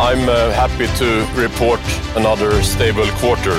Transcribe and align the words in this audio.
I'm 0.00 0.28
uh, 0.28 0.52
happy 0.52 0.86
to 0.86 1.04
report 1.36 1.80
another 2.16 2.62
stable 2.62 3.06
quarter. 3.06 3.52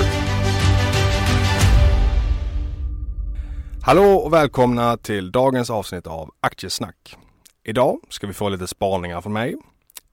Hallå 3.82 4.16
och 4.16 4.32
välkomna 4.32 4.96
till 4.96 5.32
dagens 5.32 5.70
avsnitt 5.70 6.06
av 6.06 6.30
Aktiesnack. 6.40 7.16
Idag 7.64 8.00
ska 8.08 8.26
vi 8.26 8.32
få 8.32 8.48
lite 8.48 8.66
spaningar 8.66 9.20
från 9.20 9.32
mig. 9.32 9.56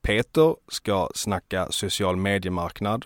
Peter 0.02 0.56
ska 0.68 1.08
snacka 1.14 1.66
social 1.70 2.16
mediemarknad 2.16 3.04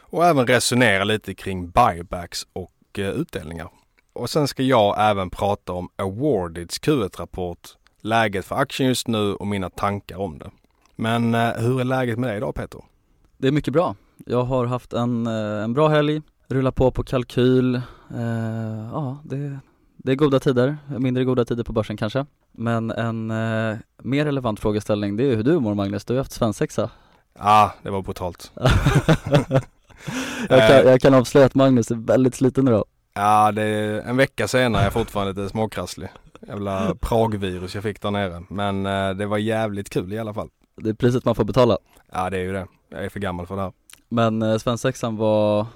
och 0.00 0.26
även 0.26 0.46
resonera 0.46 1.04
lite 1.04 1.34
kring 1.34 1.70
buybacks 1.70 2.46
och 2.52 2.98
eh, 2.98 3.08
utdelningar. 3.08 3.68
Och 4.12 4.30
sen 4.30 4.48
ska 4.48 4.62
jag 4.62 5.10
även 5.10 5.30
prata 5.30 5.72
om 5.72 5.88
Awardeds 5.96 6.80
Q1-rapport, 6.80 7.68
läget 8.00 8.46
för 8.46 8.56
aktien 8.56 8.88
just 8.88 9.08
nu 9.08 9.34
och 9.34 9.46
mina 9.46 9.70
tankar 9.70 10.16
om 10.16 10.38
det. 10.38 10.50
Men 11.00 11.34
eh, 11.34 11.52
hur 11.52 11.80
är 11.80 11.84
läget 11.84 12.18
med 12.18 12.30
dig 12.30 12.36
idag 12.36 12.54
Peter? 12.54 12.80
Det 13.36 13.48
är 13.48 13.52
mycket 13.52 13.72
bra. 13.72 13.96
Jag 14.26 14.44
har 14.44 14.66
haft 14.66 14.92
en, 14.92 15.26
eh, 15.26 15.64
en 15.64 15.72
bra 15.74 15.88
helg, 15.88 16.22
rullat 16.48 16.74
på 16.74 16.90
på 16.90 17.02
kalkyl. 17.02 17.74
Eh, 17.74 18.88
ja, 18.92 19.18
det, 19.24 19.58
det 19.96 20.12
är 20.12 20.16
goda 20.16 20.40
tider, 20.40 20.76
mindre 20.98 21.24
goda 21.24 21.44
tider 21.44 21.64
på 21.64 21.72
börsen 21.72 21.96
kanske. 21.96 22.26
Men 22.52 22.90
en 22.90 23.30
eh, 23.30 23.76
mer 24.02 24.24
relevant 24.24 24.60
frågeställning 24.60 25.16
det 25.16 25.24
är 25.24 25.36
hur 25.36 25.42
du 25.42 25.60
mår 25.60 25.74
Magnus, 25.74 26.04
du 26.04 26.12
har 26.12 26.18
haft 26.18 26.32
svensexa. 26.32 26.90
Ja, 27.34 27.40
ah, 27.42 27.72
det 27.82 27.90
var 27.90 28.02
brutalt. 28.02 28.52
jag, 30.48 30.68
kan, 30.68 30.90
jag 30.90 31.00
kan 31.00 31.14
avslöja 31.14 31.46
att 31.46 31.54
Magnus 31.54 31.90
är 31.90 31.94
väldigt 31.94 32.34
sliten 32.34 32.68
idag. 32.68 32.84
Ja, 33.14 33.52
det 33.52 33.62
är 33.62 34.00
en 34.00 34.16
vecka 34.16 34.48
senare 34.48 34.82
är 34.82 34.86
jag 34.86 34.92
fortfarande 34.92 35.32
lite 35.32 35.50
småkrasslig. 35.50 36.08
Jävla 36.48 36.94
Pragvirus 36.94 37.74
jag 37.74 37.84
fick 37.84 38.02
där 38.02 38.10
nere. 38.10 38.42
Men 38.48 38.86
eh, 38.86 39.10
det 39.10 39.26
var 39.26 39.38
jävligt 39.38 39.90
kul 39.90 40.12
i 40.12 40.18
alla 40.18 40.34
fall. 40.34 40.48
Det 40.80 40.90
är 40.90 40.94
priset 40.94 41.24
man 41.24 41.34
får 41.34 41.44
betala. 41.44 41.78
Ja, 42.12 42.30
det 42.30 42.36
är 42.38 42.42
ju 42.42 42.52
det. 42.52 42.66
Jag 42.88 43.04
är 43.04 43.08
för 43.08 43.20
gammal 43.20 43.46
för 43.46 43.56
det 43.56 43.62
här. 43.62 43.72
Men 44.08 44.42
eh, 44.42 44.58
svensexan 44.58 45.16
var 45.16 45.66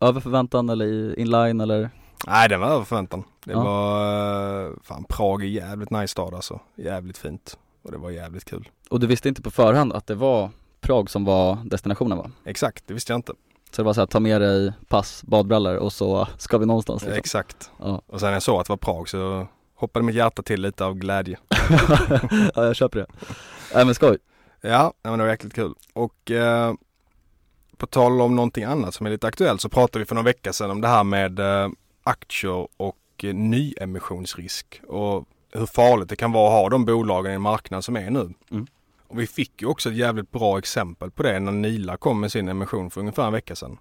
över 0.00 0.20
förväntan 0.20 0.68
eller 0.68 1.18
inline 1.18 1.60
eller? 1.60 1.90
Nej, 2.26 2.48
den 2.48 2.60
var 2.60 2.68
över 2.68 2.84
förväntan. 2.84 3.24
Det 3.44 3.52
Ja. 3.52 3.62
var, 3.64 4.64
eh, 4.66 4.70
fan 4.82 5.04
Prag 5.08 5.42
är 5.42 5.46
jävligt 5.46 5.90
nice 5.90 6.08
stad 6.08 6.34
alltså. 6.34 6.60
Jävligt 6.76 7.18
fint. 7.18 7.58
Och 7.82 7.90
det 7.92 7.98
var 7.98 8.10
jävligt 8.10 8.44
kul. 8.44 8.68
Och 8.90 9.00
du 9.00 9.06
visste 9.06 9.28
inte 9.28 9.42
på 9.42 9.50
förhand 9.50 9.92
att 9.92 10.06
det 10.06 10.14
var 10.14 10.50
Prag 10.80 11.10
som 11.10 11.24
var 11.24 11.58
destinationen 11.64 12.18
va? 12.18 12.30
Exakt, 12.44 12.84
det 12.86 12.94
visste 12.94 13.12
jag 13.12 13.18
inte. 13.18 13.32
Så 13.70 13.82
det 13.82 13.86
var 13.86 13.92
så 13.92 14.00
här, 14.00 14.06
ta 14.06 14.20
med 14.20 14.40
dig 14.40 14.72
pass, 14.88 15.22
badbrallor 15.26 15.76
och 15.76 15.92
så 15.92 16.28
ska 16.38 16.58
vi 16.58 16.66
någonstans 16.66 17.02
liksom. 17.02 17.18
Exakt. 17.18 17.70
Ja. 17.78 18.02
Och 18.06 18.20
sen 18.20 18.26
när 18.26 18.32
jag 18.32 18.42
såg 18.42 18.60
att 18.60 18.66
det 18.66 18.72
var 18.72 18.76
Prag 18.76 19.08
så 19.08 19.46
hoppade 19.74 20.04
mitt 20.04 20.14
hjärta 20.14 20.42
till 20.42 20.60
lite 20.60 20.84
av 20.84 20.94
glädje. 20.94 21.38
ja 22.54 22.64
jag 22.64 22.76
köper 22.76 22.98
det. 22.98 23.06
Nej 23.74 23.84
men 23.84 23.94
skoj. 23.94 24.18
Ja, 24.60 24.92
men 25.02 25.18
det 25.18 25.24
var 25.24 25.30
jäkligt 25.30 25.54
kul. 25.54 25.74
Och 25.92 26.30
eh, 26.30 26.74
på 27.76 27.86
tal 27.86 28.20
om 28.20 28.36
någonting 28.36 28.64
annat 28.64 28.94
som 28.94 29.06
är 29.06 29.10
lite 29.10 29.26
aktuellt 29.26 29.60
så 29.60 29.68
pratade 29.68 29.98
vi 29.98 30.04
för 30.04 30.14
några 30.14 30.24
veckor 30.24 30.52
sedan 30.52 30.70
om 30.70 30.80
det 30.80 30.88
här 30.88 31.04
med 31.04 31.38
eh, 31.38 31.68
aktier 32.02 32.68
och 32.76 32.96
eh, 33.22 33.34
nyemissionsrisk 33.34 34.80
och 34.88 35.28
hur 35.52 35.66
farligt 35.66 36.08
det 36.08 36.16
kan 36.16 36.32
vara 36.32 36.46
att 36.46 36.62
ha 36.62 36.68
de 36.68 36.84
bolagen 36.84 37.32
i 37.32 37.34
en 37.34 37.42
marknad 37.42 37.84
som 37.84 37.96
är 37.96 38.10
nu. 38.10 38.34
Mm. 38.50 38.66
Och 39.08 39.20
vi 39.20 39.26
fick 39.26 39.62
ju 39.62 39.68
också 39.68 39.88
ett 39.88 39.96
jävligt 39.96 40.30
bra 40.30 40.58
exempel 40.58 41.10
på 41.10 41.22
det 41.22 41.40
när 41.40 41.52
Nila 41.52 41.96
kom 41.96 42.20
med 42.20 42.32
sin 42.32 42.48
emission 42.48 42.90
för 42.90 43.00
ungefär 43.00 43.26
en 43.26 43.32
vecka 43.32 43.56
sedan. 43.56 43.78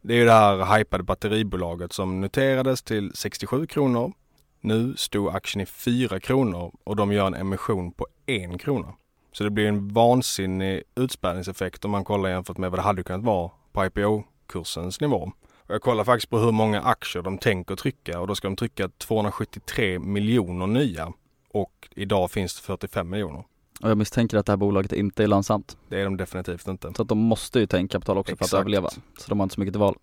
Det 0.00 0.14
är 0.14 0.18
ju 0.18 0.24
det 0.24 0.32
här 0.32 0.78
hypade 0.78 1.04
batteribolaget 1.04 1.92
som 1.92 2.20
noterades 2.20 2.82
till 2.82 3.12
67 3.14 3.66
kronor. 3.66 4.12
Nu 4.60 4.96
stod 4.96 5.28
aktien 5.28 5.62
i 5.62 5.66
4 5.66 6.20
kronor 6.20 6.72
och 6.84 6.96
de 6.96 7.12
gör 7.12 7.26
en 7.26 7.34
emission 7.34 7.92
på 7.92 8.06
1 8.26 8.60
krona. 8.60 8.94
Så 9.32 9.44
det 9.44 9.50
blir 9.50 9.68
en 9.68 9.88
vansinnig 9.88 10.82
utspädningseffekt 10.94 11.84
om 11.84 11.90
man 11.90 12.04
kollar 12.04 12.30
jämfört 12.30 12.58
med 12.58 12.70
vad 12.70 12.78
det 12.78 12.82
hade 12.82 13.02
kunnat 13.02 13.24
vara 13.24 13.50
på 13.72 13.84
IPO-kursens 13.84 15.00
nivå. 15.00 15.32
Och 15.56 15.74
jag 15.74 15.82
kollar 15.82 16.04
faktiskt 16.04 16.30
på 16.30 16.38
hur 16.38 16.52
många 16.52 16.82
aktier 16.82 17.22
de 17.22 17.38
tänker 17.38 17.76
trycka 17.76 18.20
och 18.20 18.26
då 18.26 18.34
ska 18.34 18.48
de 18.48 18.56
trycka 18.56 18.88
273 18.88 19.98
miljoner 19.98 20.66
nya. 20.66 21.12
Och 21.48 21.88
idag 21.94 22.30
finns 22.30 22.56
det 22.56 22.62
45 22.62 23.10
miljoner. 23.10 23.44
Och 23.82 23.90
jag 23.90 23.98
misstänker 23.98 24.36
att 24.36 24.46
det 24.46 24.52
här 24.52 24.56
bolaget 24.56 24.92
inte 24.92 25.22
är 25.22 25.26
lönsamt. 25.26 25.76
Det 25.88 26.00
är 26.00 26.04
de 26.04 26.16
definitivt 26.16 26.68
inte. 26.68 26.92
Så 26.96 27.02
att 27.02 27.08
de 27.08 27.18
måste 27.18 27.60
ju 27.60 27.66
ta 27.66 27.78
in 27.78 27.88
kapital 27.88 28.18
också 28.18 28.36
för 28.36 28.44
Exakt. 28.44 28.54
att 28.54 28.60
överleva. 28.60 28.88
Så 29.18 29.28
de 29.28 29.40
har 29.40 29.44
inte 29.44 29.54
så 29.54 29.60
mycket 29.60 29.72
till 29.72 29.80
val. 29.80 29.96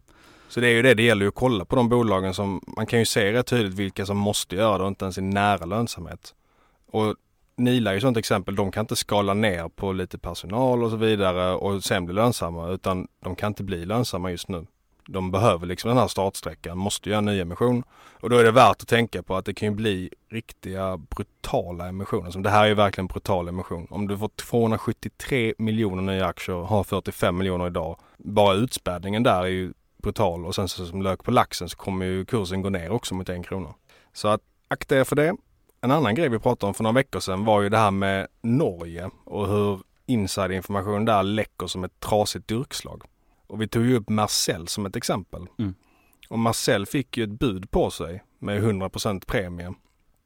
Så 0.47 0.59
det 0.59 0.67
är 0.67 0.71
ju 0.71 0.81
det, 0.81 0.93
det 0.93 1.03
gäller 1.03 1.21
ju 1.21 1.29
att 1.29 1.35
kolla 1.35 1.65
på 1.65 1.75
de 1.75 1.89
bolagen 1.89 2.33
som, 2.33 2.61
man 2.77 2.85
kan 2.85 2.99
ju 2.99 3.05
se 3.05 3.33
rätt 3.33 3.47
tydligt 3.47 3.73
vilka 3.73 4.05
som 4.05 4.17
måste 4.17 4.55
göra 4.55 4.77
det 4.77 4.83
och 4.83 4.87
inte 4.87 5.05
ens 5.05 5.17
är 5.17 5.21
nära 5.21 5.65
lönsamhet. 5.65 6.35
Och 6.91 7.15
Nila 7.59 7.89
är 7.89 7.93
ju 7.93 7.97
ett 7.97 8.01
sånt 8.01 8.17
exempel, 8.17 8.55
de 8.55 8.71
kan 8.71 8.81
inte 8.81 8.95
skala 8.95 9.33
ner 9.33 9.69
på 9.69 9.91
lite 9.91 10.17
personal 10.17 10.83
och 10.83 10.89
så 10.89 10.95
vidare 10.95 11.53
och 11.53 11.83
sen 11.83 12.05
bli 12.05 12.15
lönsamma 12.15 12.69
utan 12.69 13.07
de 13.23 13.35
kan 13.35 13.47
inte 13.47 13.63
bli 13.63 13.85
lönsamma 13.85 14.31
just 14.31 14.47
nu. 14.47 14.65
De 15.07 15.31
behöver 15.31 15.65
liksom 15.67 15.89
den 15.89 15.97
här 15.97 16.07
startsträckan, 16.07 16.77
måste 16.77 17.09
göra 17.09 17.17
en 17.17 17.25
ny 17.25 17.39
emission 17.39 17.83
och 18.21 18.29
då 18.29 18.37
är 18.37 18.43
det 18.43 18.51
värt 18.51 18.81
att 18.81 18.87
tänka 18.87 19.23
på 19.23 19.35
att 19.35 19.45
det 19.45 19.53
kan 19.53 19.69
ju 19.69 19.75
bli 19.75 20.09
riktiga 20.29 20.97
brutala 20.97 21.87
emissioner. 21.87 22.31
Som 22.31 22.43
det 22.43 22.49
här 22.49 22.63
är 22.63 22.67
ju 22.67 22.73
verkligen 22.73 23.03
en 23.03 23.07
brutal 23.07 23.47
emission. 23.47 23.87
Om 23.89 24.07
du 24.07 24.17
får 24.17 24.29
273 24.29 25.53
miljoner 25.57 26.01
nya 26.01 26.25
aktier, 26.25 26.55
har 26.55 26.83
45 26.83 27.37
miljoner 27.37 27.67
idag. 27.67 27.99
Bara 28.17 28.53
utspädningen 28.53 29.23
där 29.23 29.41
är 29.41 29.47
ju 29.47 29.73
brutal 29.97 30.45
och 30.45 30.55
sen 30.55 30.67
så 30.67 30.85
som 30.85 31.01
lök 31.01 31.23
på 31.23 31.31
laxen 31.31 31.69
så 31.69 31.77
kommer 31.77 32.05
ju 32.05 32.25
kursen 32.25 32.61
gå 32.61 32.69
ner 32.69 32.91
också 32.91 33.15
mot 33.15 33.29
en 33.29 33.43
krona. 33.43 33.73
Så 34.13 34.27
att 34.27 34.41
akta 34.67 34.99
er 34.99 35.03
för 35.03 35.15
det. 35.15 35.35
En 35.81 35.91
annan 35.91 36.15
grej 36.15 36.29
vi 36.29 36.39
pratade 36.39 36.67
om 36.67 36.73
för 36.73 36.83
några 36.83 36.95
veckor 36.95 37.19
sedan 37.19 37.45
var 37.45 37.61
ju 37.61 37.69
det 37.69 37.77
här 37.77 37.91
med 37.91 38.27
Norge 38.41 39.09
och 39.23 39.47
hur 39.47 39.79
insiderinformation 40.05 41.05
där 41.05 41.23
läcker 41.23 41.67
som 41.67 41.83
ett 41.83 41.99
trasigt 41.99 42.47
durkslag. 42.47 43.03
Och 43.47 43.61
vi 43.61 43.67
tog 43.67 43.85
ju 43.85 43.95
upp 43.95 44.09
Marcel 44.09 44.67
som 44.67 44.85
ett 44.85 44.95
exempel. 44.95 45.47
Mm. 45.59 45.73
Och 46.29 46.39
Marcel 46.39 46.85
fick 46.85 47.17
ju 47.17 47.23
ett 47.23 47.39
bud 47.39 47.71
på 47.71 47.91
sig 47.91 48.23
med 48.39 48.63
100% 48.63 49.25
premie. 49.25 49.73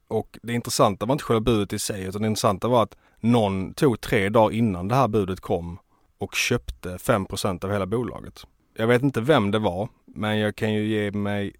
Och 0.07 0.39
det 0.41 0.53
intressanta 0.53 1.05
var 1.05 1.13
inte 1.13 1.23
själva 1.23 1.41
budet 1.41 1.73
i 1.73 1.79
sig 1.79 2.03
utan 2.03 2.21
det 2.21 2.27
intressanta 2.27 2.67
var 2.67 2.83
att 2.83 2.97
någon 3.19 3.73
tog 3.73 4.01
tre 4.01 4.29
dagar 4.29 4.55
innan 4.55 4.87
det 4.87 4.95
här 4.95 5.07
budet 5.07 5.39
kom 5.39 5.79
och 6.17 6.35
köpte 6.35 6.97
5% 6.97 7.65
av 7.65 7.71
hela 7.71 7.85
bolaget. 7.85 8.47
Jag 8.77 8.87
vet 8.87 9.01
inte 9.01 9.21
vem 9.21 9.51
det 9.51 9.59
var 9.59 9.89
men 10.05 10.39
jag 10.39 10.55
kan 10.55 10.73
ju 10.73 10.87
ge 10.87 11.11
mig 11.11 11.55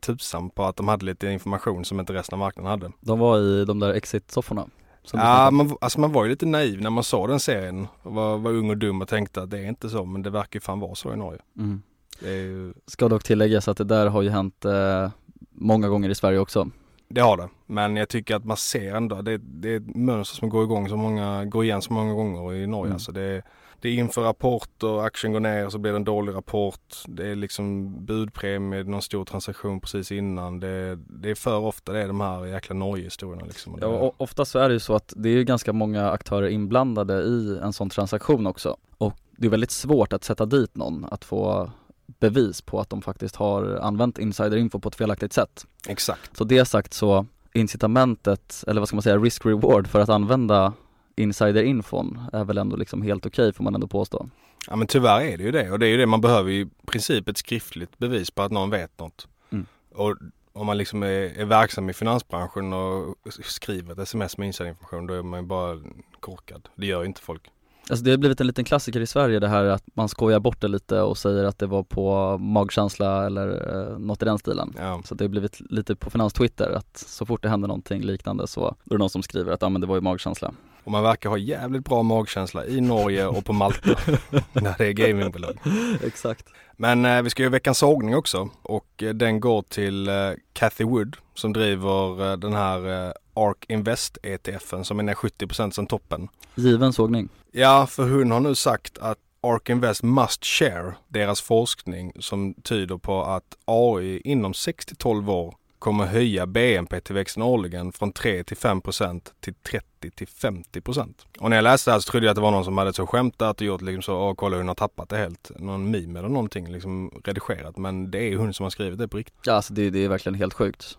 tusan 0.00 0.50
på 0.50 0.64
att 0.64 0.76
de 0.76 0.88
hade 0.88 1.04
lite 1.04 1.26
information 1.28 1.84
som 1.84 2.00
inte 2.00 2.12
resten 2.12 2.34
av 2.34 2.38
marknaden 2.38 2.70
hade. 2.70 2.92
De 3.00 3.18
var 3.18 3.38
i 3.38 3.64
de 3.64 3.78
där 3.78 3.94
exit-sofforna. 3.94 4.68
Ja, 5.12 5.50
man, 5.50 5.76
alltså 5.80 6.00
man 6.00 6.12
var 6.12 6.24
ju 6.24 6.30
lite 6.30 6.46
naiv 6.46 6.82
när 6.82 6.90
man 6.90 7.04
såg 7.04 7.28
den 7.28 7.40
serien 7.40 7.86
och 8.02 8.14
var, 8.14 8.38
var 8.38 8.50
ung 8.50 8.70
och 8.70 8.76
dum 8.76 9.02
och 9.02 9.08
tänkte 9.08 9.42
att 9.42 9.50
det 9.50 9.58
är 9.58 9.66
inte 9.66 9.88
så 9.88 10.04
men 10.04 10.22
det 10.22 10.30
verkar 10.30 10.56
ju 10.56 10.60
fan 10.60 10.80
vara 10.80 10.94
så 10.94 11.12
i 11.12 11.16
Norge. 11.16 11.40
Mm. 11.58 11.82
Ju, 12.22 12.74
Ska 12.86 13.08
dock 13.08 13.24
tilläggas 13.24 13.68
att 13.68 13.76
det 13.76 13.84
där 13.84 14.06
har 14.06 14.22
ju 14.22 14.30
hänt 14.30 14.64
eh, 14.64 15.10
många 15.50 15.88
gånger 15.88 16.08
i 16.08 16.14
Sverige 16.14 16.38
också. 16.38 16.70
Det 17.10 17.20
har 17.20 17.36
det. 17.36 17.48
Men 17.66 17.96
jag 17.96 18.08
tycker 18.08 18.36
att 18.36 18.44
man 18.44 18.56
ser 18.56 18.94
ändå, 18.94 19.22
det, 19.22 19.38
det 19.38 19.72
är 19.72 19.76
ett 19.76 19.94
mönster 19.96 20.36
som 20.36 20.48
går 20.48 20.64
igång 20.64 20.88
så 20.88 20.96
många, 20.96 21.44
går 21.44 21.64
igen 21.64 21.82
så 21.82 21.92
många 21.92 22.14
gånger 22.14 22.54
i 22.54 22.66
Norge. 22.66 22.86
Mm. 22.86 22.94
Alltså 22.94 23.12
det, 23.12 23.42
det 23.80 23.88
är 23.88 23.92
inför 23.92 24.22
rapport 24.22 24.82
och 24.82 25.04
aktien 25.04 25.32
går 25.32 25.40
ner 25.40 25.68
så 25.68 25.78
blir 25.78 25.92
det 25.92 25.96
en 25.96 26.04
dålig 26.04 26.34
rapport. 26.34 26.96
Det 27.06 27.28
är 27.28 27.36
liksom 27.36 27.94
budpremie, 28.04 28.82
någon 28.82 29.02
stor 29.02 29.24
transaktion 29.24 29.80
precis 29.80 30.12
innan. 30.12 30.60
Det, 30.60 30.96
det 30.96 31.30
är 31.30 31.34
för 31.34 31.58
ofta 31.58 31.92
det 31.92 32.02
är 32.02 32.06
de 32.06 32.20
här 32.20 32.46
jäkla 32.46 32.74
Norge-historierna 32.74 33.46
liksom. 33.46 33.78
Ja, 33.80 33.86
och 33.86 34.14
ofta 34.16 34.44
så 34.44 34.58
är 34.58 34.68
det 34.68 34.72
ju 34.72 34.80
så 34.80 34.94
att 34.94 35.12
det 35.16 35.28
är 35.28 35.42
ganska 35.42 35.72
många 35.72 36.10
aktörer 36.10 36.48
inblandade 36.48 37.22
i 37.22 37.58
en 37.62 37.72
sån 37.72 37.90
transaktion 37.90 38.46
också. 38.46 38.76
Och 38.98 39.14
det 39.36 39.46
är 39.46 39.50
väldigt 39.50 39.70
svårt 39.70 40.12
att 40.12 40.24
sätta 40.24 40.46
dit 40.46 40.76
någon, 40.76 41.06
att 41.10 41.24
få 41.24 41.70
bevis 42.18 42.62
på 42.62 42.80
att 42.80 42.90
de 42.90 43.02
faktiskt 43.02 43.36
har 43.36 43.78
använt 43.82 44.18
insiderinfo 44.18 44.78
på 44.78 44.88
ett 44.88 44.96
felaktigt 44.96 45.32
sätt. 45.32 45.66
Exakt. 45.88 46.36
Så 46.36 46.44
det 46.44 46.64
sagt 46.64 46.94
så 46.94 47.26
incitamentet, 47.52 48.64
eller 48.66 48.80
vad 48.80 48.88
ska 48.88 48.96
man 48.96 49.02
säga, 49.02 49.16
risk-reward 49.16 49.86
för 49.86 50.00
att 50.00 50.08
använda 50.08 50.72
insiderinfon 51.16 52.20
är 52.32 52.44
väl 52.44 52.58
ändå 52.58 52.76
liksom 52.76 53.02
helt 53.02 53.26
okej 53.26 53.42
okay, 53.42 53.52
får 53.52 53.64
man 53.64 53.74
ändå 53.74 53.86
påstå. 53.86 54.28
Ja 54.66 54.76
men 54.76 54.86
tyvärr 54.86 55.20
är 55.20 55.38
det 55.38 55.44
ju 55.44 55.50
det 55.50 55.70
och 55.70 55.78
det 55.78 55.86
är 55.86 55.90
ju 55.90 55.96
det 55.96 56.06
man 56.06 56.20
behöver 56.20 56.50
i 56.50 56.68
princip 56.86 57.28
ett 57.28 57.38
skriftligt 57.38 57.98
bevis 57.98 58.30
på 58.30 58.42
att 58.42 58.52
någon 58.52 58.70
vet 58.70 58.98
något. 58.98 59.28
Mm. 59.50 59.66
Och 59.94 60.16
om 60.52 60.66
man 60.66 60.78
liksom 60.78 61.02
är, 61.02 61.38
är, 61.40 61.44
verksam 61.44 61.90
i 61.90 61.92
finansbranschen 61.92 62.72
och 62.72 63.16
skriver 63.44 63.92
ett 63.92 63.98
sms 63.98 64.38
med 64.38 64.46
insiderinformation 64.46 65.06
då 65.06 65.14
är 65.14 65.22
man 65.22 65.40
ju 65.40 65.46
bara 65.46 65.80
korkad. 66.20 66.68
Det 66.74 66.86
gör 66.86 67.00
ju 67.00 67.06
inte 67.06 67.20
folk. 67.20 67.42
Alltså 67.90 68.04
det 68.04 68.10
har 68.10 68.18
blivit 68.18 68.40
en 68.40 68.46
liten 68.46 68.64
klassiker 68.64 69.00
i 69.00 69.06
Sverige 69.06 69.38
det 69.38 69.48
här 69.48 69.64
att 69.64 69.84
man 69.94 70.08
skojar 70.08 70.40
bort 70.40 70.60
det 70.60 70.68
lite 70.68 71.00
och 71.00 71.18
säger 71.18 71.44
att 71.44 71.58
det 71.58 71.66
var 71.66 71.82
på 71.82 72.38
magkänsla 72.38 73.26
eller 73.26 73.78
eh, 73.92 73.98
något 73.98 74.22
i 74.22 74.24
den 74.24 74.38
stilen. 74.38 74.74
Ja. 74.78 75.02
Så 75.04 75.14
det 75.14 75.24
har 75.24 75.28
blivit 75.28 75.60
lite 75.70 75.96
på 75.96 76.10
finans-Twitter 76.10 76.70
att 76.70 76.96
så 76.96 77.26
fort 77.26 77.42
det 77.42 77.48
händer 77.48 77.68
någonting 77.68 78.02
liknande 78.02 78.46
så 78.46 78.66
är 78.66 78.74
det 78.84 78.98
någon 78.98 79.10
som 79.10 79.22
skriver 79.22 79.52
att 79.52 79.62
ja 79.62 79.68
men 79.68 79.80
det 79.80 79.86
var 79.86 79.94
ju 79.94 80.00
magkänsla. 80.00 80.52
Och 80.84 80.92
man 80.92 81.02
verkar 81.02 81.30
ha 81.30 81.38
jävligt 81.38 81.84
bra 81.84 82.02
magkänsla 82.02 82.66
i 82.66 82.80
Norge 82.80 83.26
och 83.26 83.44
på 83.44 83.52
Malta 83.52 83.90
när 84.52 84.78
det 84.78 84.86
är 84.86 84.92
gamingbolag. 84.92 85.58
Exakt. 86.04 86.46
Men 86.76 87.04
eh, 87.04 87.22
vi 87.22 87.30
ska 87.30 87.42
göra 87.42 87.50
veckans 87.50 87.78
sågning 87.78 88.16
också 88.16 88.48
och 88.62 89.02
eh, 89.02 89.14
den 89.14 89.40
går 89.40 89.62
till 89.62 90.08
eh, 90.08 90.14
Cathy 90.52 90.84
Wood 90.84 91.16
som 91.34 91.52
driver 91.52 92.30
eh, 92.30 92.36
den 92.36 92.52
här 92.52 93.06
eh, 93.06 93.12
ARK 93.34 93.64
Invest 93.68 94.18
ETFen 94.22 94.84
som 94.84 94.98
är 94.98 95.02
ner 95.02 95.14
70% 95.14 95.70
sen 95.70 95.86
toppen. 95.86 96.28
Given 96.54 96.92
sågning. 96.92 97.28
Ja, 97.52 97.86
för 97.86 98.08
hon 98.08 98.30
har 98.30 98.40
nu 98.40 98.54
sagt 98.54 98.98
att 98.98 99.18
ARK 99.40 99.68
Invest 99.68 100.02
must 100.02 100.44
share 100.44 100.94
deras 101.08 101.40
forskning 101.40 102.12
som 102.18 102.54
tyder 102.54 102.98
på 102.98 103.22
att 103.22 103.56
AI 103.64 104.20
inom 104.24 104.54
6 104.54 104.86
12 104.98 105.30
år 105.30 105.54
kommer 105.78 106.06
höja 106.06 106.46
BNP-tillväxten 106.46 107.42
årligen 107.42 107.92
från 107.92 108.12
3 108.12 108.44
till 108.44 108.56
5% 108.56 109.20
till 109.40 109.54
30 109.54 110.10
till 110.10 110.26
50% 110.26 111.14
Och 111.40 111.50
när 111.50 111.56
jag 111.56 111.62
läste 111.62 111.90
det 111.90 111.92
här 111.92 112.00
så 112.00 112.10
trodde 112.10 112.26
jag 112.26 112.30
att 112.30 112.36
det 112.36 112.42
var 112.42 112.50
någon 112.50 112.64
som 112.64 112.78
hade 112.78 112.92
så 112.92 113.06
skämtat 113.06 113.60
och 113.60 113.66
gjort 113.66 113.82
liksom 113.82 114.02
så, 114.02 114.16
åh 114.16 114.34
kolla 114.34 114.56
hon 114.56 114.68
har 114.68 114.74
tappat 114.74 115.08
det 115.08 115.16
helt. 115.16 115.50
Någon 115.56 115.90
meme 115.90 116.18
eller 116.18 116.28
någonting 116.28 116.72
liksom 116.72 117.20
redigerat. 117.24 117.76
Men 117.76 118.10
det 118.10 118.18
är 118.18 118.36
hon 118.36 118.54
som 118.54 118.64
har 118.64 118.70
skrivit 118.70 118.98
det 118.98 119.08
på 119.08 119.16
riktigt. 119.16 119.38
Ja 119.44 119.52
alltså 119.52 119.74
det, 119.74 119.90
det 119.90 120.04
är 120.04 120.08
verkligen 120.08 120.34
helt 120.34 120.54
sjukt. 120.54 120.98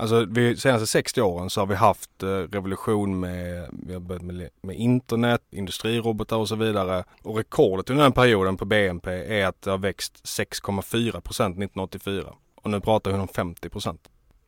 Alltså 0.00 0.24
de 0.24 0.56
senaste 0.56 0.86
60 0.86 1.22
åren 1.22 1.50
så 1.50 1.60
har 1.60 1.66
vi 1.66 1.74
haft 1.74 2.22
eh, 2.22 2.26
revolution 2.28 3.20
med, 3.20 3.68
vi 3.72 3.92
har 3.92 4.00
börjat 4.00 4.22
med, 4.22 4.48
med 4.62 4.76
internet, 4.76 5.42
industrirobotar 5.50 6.36
och 6.36 6.48
så 6.48 6.56
vidare. 6.56 7.04
Och 7.22 7.36
rekordet 7.36 7.90
under 7.90 8.02
den 8.02 8.12
perioden 8.12 8.56
på 8.56 8.64
BNP 8.64 9.10
är 9.10 9.46
att 9.46 9.62
det 9.62 9.70
har 9.70 9.78
växt 9.78 10.24
6,4% 10.24 11.10
1984. 11.16 12.24
Och 12.54 12.70
nu 12.70 12.80
pratar 12.80 13.10
hon 13.10 13.20
om 13.20 13.28
50% 13.28 13.98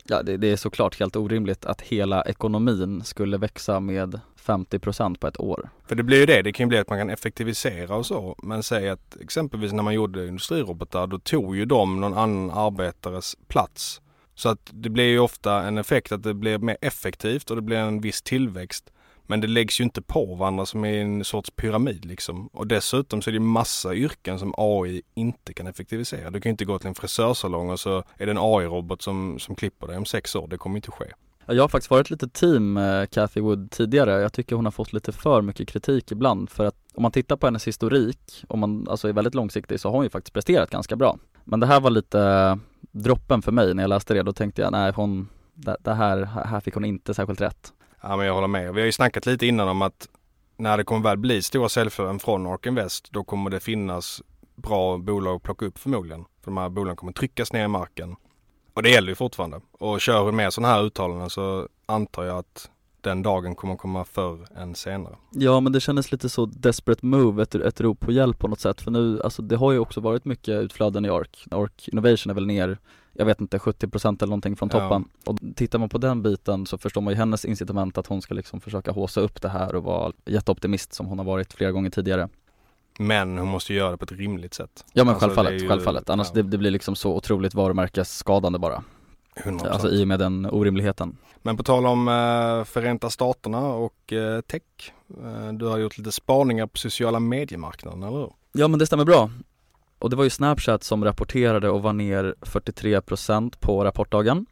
Ja 0.04 0.22
det, 0.22 0.36
det, 0.36 0.46
är 0.46 0.56
såklart 0.56 1.00
helt 1.00 1.16
orimligt 1.16 1.64
att 1.64 1.80
hela 1.80 2.22
ekonomin 2.22 3.04
skulle 3.04 3.38
växa 3.38 3.80
med 3.80 4.20
50% 4.44 5.18
på 5.18 5.26
ett 5.26 5.40
år. 5.40 5.70
För 5.86 5.94
det 5.94 6.02
blir 6.02 6.20
ju 6.20 6.26
det, 6.26 6.42
det 6.42 6.52
kan 6.52 6.64
ju 6.64 6.68
bli 6.68 6.78
att 6.78 6.88
man 6.88 6.98
kan 6.98 7.10
effektivisera 7.10 7.96
och 7.96 8.06
så. 8.06 8.36
Men 8.42 8.62
säg 8.62 8.88
att 8.88 9.16
exempelvis 9.20 9.72
när 9.72 9.82
man 9.82 9.94
gjorde 9.94 10.26
industrirobotar 10.26 11.06
då 11.06 11.18
tog 11.18 11.56
ju 11.56 11.64
de 11.64 12.00
någon 12.00 12.14
annan 12.14 12.50
arbetares 12.50 13.36
plats. 13.48 14.01
Så 14.34 14.48
att 14.48 14.70
det 14.72 14.90
blir 14.90 15.04
ju 15.04 15.18
ofta 15.18 15.62
en 15.62 15.78
effekt 15.78 16.12
att 16.12 16.22
det 16.22 16.34
blir 16.34 16.58
mer 16.58 16.76
effektivt 16.80 17.50
och 17.50 17.56
det 17.56 17.62
blir 17.62 17.76
en 17.76 18.00
viss 18.00 18.22
tillväxt. 18.22 18.92
Men 19.26 19.40
det 19.40 19.46
läggs 19.46 19.80
ju 19.80 19.84
inte 19.84 20.02
på 20.02 20.34
varandra 20.34 20.66
som 20.66 20.84
i 20.84 21.00
en 21.00 21.24
sorts 21.24 21.50
pyramid 21.50 22.04
liksom. 22.04 22.46
Och 22.46 22.66
dessutom 22.66 23.22
så 23.22 23.30
är 23.30 23.34
det 23.34 23.40
massa 23.40 23.94
yrken 23.94 24.38
som 24.38 24.54
AI 24.56 25.02
inte 25.14 25.54
kan 25.54 25.66
effektivisera. 25.66 26.30
Du 26.30 26.40
kan 26.40 26.50
ju 26.50 26.52
inte 26.52 26.64
gå 26.64 26.78
till 26.78 26.88
en 26.88 26.94
frisörsalong 26.94 27.70
och 27.70 27.80
så 27.80 28.04
är 28.16 28.26
det 28.26 28.32
en 28.32 28.38
AI-robot 28.38 29.02
som, 29.02 29.38
som 29.38 29.54
klipper 29.54 29.86
dig 29.86 29.96
om 29.96 30.04
sex 30.04 30.36
år. 30.36 30.48
Det 30.48 30.56
kommer 30.56 30.76
inte 30.76 30.90
ske. 30.90 31.04
Jag 31.46 31.62
har 31.62 31.68
faktiskt 31.68 31.90
varit 31.90 32.10
lite 32.10 32.28
team 32.28 32.72
med 32.72 33.10
Cathy 33.10 33.40
Wood 33.40 33.70
tidigare. 33.70 34.20
Jag 34.20 34.32
tycker 34.32 34.56
hon 34.56 34.64
har 34.64 34.72
fått 34.72 34.92
lite 34.92 35.12
för 35.12 35.42
mycket 35.42 35.68
kritik 35.68 36.12
ibland 36.12 36.50
för 36.50 36.64
att 36.64 36.76
om 36.94 37.02
man 37.02 37.12
tittar 37.12 37.36
på 37.36 37.46
hennes 37.46 37.66
historik, 37.66 38.44
om 38.48 38.60
man 38.60 38.88
alltså 38.88 39.08
är 39.08 39.12
väldigt 39.12 39.34
långsiktig 39.34 39.80
så 39.80 39.88
har 39.88 39.96
hon 39.96 40.04
ju 40.04 40.10
faktiskt 40.10 40.34
presterat 40.34 40.70
ganska 40.70 40.96
bra. 40.96 41.18
Men 41.44 41.60
det 41.60 41.66
här 41.66 41.80
var 41.80 41.90
lite 41.90 42.58
droppen 42.92 43.42
för 43.42 43.52
mig 43.52 43.74
när 43.74 43.82
jag 43.82 43.88
läste 43.88 44.14
det. 44.14 44.22
Då 44.22 44.32
tänkte 44.32 44.62
jag, 44.62 44.72
nej 44.72 44.92
hon, 44.96 45.28
det, 45.54 45.76
det 45.80 45.94
här, 45.94 46.24
här 46.24 46.60
fick 46.60 46.74
hon 46.74 46.84
inte 46.84 47.14
särskilt 47.14 47.40
rätt. 47.40 47.72
Ja 48.00 48.16
men 48.16 48.26
jag 48.26 48.34
håller 48.34 48.48
med. 48.48 48.74
Vi 48.74 48.80
har 48.80 48.86
ju 48.86 48.92
snackat 48.92 49.26
lite 49.26 49.46
innan 49.46 49.68
om 49.68 49.82
att 49.82 50.08
när 50.56 50.76
det 50.76 50.84
kommer 50.84 51.02
väl 51.02 51.18
bli 51.18 51.42
stora 51.42 51.68
säljförvärv 51.68 52.18
från 52.18 52.46
Ark 52.46 52.66
Invest 52.66 53.12
då 53.12 53.24
kommer 53.24 53.50
det 53.50 53.60
finnas 53.60 54.22
bra 54.54 54.98
bolag 54.98 55.36
att 55.36 55.42
plocka 55.42 55.66
upp 55.66 55.78
förmodligen. 55.78 56.24
För 56.24 56.50
de 56.50 56.56
här 56.56 56.68
bolagen 56.68 56.96
kommer 56.96 57.12
tryckas 57.12 57.52
ner 57.52 57.64
i 57.64 57.68
marken. 57.68 58.16
Och 58.74 58.82
det 58.82 58.90
gäller 58.90 59.08
ju 59.08 59.14
fortfarande. 59.14 59.60
Och 59.72 60.00
kör 60.00 60.24
vi 60.24 60.32
med 60.32 60.52
sådana 60.52 60.74
här 60.74 60.82
uttalanden 60.82 61.30
så 61.30 61.68
antar 61.86 62.24
jag 62.24 62.38
att 62.38 62.70
den 63.02 63.22
dagen 63.22 63.54
kommer 63.54 63.76
komma 63.76 64.04
förr 64.04 64.46
än 64.56 64.74
senare. 64.74 65.16
Ja 65.30 65.60
men 65.60 65.72
det 65.72 65.80
kändes 65.80 66.12
lite 66.12 66.28
så 66.28 66.46
desperate 66.46 67.06
move, 67.06 67.42
ett, 67.42 67.54
ett 67.54 67.80
rop 67.80 68.00
på 68.00 68.12
hjälp 68.12 68.38
på 68.38 68.48
något 68.48 68.60
sätt. 68.60 68.80
För 68.80 68.90
nu, 68.90 69.20
alltså 69.22 69.42
det 69.42 69.56
har 69.56 69.72
ju 69.72 69.78
också 69.78 70.00
varit 70.00 70.24
mycket 70.24 70.62
utflöden 70.62 71.04
i 71.04 71.08
ARK. 71.08 71.46
ARK 71.50 71.88
Innovation 71.88 72.30
är 72.30 72.34
väl 72.34 72.46
ner, 72.46 72.78
jag 73.12 73.26
vet 73.26 73.40
inte, 73.40 73.58
70% 73.58 74.06
eller 74.06 74.26
någonting 74.26 74.56
från 74.56 74.68
toppen. 74.68 75.04
Ja. 75.24 75.30
Och 75.30 75.38
tittar 75.56 75.78
man 75.78 75.88
på 75.88 75.98
den 75.98 76.22
biten 76.22 76.66
så 76.66 76.78
förstår 76.78 77.00
man 77.00 77.12
ju 77.12 77.16
hennes 77.16 77.44
incitament 77.44 77.98
att 77.98 78.06
hon 78.06 78.22
ska 78.22 78.34
liksom 78.34 78.60
försöka 78.60 78.92
håsa 78.92 79.20
upp 79.20 79.42
det 79.42 79.48
här 79.48 79.74
och 79.74 79.84
vara 79.84 80.12
jätteoptimist 80.24 80.94
som 80.94 81.06
hon 81.06 81.18
har 81.18 81.24
varit 81.24 81.52
flera 81.52 81.72
gånger 81.72 81.90
tidigare. 81.90 82.28
Men 82.98 83.38
hon 83.38 83.48
måste 83.48 83.74
göra 83.74 83.90
det 83.90 83.96
på 83.96 84.04
ett 84.04 84.12
rimligt 84.12 84.54
sätt. 84.54 84.84
Ja 84.92 85.04
men 85.04 85.14
alltså, 85.14 85.26
självfallet, 85.26 85.62
ju, 85.62 85.68
självfallet. 85.68 86.10
Annars 86.10 86.28
ja. 86.34 86.42
det, 86.42 86.48
det 86.48 86.58
blir 86.58 86.70
liksom 86.70 86.96
så 86.96 87.16
otroligt 87.16 87.54
varumärkesskadande 87.54 88.58
bara. 88.58 88.82
100%. 89.36 89.68
Alltså 89.68 89.88
i 89.88 90.04
och 90.04 90.08
med 90.08 90.18
den 90.18 90.46
orimligheten. 90.46 91.16
Men 91.42 91.56
på 91.56 91.62
tal 91.62 91.86
om 91.86 92.08
eh, 92.08 92.64
Förenta 92.64 93.10
Staterna 93.10 93.74
och 93.74 94.12
eh, 94.12 94.40
tech. 94.40 94.62
Eh, 95.24 95.52
du 95.52 95.66
har 95.66 95.78
gjort 95.78 95.98
lite 95.98 96.12
spaningar 96.12 96.66
på 96.66 96.78
sociala 96.78 97.20
mediemarknaden, 97.20 98.02
eller 98.02 98.18
hur? 98.18 98.32
Ja 98.52 98.68
men 98.68 98.78
det 98.78 98.86
stämmer 98.86 99.04
bra. 99.04 99.30
Och 99.98 100.10
det 100.10 100.16
var 100.16 100.24
ju 100.24 100.30
Snapchat 100.30 100.84
som 100.84 101.04
rapporterade 101.04 101.70
och 101.70 101.82
var 101.82 101.92
ner 101.92 102.34
43% 102.40 103.54
på 103.60 103.84
rapportdagen. 103.84 104.46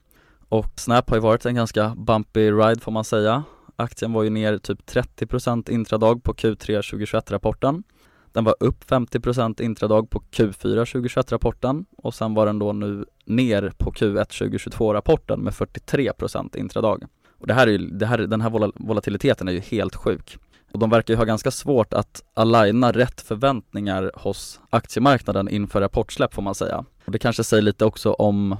Och 0.49 0.67
Snap 0.77 1.11
har 1.11 1.17
ju 1.17 1.21
varit 1.21 1.47
en 1.47 1.55
ganska 1.55 1.95
bumpy 1.97 2.51
ride 2.51 2.81
får 2.81 2.93
man 2.93 3.05
säga. 3.05 3.45
Aktien 3.77 4.13
var 4.13 4.23
ju 4.23 4.31
ner 4.31 4.59
typ 4.59 4.81
30% 4.91 5.71
intradag 5.71 6.23
på 6.23 6.35
Q3 6.35 6.81
2021-rapporten. 6.81 7.83
Den 8.33 8.45
var 8.45 8.55
upp 8.61 8.85
50% 8.91 9.63
intradag 9.63 10.11
på 10.11 10.23
Q4 10.31 10.85
2021-rapporten 10.85 11.87
och 11.97 12.15
sen 12.15 12.35
var 12.35 12.47
den 12.47 12.59
då 12.59 12.73
nu 12.73 13.05
ner 13.25 13.73
på 13.79 13.93
Q1 13.93 14.25
2022-rapporten 14.25 15.41
med 15.41 15.53
43% 15.53 16.57
intradag. 16.57 17.05
Och 17.39 17.47
det 17.47 17.55
här 17.55 17.67
är 17.67 17.71
ju, 17.71 17.79
det 17.79 18.07
här, 18.07 18.19
den 18.19 18.41
här 18.41 18.73
volatiliteten 18.75 19.49
är 19.49 19.53
ju 19.53 19.61
helt 19.61 19.97
sjuk. 19.97 20.39
Och 20.73 20.79
de 20.79 20.91
verkar 20.91 21.15
ju 21.15 21.19
ha 21.19 21.25
ganska 21.25 21.51
svårt 21.51 21.95
att 21.95 22.23
aligna 22.35 22.93
rätt 22.93 23.21
förväntningar 23.21 24.13
hos 24.15 24.61
aktiemarknaden 24.71 25.49
inför 25.49 25.81
rapportsläpp 25.81 26.35
får 26.35 26.43
man 26.43 26.55
säga. 26.55 26.85
Och 27.05 27.13
det 27.13 27.19
kanske 27.19 27.45
säger 27.45 27.63
lite 27.63 27.85
också 27.85 28.13
om 28.13 28.57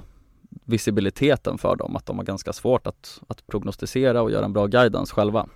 visibiliteten 0.65 1.57
för 1.57 1.75
dem, 1.75 1.95
att 1.95 2.05
de 2.05 2.17
har 2.17 2.25
ganska 2.25 2.53
svårt 2.53 2.87
att, 2.87 3.21
att 3.27 3.47
prognostisera 3.47 4.21
och 4.21 4.31
göra 4.31 4.45
en 4.45 4.53
bra 4.53 4.67
guidance 4.67 5.13
själva. 5.13 5.47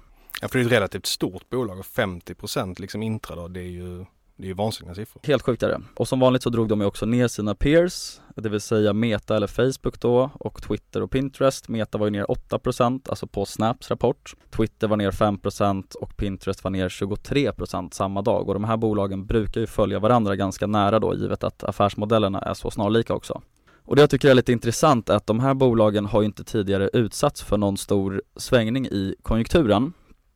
Ja, 0.41 0.47
för 0.47 0.57
det 0.57 0.63
är 0.63 0.65
ett 0.65 0.71
relativt 0.71 1.05
stort 1.05 1.49
bolag 1.49 1.79
och 1.79 1.85
50% 1.85 2.81
liksom 2.81 3.03
intradag, 3.03 3.51
det 3.51 3.59
är 3.59 3.71
ju 3.71 4.05
det 4.37 4.43
är 4.43 4.47
ju 4.47 4.53
vansinniga 4.53 4.95
siffror. 4.95 5.21
Helt 5.25 5.43
sjukt 5.43 5.63
är 5.63 5.67
det. 5.67 5.81
Och 5.95 6.07
som 6.07 6.19
vanligt 6.19 6.43
så 6.43 6.49
drog 6.49 6.67
de 6.67 6.81
ju 6.81 6.87
också 6.87 7.05
ner 7.05 7.27
sina 7.27 7.55
peers, 7.55 8.19
det 8.35 8.49
vill 8.49 8.61
säga 8.61 8.93
Meta 8.93 9.35
eller 9.35 9.47
Facebook 9.47 9.99
då 9.99 10.31
och 10.33 10.63
Twitter 10.63 11.01
och 11.01 11.11
Pinterest. 11.11 11.69
Meta 11.69 11.97
var 11.97 12.07
ju 12.07 12.11
ner 12.11 12.25
8% 12.25 13.09
alltså 13.09 13.27
på 13.27 13.45
Snaps 13.45 13.89
rapport. 13.89 14.35
Twitter 14.49 14.87
var 14.87 14.97
ner 14.97 15.11
5% 15.11 15.95
och 15.95 16.17
Pinterest 16.17 16.63
var 16.63 16.71
ner 16.71 16.89
23% 16.89 17.93
samma 17.93 18.21
dag 18.21 18.47
och 18.47 18.53
de 18.53 18.63
här 18.63 18.77
bolagen 18.77 19.25
brukar 19.25 19.61
ju 19.61 19.67
följa 19.67 19.99
varandra 19.99 20.35
ganska 20.35 20.67
nära 20.67 20.99
då 20.99 21.15
givet 21.15 21.43
att 21.43 21.63
affärsmodellerna 21.63 22.39
är 22.39 22.53
så 22.53 22.71
snarlika 22.71 23.13
också. 23.13 23.41
Och 23.85 23.95
det 23.95 24.01
jag 24.01 24.09
tycker 24.09 24.29
är 24.29 24.33
lite 24.33 24.51
intressant 24.51 25.09
är 25.09 25.15
att 25.15 25.27
de 25.27 25.39
här 25.39 25.53
bolagen 25.53 26.05
har 26.05 26.21
ju 26.21 26.25
inte 26.25 26.43
tidigare 26.43 26.89
utsatts 26.93 27.43
för 27.43 27.57
någon 27.57 27.77
stor 27.77 28.21
svängning 28.35 28.85
i 28.85 29.15
konjunkturen 29.21 29.93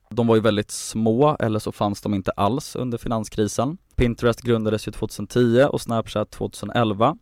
de 0.10 0.28
var 0.28 0.36
ju 0.36 0.42
väldigt 0.42 0.72
små, 0.72 1.38
eller 1.40 1.60
så 1.60 1.72
fanns 1.72 2.02
de 2.02 2.14
inte 2.14 2.32
alls 2.32 2.76
under 2.76 2.98
finanskrisen. 2.98 3.78
Pinterest 3.96 4.42
grundades 4.42 4.88
ju 4.88 4.92
2010 4.92 5.68
och 5.70 5.82
Snapchat 5.82 6.32
2011. 6.32 7.18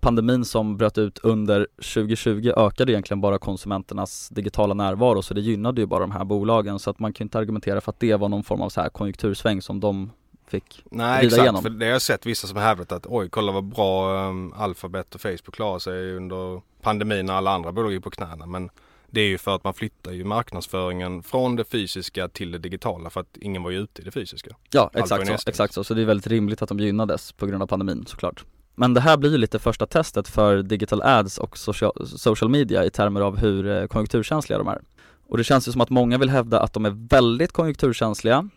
Pandemin 0.00 0.44
som 0.44 0.76
bröt 0.76 0.98
ut 0.98 1.18
under 1.18 1.66
2020 1.76 2.52
ökade 2.56 2.92
egentligen 2.92 3.20
bara 3.20 3.38
konsumenternas 3.38 4.28
digitala 4.28 4.74
närvaro 4.74 5.22
så 5.22 5.34
det 5.34 5.40
gynnade 5.40 5.80
ju 5.80 5.86
bara 5.86 6.00
de 6.00 6.10
här 6.10 6.24
bolagen 6.24 6.78
så 6.78 6.90
att 6.90 6.98
man 6.98 7.12
kan 7.12 7.24
inte 7.24 7.38
argumentera 7.38 7.80
för 7.80 7.90
att 7.92 8.00
det 8.00 8.16
var 8.16 8.28
någon 8.28 8.44
form 8.44 8.60
av 8.60 8.68
så 8.68 8.80
här 8.80 8.88
konjunktursväng 8.88 9.62
som 9.62 9.80
de 9.80 10.10
fick 10.46 10.84
Nej 10.90 11.26
exakt, 11.26 11.42
igenom. 11.42 11.62
för 11.62 11.70
det 11.70 11.84
har 11.84 11.92
jag 11.92 12.02
sett 12.02 12.26
vissa 12.26 12.46
som 12.46 12.56
hävdat 12.56 12.92
att 12.92 13.06
oj 13.06 13.28
kolla 13.28 13.52
vad 13.52 13.64
bra 13.64 14.26
um, 14.28 14.52
Alphabet 14.56 15.14
och 15.14 15.20
Facebook 15.20 15.54
klarar 15.54 15.78
sig 15.78 16.16
under 16.16 16.60
pandemin 16.80 17.26
när 17.26 17.34
alla 17.34 17.50
andra 17.50 17.72
bolag 17.72 17.92
gick 17.92 18.04
på 18.04 18.10
knäna. 18.10 18.46
Men 18.46 18.70
det 19.12 19.20
är 19.20 19.28
ju 19.28 19.38
för 19.38 19.54
att 19.54 19.64
man 19.64 19.74
flyttar 19.74 20.12
ju 20.12 20.24
marknadsföringen 20.24 21.22
från 21.22 21.56
det 21.56 21.64
fysiska 21.64 22.28
till 22.28 22.52
det 22.52 22.58
digitala 22.58 23.10
för 23.10 23.20
att 23.20 23.36
ingen 23.40 23.62
var 23.62 23.70
ju 23.70 23.78
ute 23.78 24.02
i 24.02 24.04
det 24.04 24.10
fysiska. 24.10 24.56
Ja 24.70 24.90
exakt 24.94 25.26
så, 25.26 25.50
exakt 25.50 25.74
så, 25.74 25.84
så 25.84 25.94
det 25.94 26.02
är 26.02 26.04
väldigt 26.04 26.26
rimligt 26.26 26.62
att 26.62 26.68
de 26.68 26.78
gynnades 26.78 27.32
på 27.32 27.46
grund 27.46 27.62
av 27.62 27.66
pandemin 27.66 28.04
såklart. 28.06 28.44
Men 28.74 28.94
det 28.94 29.00
här 29.00 29.16
blir 29.16 29.30
ju 29.30 29.38
lite 29.38 29.58
första 29.58 29.86
testet 29.86 30.28
för 30.28 30.62
digital 30.62 31.02
ads 31.02 31.38
och 31.38 31.58
social, 31.58 32.06
social 32.06 32.50
media 32.50 32.84
i 32.84 32.90
termer 32.90 33.20
av 33.20 33.36
hur 33.36 33.66
eh, 33.66 33.86
konjunkturkänsliga 33.86 34.58
de 34.58 34.68
är. 34.68 34.80
Och 35.26 35.38
det 35.38 35.44
känns 35.44 35.68
ju 35.68 35.72
som 35.72 35.80
att 35.80 35.90
många 35.90 36.18
vill 36.18 36.30
hävda 36.30 36.60
att 36.60 36.72
de 36.72 36.86
är 36.86 37.08
väldigt 37.08 37.52
konjunkturkänsliga. 37.52 38.48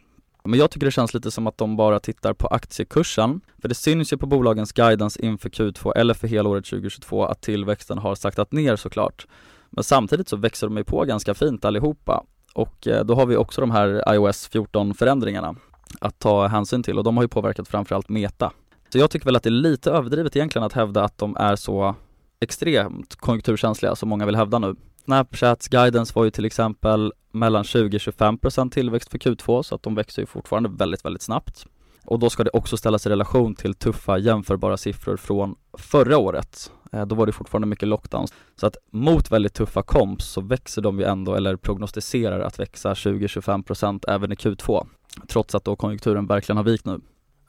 Men 0.43 0.59
jag 0.59 0.71
tycker 0.71 0.85
det 0.85 0.91
känns 0.91 1.13
lite 1.13 1.31
som 1.31 1.47
att 1.47 1.57
de 1.57 1.75
bara 1.77 1.99
tittar 1.99 2.33
på 2.33 2.47
aktiekursen. 2.47 3.41
För 3.61 3.67
det 3.67 3.75
syns 3.75 4.13
ju 4.13 4.17
på 4.17 4.25
bolagens 4.25 4.71
guidance 4.71 5.21
inför 5.25 5.49
Q2 5.49 5.93
eller 5.95 6.13
för 6.13 6.27
helåret 6.27 6.65
2022 6.65 7.25
att 7.25 7.41
tillväxten 7.41 7.97
har 7.97 8.15
saktat 8.15 8.51
ner 8.51 8.75
såklart 8.75 9.27
men 9.75 9.83
samtidigt 9.83 10.29
så 10.29 10.35
växer 10.35 10.67
de 10.67 10.77
ju 10.77 10.83
på 10.83 11.05
ganska 11.05 11.33
fint 11.33 11.65
allihopa 11.65 12.23
och 12.53 12.87
eh, 12.87 13.05
då 13.05 13.15
har 13.15 13.25
vi 13.25 13.37
också 13.37 13.61
de 13.61 13.71
här 13.71 14.13
iOS 14.13 14.47
14 14.47 14.93
förändringarna 14.93 15.55
att 16.01 16.19
ta 16.19 16.47
hänsyn 16.47 16.83
till 16.83 16.97
och 16.97 17.03
de 17.03 17.17
har 17.17 17.23
ju 17.23 17.27
påverkat 17.27 17.67
framförallt 17.67 18.09
Meta. 18.09 18.51
Så 18.89 18.97
jag 18.97 19.11
tycker 19.11 19.25
väl 19.25 19.35
att 19.35 19.43
det 19.43 19.49
är 19.49 19.51
lite 19.51 19.91
överdrivet 19.91 20.35
egentligen 20.35 20.65
att 20.65 20.73
hävda 20.73 21.03
att 21.03 21.17
de 21.17 21.35
är 21.35 21.55
så 21.55 21.95
extremt 22.39 23.15
konjunkturkänsliga 23.15 23.95
som 23.95 24.09
många 24.09 24.25
vill 24.25 24.35
hävda 24.35 24.59
nu. 24.59 24.75
Snapchats 25.05 25.67
guidance 25.67 26.13
var 26.15 26.23
ju 26.23 26.31
till 26.31 26.45
exempel 26.45 27.13
mellan 27.31 27.63
20-25% 27.63 28.69
tillväxt 28.69 29.11
för 29.11 29.17
Q2 29.17 29.63
så 29.63 29.75
att 29.75 29.83
de 29.83 29.95
växer 29.95 30.21
ju 30.21 30.25
fortfarande 30.25 30.69
väldigt, 30.69 31.05
väldigt 31.05 31.21
snabbt. 31.21 31.65
Och 32.05 32.19
då 32.19 32.29
ska 32.29 32.43
det 32.43 32.49
också 32.49 32.77
ställas 32.77 33.05
i 33.05 33.09
relation 33.09 33.55
till 33.55 33.73
tuffa 33.73 34.17
jämförbara 34.17 34.77
siffror 34.77 35.17
från 35.17 35.55
förra 35.77 36.17
året. 36.17 36.71
Eh, 36.95 37.05
Då 37.05 37.15
var 37.15 37.25
det 37.25 37.31
fortfarande 37.31 37.67
mycket 37.67 37.87
lockdowns. 37.87 38.33
Så 38.55 38.67
att 38.67 38.77
mot 38.91 39.31
väldigt 39.31 39.53
tuffa 39.53 39.83
komps 39.83 40.25
så 40.25 40.41
växer 40.41 40.81
de 40.81 40.99
ju 40.99 41.05
ändå, 41.05 41.35
eller 41.35 41.55
prognostiserar 41.55 42.39
att 42.39 42.59
växa 42.59 42.93
20-25% 42.93 44.05
även 44.07 44.31
i 44.31 44.35
Q2. 44.35 44.87
Trots 45.27 45.55
att 45.55 45.63
då 45.63 45.75
konjunkturen 45.75 46.27
verkligen 46.27 46.57
har 46.57 46.63
vikt 46.63 46.85
nu. 46.85 47.01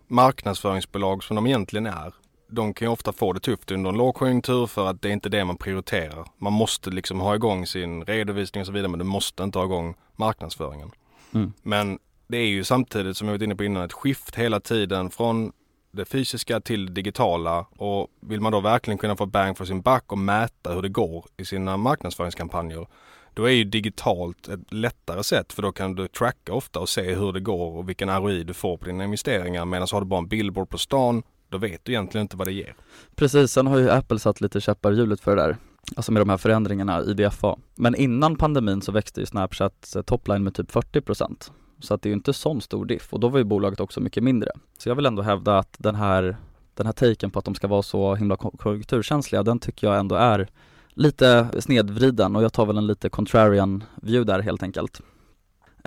Marknadsföringsbolag 0.09 1.25
som 1.25 1.37
de 1.37 1.47
egentligen 1.47 1.87
är, 1.87 2.15
de 2.49 2.75
kan 2.75 2.87
ju 2.89 2.93
ofta 2.93 3.13
få 3.13 3.33
det 3.33 3.41
tufft 3.41 3.71
under 3.71 3.91
en 3.91 3.97
lågkonjunktur 3.97 4.67
för 4.67 4.87
att 4.87 5.03
det 5.03 5.09
är 5.09 5.13
inte 5.13 5.29
det 5.29 5.45
man 5.45 5.57
prioriterar. 5.57 6.27
Man 6.39 6.53
måste 6.53 6.91
liksom 6.91 7.21
ha 7.21 7.35
igång 7.35 7.67
sin 7.67 8.05
redovisning 8.05 8.61
och 8.61 8.67
så 8.67 8.73
vidare 8.73 8.89
men 8.89 8.99
du 8.99 9.05
måste 9.05 9.43
inte 9.43 9.59
ha 9.59 9.67
igång 9.67 9.95
marknadsföringen. 10.17 10.91
Mm. 11.35 11.53
Men 11.63 11.99
det 12.27 12.37
är 12.37 12.47
ju 12.47 12.65
samtidigt 12.65 13.17
som 13.17 13.29
jag 13.29 13.39
var 13.39 13.45
inne 13.45 13.57
på 13.57 13.65
innan 13.65 13.83
ett 13.83 13.93
skift 13.93 14.37
hela 14.37 14.61
tiden 14.61 15.11
från 15.11 15.53
det 15.91 16.05
fysiska 16.05 16.61
till 16.61 16.87
det 16.87 16.93
digitala 16.93 17.67
och 17.77 18.09
vill 18.21 18.41
man 18.41 18.53
då 18.53 18.61
verkligen 18.61 18.99
kunna 18.99 19.17
få 19.17 19.27
bang 19.27 19.59
för 19.59 19.65
sin 19.65 19.81
back 19.81 20.13
och 20.13 20.19
mäta 20.19 20.75
hur 20.75 20.83
det 20.83 20.89
går 20.89 21.25
i 21.37 21.45
sina 21.45 21.77
marknadsföringskampanjer 21.77 22.87
då 23.35 23.45
är 23.45 23.53
ju 23.53 23.65
digitalt 23.65 24.49
ett 24.49 24.73
lättare 24.73 25.25
sätt 25.25 25.53
för 25.53 25.63
då 25.63 25.73
kan 25.73 25.95
du 25.95 26.09
tracka 26.09 26.53
ofta 26.53 26.81
och 26.81 26.89
se 26.89 27.15
hur 27.15 27.33
det 27.33 27.41
går 27.41 27.77
och 27.77 27.89
vilken 27.89 28.11
ROI 28.23 28.45
du 28.45 28.55
får 28.55 28.77
på 28.77 28.85
dina 28.85 29.05
investeringar 29.05 29.65
medan 29.65 29.89
har 29.93 30.01
du 30.01 30.07
bara 30.07 30.19
en 30.19 30.29
billboard 30.29 30.69
på 30.69 30.79
stan 30.79 31.23
då 31.49 31.59
vet 31.59 31.85
du 31.85 31.93
egentligen 31.93 32.23
inte 32.25 32.37
vad 32.37 32.47
det 32.47 32.53
ger. 32.53 32.75
Precis, 33.15 33.53
sen 33.53 33.67
har 33.67 33.79
ju 33.79 33.91
Apple 33.91 34.19
satt 34.19 34.41
lite 34.41 34.61
käppar 34.61 34.93
i 34.93 34.97
hjulet 34.97 35.21
för 35.21 35.37
det 35.37 35.43
där. 35.43 35.57
Alltså 35.97 36.13
med 36.13 36.21
de 36.21 36.29
här 36.29 36.37
förändringarna 36.37 37.03
i 37.03 37.15
DFA. 37.15 37.57
Men 37.75 37.95
innan 37.95 38.37
pandemin 38.37 38.83
så 38.83 38.93
växte 38.93 39.21
ju 39.21 39.27
Snapchat 39.27 39.97
eh, 39.97 40.03
topline 40.03 40.45
med 40.45 40.55
typ 40.55 40.71
40 40.71 41.01
procent. 41.01 41.53
Så 41.81 41.95
att 41.95 42.03
det 42.03 42.07
är 42.07 42.11
ju 42.11 42.15
inte 42.17 42.33
sån 42.33 42.61
stor 42.61 42.85
diff 42.87 43.13
och 43.13 43.21
då 43.21 43.29
var 43.29 43.39
ju 43.39 43.45
bolaget 43.45 43.81
också 43.81 44.01
mycket 44.01 44.23
mindre. 44.23 44.51
Så 44.79 44.89
jag 44.89 44.95
vill 44.95 45.07
ändå 45.07 45.23
hävda 45.23 45.59
att 45.59 45.77
den 45.79 45.95
här, 45.95 46.37
den 46.75 46.87
här 46.87 46.93
taken 46.93 47.31
på 47.31 47.39
att 47.39 47.45
de 47.45 47.55
ska 47.55 47.67
vara 47.67 47.83
så 47.83 48.15
himla 48.15 48.37
konjunkturkänsliga, 48.37 49.43
den 49.43 49.59
tycker 49.59 49.87
jag 49.87 49.99
ändå 49.99 50.15
är 50.15 50.49
lite 50.89 51.49
snedvriden 51.59 52.37
och 52.37 52.43
jag 52.43 52.53
tar 52.53 52.67
väl 52.67 52.79
en 52.79 52.87
lite 52.87 53.09
contrarian 53.09 53.85
view 54.03 54.33
där 54.33 54.43
helt 54.43 54.63
enkelt. 54.63 55.01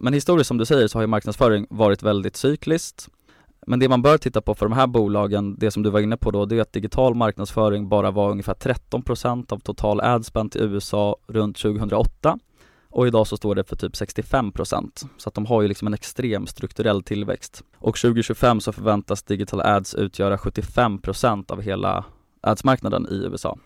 Men 0.02 0.14
historiskt 0.14 0.48
som 0.48 0.58
du 0.58 0.66
säger 0.66 0.88
så 0.88 0.98
har 0.98 1.04
ju 1.04 1.08
marknadsföring 1.08 1.68
varit 1.70 2.04
väldigt 2.04 2.36
cykliskt. 2.36 3.10
Men 3.68 3.80
det 3.80 3.90
man 3.90 4.02
bör 4.02 4.18
titta 4.18 4.42
på 4.42 4.56
för 4.56 4.66
de 4.66 4.76
här 4.76 4.88
bolagen, 4.88 5.56
det 5.60 5.72
som 5.72 5.84
du 5.84 5.90
var 5.90 6.00
inne 6.00 6.18
på 6.18 6.32
då, 6.32 6.46
det 6.46 6.58
är 6.58 6.62
att 6.62 6.74
digital 6.74 7.16
marknadsföring 7.16 7.90
bara 7.90 8.12
var 8.12 8.32
ungefär 8.32 8.54
13% 8.54 9.54
av 9.54 9.60
total 9.60 10.02
adspend 10.02 10.56
i 10.56 10.60
USA 10.60 11.18
runt 11.28 11.58
2008 11.58 12.40
och 12.92 13.08
idag 13.08 13.28
så 13.28 13.38
står 13.38 13.56
det 13.56 13.64
för 13.64 13.76
typ 13.76 13.94
65% 13.94 15.08
så 15.18 15.30
att 15.30 15.36
de 15.36 15.46
har 15.46 15.62
ju 15.62 15.68
liksom 15.68 15.88
en 15.88 15.94
extrem 15.94 16.48
strukturell 16.48 17.04
tillväxt. 17.04 17.64
Och 17.78 17.98
2025 17.98 18.62
så 18.62 18.72
förväntas 18.72 19.24
digital 19.24 19.62
ads 19.62 19.96
utgöra 19.96 20.38
75% 20.38 21.52
av 21.52 21.62
hela 21.62 22.06
adsmarknaden 22.42 23.08
i 23.12 23.16
USA. 23.16 23.58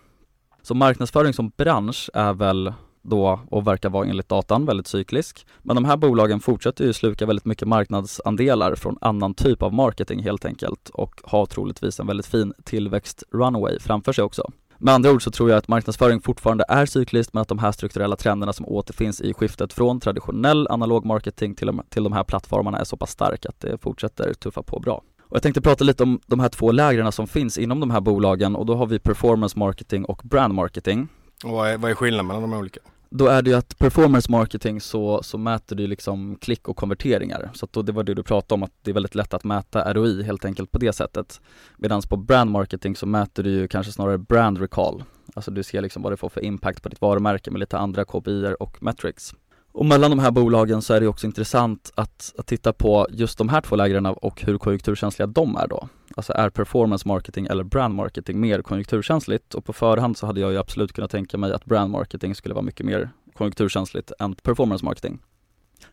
Så 0.62 0.76
marknadsföring 0.76 1.34
som 1.34 1.52
bransch 1.58 2.10
är 2.14 2.34
väl 2.34 2.74
då 3.04 3.40
och 3.50 3.68
verkar 3.68 3.90
vara 3.90 4.08
enligt 4.08 4.30
datan 4.30 4.66
väldigt 4.66 4.88
cyklisk. 4.88 5.48
Men 5.62 5.76
de 5.76 5.86
här 5.86 5.98
bolagen 5.98 6.40
fortsätter 6.40 6.86
ju 6.86 6.94
sluka 6.94 7.26
väldigt 7.26 7.46
mycket 7.46 7.68
marknadsandelar 7.68 8.76
från 8.76 8.98
annan 9.02 9.34
typ 9.34 9.62
av 9.62 9.74
marketing 9.74 10.24
helt 10.24 10.46
enkelt 10.46 10.90
och 10.90 11.22
har 11.24 11.46
troligtvis 11.46 12.00
en 12.00 12.08
väldigt 12.08 12.26
fin 12.26 12.54
tillväxt 12.64 13.24
runway 13.32 13.80
framför 13.80 14.14
sig 14.14 14.24
också. 14.24 14.52
Med 14.78 14.94
andra 14.94 15.12
ord 15.12 15.24
så 15.24 15.32
tror 15.32 15.50
jag 15.50 15.58
att 15.58 15.68
marknadsföring 15.68 16.22
fortfarande 16.22 16.66
är 16.68 16.86
cykliskt 16.86 17.34
men 17.34 17.42
att 17.42 17.48
de 17.48 17.60
här 17.60 17.72
strukturella 17.72 18.16
trenderna 18.16 18.54
som 18.54 18.66
återfinns 18.66 19.22
i 19.22 19.34
skiftet 19.34 19.74
från 19.74 20.00
traditionell 20.00 20.68
analog 20.70 21.06
marketing 21.06 21.56
till, 21.56 21.80
till 21.90 22.04
de 22.04 22.14
här 22.14 22.24
plattformarna 22.24 22.78
är 22.78 22.84
så 22.84 22.98
pass 22.98 23.12
stark 23.12 23.46
att 23.46 23.60
det 23.60 23.78
fortsätter 23.82 24.34
tuffa 24.34 24.64
på 24.64 24.80
bra. 24.80 25.04
Och 25.22 25.36
jag 25.36 25.44
tänkte 25.44 25.62
prata 25.62 25.84
lite 25.84 26.04
om 26.04 26.20
de 26.28 26.40
här 26.40 26.50
två 26.50 26.72
lägren 26.72 27.12
som 27.12 27.28
finns 27.28 27.58
inom 27.58 27.80
de 27.80 27.92
här 27.92 28.02
bolagen 28.02 28.56
och 28.56 28.66
då 28.66 28.76
har 28.76 28.86
vi 28.86 29.00
performance 29.00 29.60
marketing 29.60 30.06
och 30.06 30.22
brand 30.24 30.54
marketing. 30.54 31.08
Och 31.44 31.52
vad 31.52 31.70
är, 31.70 31.78
vad 31.78 31.92
är 31.92 31.96
skillnaden 31.96 32.28
mellan 32.28 32.42
de 32.42 32.54
olika? 32.54 32.80
Då 33.16 33.28
är 33.28 33.42
det 33.42 33.50
ju 33.50 33.56
att 33.56 33.78
performance 33.78 34.32
marketing 34.32 34.82
så, 34.82 35.24
så 35.24 35.38
mäter 35.38 35.76
du 35.76 35.88
liksom 35.88 36.36
klick 36.36 36.68
och 36.68 36.78
konverteringar. 36.78 37.52
Så 37.54 37.66
att 37.66 37.74
då, 37.74 37.82
det 37.82 37.92
var 37.92 38.04
det 38.04 38.14
du 38.14 38.24
pratade 38.24 38.54
om, 38.54 38.64
att 38.64 38.72
det 38.82 38.92
är 38.92 38.94
väldigt 38.94 39.16
lätt 39.16 39.34
att 39.34 39.44
mäta 39.44 39.94
ROI 39.94 40.24
helt 40.24 40.46
enkelt 40.46 40.72
på 40.72 40.78
det 40.78 40.94
sättet. 40.94 41.42
Medan 41.78 42.02
på 42.02 42.18
brand 42.18 42.52
marketing 42.52 42.96
så 42.96 43.06
mäter 43.06 43.44
du 43.44 43.50
ju 43.50 43.68
kanske 43.68 43.92
snarare 43.92 44.18
brand 44.18 44.58
recall. 44.58 45.04
Alltså 45.34 45.52
du 45.52 45.64
ser 45.64 45.82
liksom 45.82 46.02
vad 46.02 46.12
det 46.12 46.18
får 46.18 46.30
för 46.30 46.46
impact 46.46 46.84
på 46.84 46.90
ditt 46.90 47.02
varumärke 47.02 47.52
med 47.52 47.60
lite 47.60 47.78
andra 47.78 48.06
KPI 48.06 48.56
och 48.60 48.84
metrics. 48.84 49.34
Och 49.74 49.86
mellan 49.86 50.12
de 50.12 50.20
här 50.20 50.32
bolagen 50.32 50.82
så 50.82 50.94
är 50.94 51.02
det 51.02 51.08
också 51.08 51.28
intressant 51.28 51.92
att, 51.96 52.34
att 52.38 52.48
titta 52.48 52.74
på 52.74 53.08
just 53.10 53.38
de 53.38 53.50
här 53.50 53.62
två 53.62 53.76
lägren 53.76 54.06
och 54.06 54.42
hur 54.42 54.58
konjunkturkänsliga 54.58 55.28
de 55.28 55.56
är 55.56 55.68
då. 55.68 55.88
Alltså 56.16 56.34
är 56.34 56.50
performance 56.50 57.08
marketing 57.08 57.46
eller 57.46 57.64
brand 57.64 57.96
marketing 57.96 58.40
mer 58.40 58.62
konjunkturkänsligt? 58.62 59.54
Och 59.54 59.66
på 59.66 59.74
förhand 59.74 60.18
så 60.18 60.26
hade 60.26 60.42
jag 60.42 60.52
ju 60.52 60.58
absolut 60.58 60.94
kunnat 60.94 61.12
tänka 61.12 61.38
mig 61.38 61.54
att 61.54 61.66
brand 61.66 61.92
marketing 61.92 62.36
skulle 62.36 62.56
vara 62.56 62.66
mycket 62.66 62.86
mer 62.86 63.10
konjunkturkänsligt 63.34 64.12
än 64.20 64.36
performance 64.36 64.86
marketing. 64.86 65.20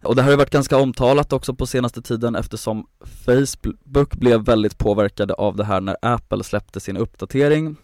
Och 0.02 0.16
det 0.16 0.22
här 0.22 0.26
har 0.26 0.32
ju 0.32 0.38
varit 0.38 0.50
ganska 0.50 0.76
omtalat 0.76 1.32
också 1.32 1.54
på 1.54 1.66
senaste 1.66 2.02
tiden 2.02 2.37
eftersom 2.37 2.87
Facebook 3.26 4.14
blev 4.14 4.44
väldigt 4.44 4.78
påverkade 4.78 5.34
av 5.34 5.56
det 5.56 5.64
här 5.64 5.80
när 5.80 5.96
Apple 6.02 6.44
släppte 6.44 6.80
sin 6.80 6.96
uppdatering. 6.96 7.76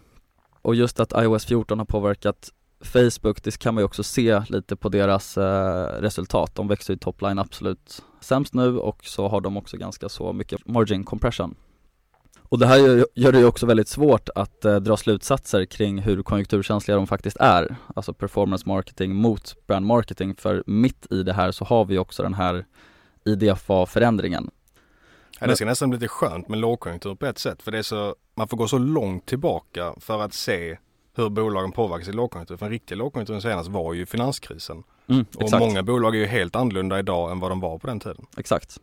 Och 0.61 0.75
just 0.75 0.99
att 0.99 1.13
iOS 1.23 1.45
14 1.45 1.79
har 1.79 1.85
påverkat 1.85 2.49
Facebook, 2.81 3.43
det 3.43 3.59
kan 3.59 3.73
man 3.73 3.81
ju 3.81 3.85
också 3.85 4.03
se 4.03 4.41
lite 4.49 4.75
på 4.75 4.89
deras 4.89 5.37
eh, 5.37 6.01
resultat. 6.01 6.55
De 6.55 6.67
växer 6.67 6.93
ju 6.93 6.97
topline 6.97 7.39
absolut 7.39 8.03
sämst 8.21 8.53
nu 8.53 8.77
och 8.79 9.05
så 9.05 9.27
har 9.27 9.41
de 9.41 9.57
också 9.57 9.77
ganska 9.77 10.09
så 10.09 10.33
mycket 10.33 10.67
margin 10.67 11.03
compression. 11.03 11.55
Och 12.49 12.59
det 12.59 12.67
här 12.67 12.77
gör, 12.77 13.07
gör 13.15 13.31
det 13.31 13.39
ju 13.39 13.45
också 13.45 13.65
väldigt 13.65 13.87
svårt 13.87 14.29
att 14.35 14.65
eh, 14.65 14.75
dra 14.75 14.97
slutsatser 14.97 15.65
kring 15.65 15.99
hur 15.99 16.23
konjunkturkänsliga 16.23 16.97
de 16.97 17.07
faktiskt 17.07 17.37
är. 17.37 17.75
Alltså 17.95 18.13
performance 18.13 18.67
marketing 18.67 19.15
mot 19.15 19.67
brand 19.67 19.85
marketing 19.85 20.35
för 20.35 20.63
mitt 20.67 21.11
i 21.11 21.23
det 21.23 21.33
här 21.33 21.51
så 21.51 21.65
har 21.65 21.85
vi 21.85 21.97
också 21.97 22.23
den 22.23 22.33
här 22.33 22.65
IDFA-förändringen. 23.25 24.51
Ja, 25.39 25.47
det 25.47 25.55
ska 25.55 25.65
nästan 25.65 25.89
bli 25.89 25.99
lite 25.99 26.07
skönt 26.07 26.49
med 26.49 26.59
lågkonjunktur 26.59 27.15
på 27.15 27.25
ett 27.25 27.39
sätt 27.39 27.63
för 27.63 27.71
det 27.71 27.77
är 27.77 27.83
så, 27.83 28.15
man 28.35 28.47
får 28.47 28.57
gå 28.57 28.67
så 28.67 28.77
långt 28.77 29.25
tillbaka 29.25 29.93
för 29.99 30.23
att 30.23 30.33
se 30.33 30.77
hur 31.17 31.29
bolagen 31.29 31.71
påverkas 31.71 32.07
i 32.07 32.11
lågkonjunktur. 32.11 32.57
För 32.57 32.65
den 32.65 32.71
riktiga 32.71 32.97
lågkonjunkturen 32.97 33.41
senast 33.41 33.69
var 33.69 33.93
ju 33.93 34.05
finanskrisen. 34.05 34.83
Mm, 35.07 35.25
och 35.35 35.59
många 35.59 35.83
bolag 35.83 36.15
är 36.15 36.19
ju 36.19 36.25
helt 36.25 36.55
annorlunda 36.55 36.99
idag 36.99 37.31
än 37.31 37.39
vad 37.39 37.51
de 37.51 37.59
var 37.59 37.79
på 37.79 37.87
den 37.87 37.99
tiden. 37.99 38.25
Exakt. 38.37 38.77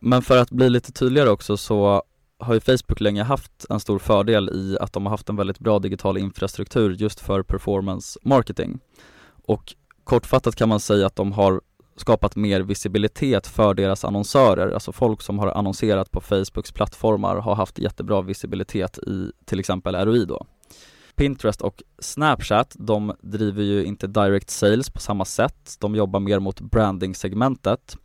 Men 0.00 0.22
för 0.22 0.38
att 0.38 0.50
bli 0.50 0.70
lite 0.70 0.92
tydligare 0.92 1.30
också 1.30 1.56
så 1.56 2.02
har 2.38 2.54
ju 2.54 2.60
Facebook 2.60 3.00
länge 3.00 3.22
haft 3.22 3.66
en 3.70 3.80
stor 3.80 3.98
fördel 3.98 4.48
i 4.48 4.76
att 4.80 4.92
de 4.92 5.06
har 5.06 5.10
haft 5.10 5.28
en 5.28 5.36
väldigt 5.36 5.58
bra 5.58 5.78
digital 5.78 6.18
infrastruktur 6.18 6.90
just 6.90 7.20
för 7.20 7.42
performance 7.42 8.18
marketing. 8.22 8.78
Och 9.46 9.74
kortfattat 10.04 10.56
kan 10.56 10.68
man 10.68 10.80
säga 10.80 11.06
att 11.06 11.16
de 11.16 11.32
har 11.32 11.60
skapat 11.96 12.36
mer 12.36 12.60
visibilitet 12.60 13.46
för 13.46 13.74
deras 13.74 14.04
annonsörer, 14.04 14.72
alltså 14.72 14.92
folk 14.92 15.22
som 15.22 15.38
har 15.38 15.48
annonserat 15.48 16.10
på 16.10 16.20
Facebooks 16.20 16.72
plattformar 16.72 17.36
har 17.36 17.54
haft 17.54 17.78
jättebra 17.78 18.22
visibilitet 18.22 18.98
i 18.98 19.32
till 19.44 19.60
exempel 19.60 19.94
ROI 19.94 20.24
då. 20.24 20.46
Pinterest 21.20 21.62
och 21.62 21.82
Snapchat, 21.98 22.76
de 22.78 23.12
driver 23.20 23.62
ju 23.62 23.84
inte 23.84 24.06
direct 24.06 24.50
sales 24.50 24.90
på 24.90 25.00
samma 25.00 25.24
sätt, 25.24 25.76
de 25.80 25.94
jobbar 25.94 26.20
mer 26.20 26.38
mot 26.38 26.60
branding-segmentet. 26.60 27.96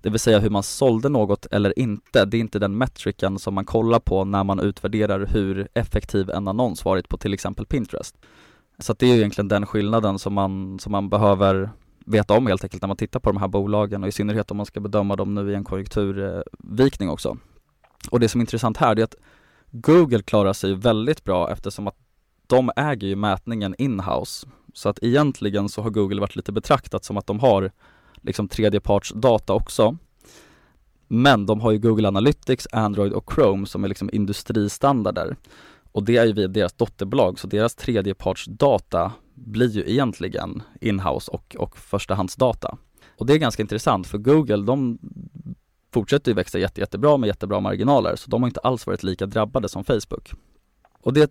Det 0.00 0.10
vill 0.10 0.20
säga 0.20 0.38
hur 0.38 0.50
man 0.50 0.62
sålde 0.62 1.08
något 1.08 1.46
eller 1.46 1.78
inte, 1.78 2.24
det 2.24 2.36
är 2.36 2.40
inte 2.40 2.58
den 2.58 2.78
metriken 2.78 3.38
som 3.38 3.54
man 3.54 3.64
kollar 3.64 4.00
på 4.00 4.24
när 4.24 4.44
man 4.44 4.60
utvärderar 4.60 5.26
hur 5.26 5.68
effektiv 5.74 6.30
en 6.30 6.48
annons 6.48 6.84
varit 6.84 7.08
på 7.08 7.16
till 7.16 7.34
exempel 7.34 7.66
Pinterest. 7.66 8.16
Så 8.78 8.92
det 8.92 9.06
är 9.06 9.16
egentligen 9.16 9.48
den 9.48 9.66
skillnaden 9.66 10.18
som 10.18 10.34
man, 10.34 10.78
som 10.78 10.92
man 10.92 11.08
behöver 11.08 11.70
veta 12.06 12.34
om 12.34 12.46
helt 12.46 12.64
enkelt 12.64 12.82
när 12.82 12.88
man 12.88 12.96
tittar 12.96 13.20
på 13.20 13.32
de 13.32 13.40
här 13.40 13.48
bolagen 13.48 14.02
och 14.02 14.08
i 14.08 14.12
synnerhet 14.12 14.50
om 14.50 14.56
man 14.56 14.66
ska 14.66 14.80
bedöma 14.80 15.16
dem 15.16 15.34
nu 15.34 15.52
i 15.52 15.54
en 15.54 15.64
konjunkturvikning 15.64 17.10
också. 17.10 17.36
Och 18.10 18.20
det 18.20 18.28
som 18.28 18.40
är 18.40 18.42
intressant 18.42 18.76
här 18.76 18.98
är 18.98 19.04
att 19.04 19.16
Google 19.70 20.22
klarar 20.22 20.52
sig 20.52 20.74
väldigt 20.74 21.24
bra 21.24 21.50
eftersom 21.50 21.86
att 21.86 21.96
de 22.50 22.70
äger 22.76 23.08
ju 23.08 23.16
mätningen 23.16 23.74
inhouse. 23.78 24.48
Så 24.74 24.88
att 24.88 24.98
egentligen 25.02 25.68
så 25.68 25.82
har 25.82 25.90
Google 25.90 26.20
varit 26.20 26.36
lite 26.36 26.52
betraktat 26.52 27.04
som 27.04 27.16
att 27.16 27.26
de 27.26 27.40
har 27.40 27.70
liksom 28.22 28.48
tredjepartsdata 28.48 29.52
också. 29.52 29.96
Men 31.08 31.46
de 31.46 31.60
har 31.60 31.70
ju 31.72 31.78
Google 31.78 32.08
Analytics, 32.08 32.68
Android 32.72 33.12
och 33.12 33.32
Chrome 33.34 33.66
som 33.66 33.84
är 33.84 33.88
liksom 33.88 34.10
industristandarder. 34.12 35.36
Och 35.92 36.04
det 36.04 36.16
är 36.16 36.26
ju 36.26 36.32
via 36.32 36.48
deras 36.48 36.72
dotterbolag, 36.72 37.38
så 37.38 37.46
deras 37.46 37.74
tredjepartsdata 37.74 39.12
blir 39.34 39.68
ju 39.68 39.90
egentligen 39.90 40.62
inhouse 40.80 41.30
och, 41.30 41.56
och 41.58 41.78
förstahandsdata. 41.78 42.76
Och 43.18 43.26
det 43.26 43.32
är 43.32 43.38
ganska 43.38 43.62
intressant 43.62 44.06
för 44.06 44.18
Google, 44.18 44.56
de 44.56 44.98
fortsätter 45.92 46.30
ju 46.30 46.34
växa 46.34 46.58
jätte, 46.58 46.80
jättebra 46.80 47.16
med 47.16 47.26
jättebra 47.26 47.60
marginaler, 47.60 48.16
så 48.16 48.30
de 48.30 48.42
har 48.42 48.48
inte 48.48 48.60
alls 48.60 48.86
varit 48.86 49.02
lika 49.02 49.26
drabbade 49.26 49.68
som 49.68 49.84
Facebook. 49.84 50.32
Och 51.02 51.12
det 51.12 51.30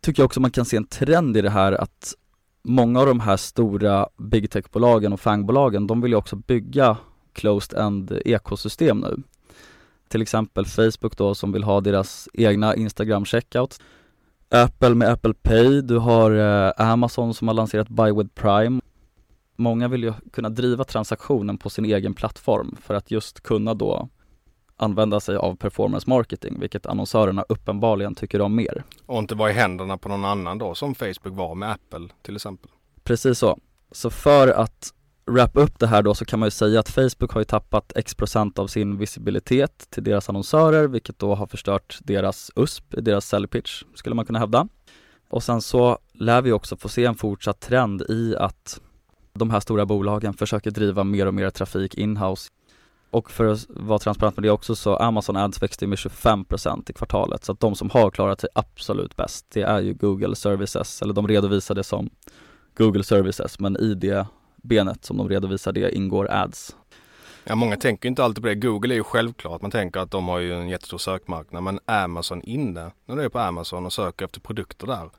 tycker 0.00 0.22
jag 0.22 0.26
också 0.26 0.40
man 0.40 0.50
kan 0.50 0.64
se 0.64 0.76
en 0.76 0.86
trend 0.86 1.36
i 1.36 1.40
det 1.40 1.50
här 1.50 1.72
att 1.72 2.14
många 2.62 3.00
av 3.00 3.06
de 3.06 3.20
här 3.20 3.36
stora 3.36 4.08
big 4.16 4.50
tech-bolagen 4.50 5.12
och 5.12 5.20
fangbolagen, 5.20 5.86
de 5.86 6.00
vill 6.00 6.12
ju 6.12 6.16
också 6.16 6.36
bygga 6.36 6.96
closed-end 7.32 8.20
ekosystem 8.24 8.98
nu. 9.00 9.22
Till 10.08 10.22
exempel 10.22 10.66
Facebook 10.66 11.16
då 11.16 11.34
som 11.34 11.52
vill 11.52 11.64
ha 11.64 11.80
deras 11.80 12.28
egna 12.32 12.76
Instagram 12.76 13.24
checkout. 13.24 13.80
Apple 14.48 14.94
med 14.94 15.08
Apple 15.08 15.34
Pay, 15.34 15.80
du 15.80 15.98
har 15.98 16.30
eh, 16.30 16.72
Amazon 16.76 17.34
som 17.34 17.48
har 17.48 17.54
lanserat 17.54 17.88
Buy 17.88 18.12
with 18.12 18.30
Prime. 18.34 18.80
Många 19.56 19.88
vill 19.88 20.02
ju 20.02 20.12
kunna 20.32 20.48
driva 20.48 20.84
transaktionen 20.84 21.58
på 21.58 21.70
sin 21.70 21.84
egen 21.84 22.14
plattform 22.14 22.76
för 22.82 22.94
att 22.94 23.10
just 23.10 23.40
kunna 23.40 23.74
då 23.74 24.08
använda 24.80 25.20
sig 25.20 25.36
av 25.36 25.56
performance 25.56 26.10
marketing, 26.10 26.60
vilket 26.60 26.86
annonsörerna 26.86 27.44
uppenbarligen 27.48 28.14
tycker 28.14 28.40
om 28.40 28.54
mer. 28.54 28.84
Och 29.06 29.18
inte 29.18 29.34
vara 29.34 29.50
i 29.50 29.52
händerna 29.52 29.98
på 29.98 30.08
någon 30.08 30.24
annan 30.24 30.58
då, 30.58 30.74
som 30.74 30.94
Facebook 30.94 31.36
var 31.36 31.54
med 31.54 31.70
Apple 31.70 32.08
till 32.22 32.36
exempel. 32.36 32.70
Precis 33.04 33.38
så. 33.38 33.58
Så 33.92 34.10
för 34.10 34.48
att 34.48 34.92
wrap 35.26 35.56
upp 35.56 35.78
det 35.78 35.86
här 35.86 36.02
då 36.02 36.14
så 36.14 36.24
kan 36.24 36.38
man 36.38 36.46
ju 36.46 36.50
säga 36.50 36.80
att 36.80 36.88
Facebook 36.88 37.32
har 37.32 37.40
ju 37.40 37.44
tappat 37.44 37.92
x 37.96 38.14
procent 38.14 38.58
av 38.58 38.66
sin 38.66 38.98
visibilitet 38.98 39.90
till 39.90 40.04
deras 40.04 40.28
annonsörer, 40.28 40.88
vilket 40.88 41.18
då 41.18 41.34
har 41.34 41.46
förstört 41.46 41.98
deras 42.02 42.50
USP, 42.56 42.84
deras 42.90 43.26
sell 43.26 43.48
pitch, 43.48 43.82
skulle 43.94 44.14
man 44.14 44.26
kunna 44.26 44.38
hävda. 44.38 44.68
Och 45.28 45.42
sen 45.42 45.62
så 45.62 45.98
lär 46.12 46.42
vi 46.42 46.52
också 46.52 46.76
få 46.76 46.88
se 46.88 47.04
en 47.04 47.14
fortsatt 47.14 47.60
trend 47.60 48.02
i 48.02 48.36
att 48.36 48.80
de 49.32 49.50
här 49.50 49.60
stora 49.60 49.86
bolagen 49.86 50.34
försöker 50.34 50.70
driva 50.70 51.04
mer 51.04 51.26
och 51.26 51.34
mer 51.34 51.50
trafik 51.50 51.94
inhouse 51.94 52.50
och 53.10 53.30
för 53.30 53.46
att 53.46 53.66
vara 53.68 53.98
transparent 53.98 54.36
med 54.36 54.42
det 54.42 54.50
också 54.50 54.76
så 54.76 54.96
Amazon 54.96 55.36
Ads 55.36 55.62
växte 55.62 55.86
med 55.86 55.96
25% 55.98 56.90
i 56.90 56.92
kvartalet 56.92 57.44
så 57.44 57.52
att 57.52 57.60
de 57.60 57.74
som 57.74 57.90
har 57.90 58.10
klarat 58.10 58.40
sig 58.40 58.50
absolut 58.54 59.16
bäst 59.16 59.46
det 59.48 59.62
är 59.62 59.80
ju 59.80 59.94
Google 59.94 60.36
Services 60.36 61.02
eller 61.02 61.14
de 61.14 61.28
redovisar 61.28 61.74
det 61.74 61.84
som 61.84 62.10
Google 62.76 63.04
Services 63.04 63.58
men 63.58 63.76
i 63.76 63.94
det 63.94 64.26
benet 64.56 65.04
som 65.04 65.16
de 65.16 65.28
redovisar 65.28 65.72
det 65.72 65.96
ingår 65.96 66.30
ads. 66.30 66.76
Ja 67.44 67.54
många 67.54 67.76
tänker 67.76 68.08
inte 68.08 68.24
alltid 68.24 68.42
på 68.42 68.48
det. 68.48 68.54
Google 68.54 68.94
är 68.94 68.96
ju 68.96 69.04
självklart. 69.04 69.62
Man 69.62 69.70
tänker 69.70 70.00
att 70.00 70.10
de 70.10 70.28
har 70.28 70.38
ju 70.38 70.54
en 70.54 70.68
jättestor 70.68 70.98
sökmarknad 70.98 71.62
men 71.62 71.80
Amazon 71.84 72.42
inne, 72.42 72.90
när 73.06 73.16
du 73.16 73.22
är 73.22 73.28
på 73.28 73.38
Amazon 73.38 73.86
och 73.86 73.92
söker 73.92 74.24
efter 74.24 74.40
produkter 74.40 74.86
där. 74.86 75.10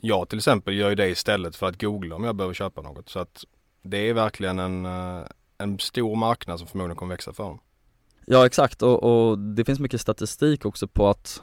Jag 0.00 0.28
till 0.28 0.38
exempel 0.38 0.74
gör 0.74 0.88
ju 0.88 0.94
det 0.94 1.08
istället 1.08 1.56
för 1.56 1.66
att 1.66 1.80
googla 1.80 2.16
om 2.16 2.24
jag 2.24 2.36
behöver 2.36 2.54
köpa 2.54 2.82
något 2.82 3.08
så 3.08 3.18
att 3.18 3.44
det 3.82 4.08
är 4.08 4.14
verkligen 4.14 4.58
en 4.58 4.86
eh, 4.86 5.22
en 5.58 5.78
stor 5.78 6.16
marknad 6.16 6.58
som 6.58 6.68
förmodligen 6.68 6.96
kommer 6.96 7.14
växa 7.14 7.32
för 7.32 7.44
dem. 7.44 7.58
Ja 8.26 8.46
exakt 8.46 8.82
och, 8.82 9.02
och, 9.02 9.38
det 9.38 9.64
finns 9.64 9.80
mycket 9.80 10.00
statistik 10.00 10.64
också 10.64 10.88
på 10.88 11.08
att 11.08 11.42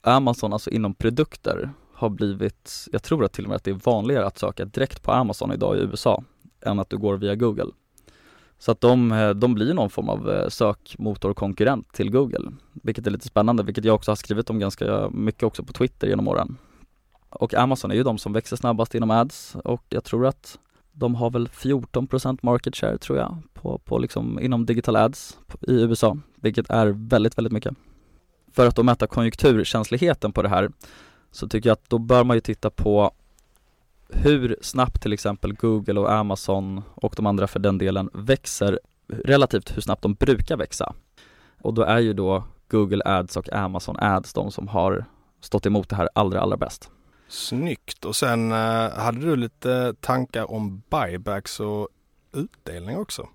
Amazon, 0.00 0.52
alltså 0.52 0.70
inom 0.70 0.94
produkter, 0.94 1.70
har 1.92 2.08
blivit, 2.08 2.88
jag 2.92 3.02
tror 3.02 3.24
att 3.24 3.32
till 3.32 3.44
och 3.44 3.48
med 3.48 3.56
att 3.56 3.64
det 3.64 3.70
är 3.70 3.80
vanligare 3.84 4.26
att 4.26 4.38
söka 4.38 4.64
direkt 4.64 5.02
på 5.02 5.12
Amazon 5.12 5.52
idag 5.52 5.76
i 5.76 5.80
USA 5.80 6.24
än 6.60 6.78
att 6.78 6.90
du 6.90 6.98
går 6.98 7.16
via 7.16 7.34
Google. 7.34 7.70
Så 8.58 8.72
att 8.72 8.80
de, 8.80 9.12
eh, 9.12 9.30
de 9.30 9.54
blir 9.54 9.74
någon 9.74 9.90
form 9.90 10.08
av 10.08 10.30
eh, 10.30 10.48
sökmotorkonkurrent 10.48 11.92
till 11.92 12.10
Google, 12.10 12.52
vilket 12.72 13.06
är 13.06 13.10
lite 13.10 13.26
spännande, 13.26 13.62
vilket 13.62 13.84
jag 13.84 13.94
också 13.94 14.10
har 14.10 14.16
skrivit 14.16 14.50
om 14.50 14.58
ganska 14.58 15.10
mycket 15.10 15.42
också 15.42 15.62
på 15.62 15.72
Twitter 15.72 16.06
genom 16.06 16.28
åren. 16.28 16.56
Och 17.30 17.54
Amazon 17.54 17.90
är 17.90 17.94
ju 17.94 18.02
de 18.02 18.18
som 18.18 18.32
växer 18.32 18.56
snabbast 18.56 18.94
inom 18.94 19.10
ads 19.10 19.56
och 19.64 19.84
jag 19.88 20.04
tror 20.04 20.26
att 20.26 20.58
de 20.98 21.14
har 21.14 21.30
väl 21.30 21.48
14% 21.48 22.38
market 22.42 22.76
share 22.76 22.98
tror 22.98 23.18
jag 23.18 23.42
på, 23.52 23.78
på 23.78 23.98
liksom 23.98 24.40
inom 24.40 24.66
digital 24.66 24.96
ads 24.96 25.38
i 25.60 25.72
USA, 25.72 26.18
vilket 26.36 26.70
är 26.70 26.86
väldigt, 26.86 27.38
väldigt 27.38 27.52
mycket. 27.52 27.74
För 28.52 28.66
att 28.66 28.76
då 28.76 28.82
mäta 28.82 29.06
konjunkturkänsligheten 29.06 30.32
på 30.32 30.42
det 30.42 30.48
här 30.48 30.70
så 31.30 31.48
tycker 31.48 31.68
jag 31.68 31.74
att 31.74 31.90
då 31.90 31.98
bör 31.98 32.24
man 32.24 32.36
ju 32.36 32.40
titta 32.40 32.70
på 32.70 33.10
hur 34.08 34.56
snabbt 34.60 35.02
till 35.02 35.12
exempel 35.12 35.54
Google 35.54 36.00
och 36.00 36.12
Amazon 36.12 36.82
och 36.94 37.14
de 37.16 37.26
andra 37.26 37.46
för 37.46 37.60
den 37.60 37.78
delen 37.78 38.10
växer 38.12 38.80
relativt 39.08 39.76
hur 39.76 39.82
snabbt 39.82 40.02
de 40.02 40.14
brukar 40.14 40.56
växa. 40.56 40.94
Och 41.62 41.74
då 41.74 41.82
är 41.82 41.98
ju 41.98 42.12
då 42.12 42.44
Google 42.68 43.02
Ads 43.04 43.36
och 43.36 43.52
Amazon 43.52 43.96
Ads 43.98 44.32
de 44.32 44.50
som 44.50 44.68
har 44.68 45.04
stått 45.40 45.66
emot 45.66 45.88
det 45.88 45.96
här 45.96 46.08
allra, 46.14 46.40
allra 46.40 46.56
bäst. 46.56 46.90
Snyggt 47.28 48.04
och 48.04 48.16
sen 48.16 48.52
eh, 48.52 48.90
hade 48.90 49.20
du 49.20 49.36
lite 49.36 49.94
tankar 50.00 50.50
om 50.50 50.82
buybacks 50.90 51.60
och 51.60 51.88
utdelning 52.32 52.96
också. 52.96 53.28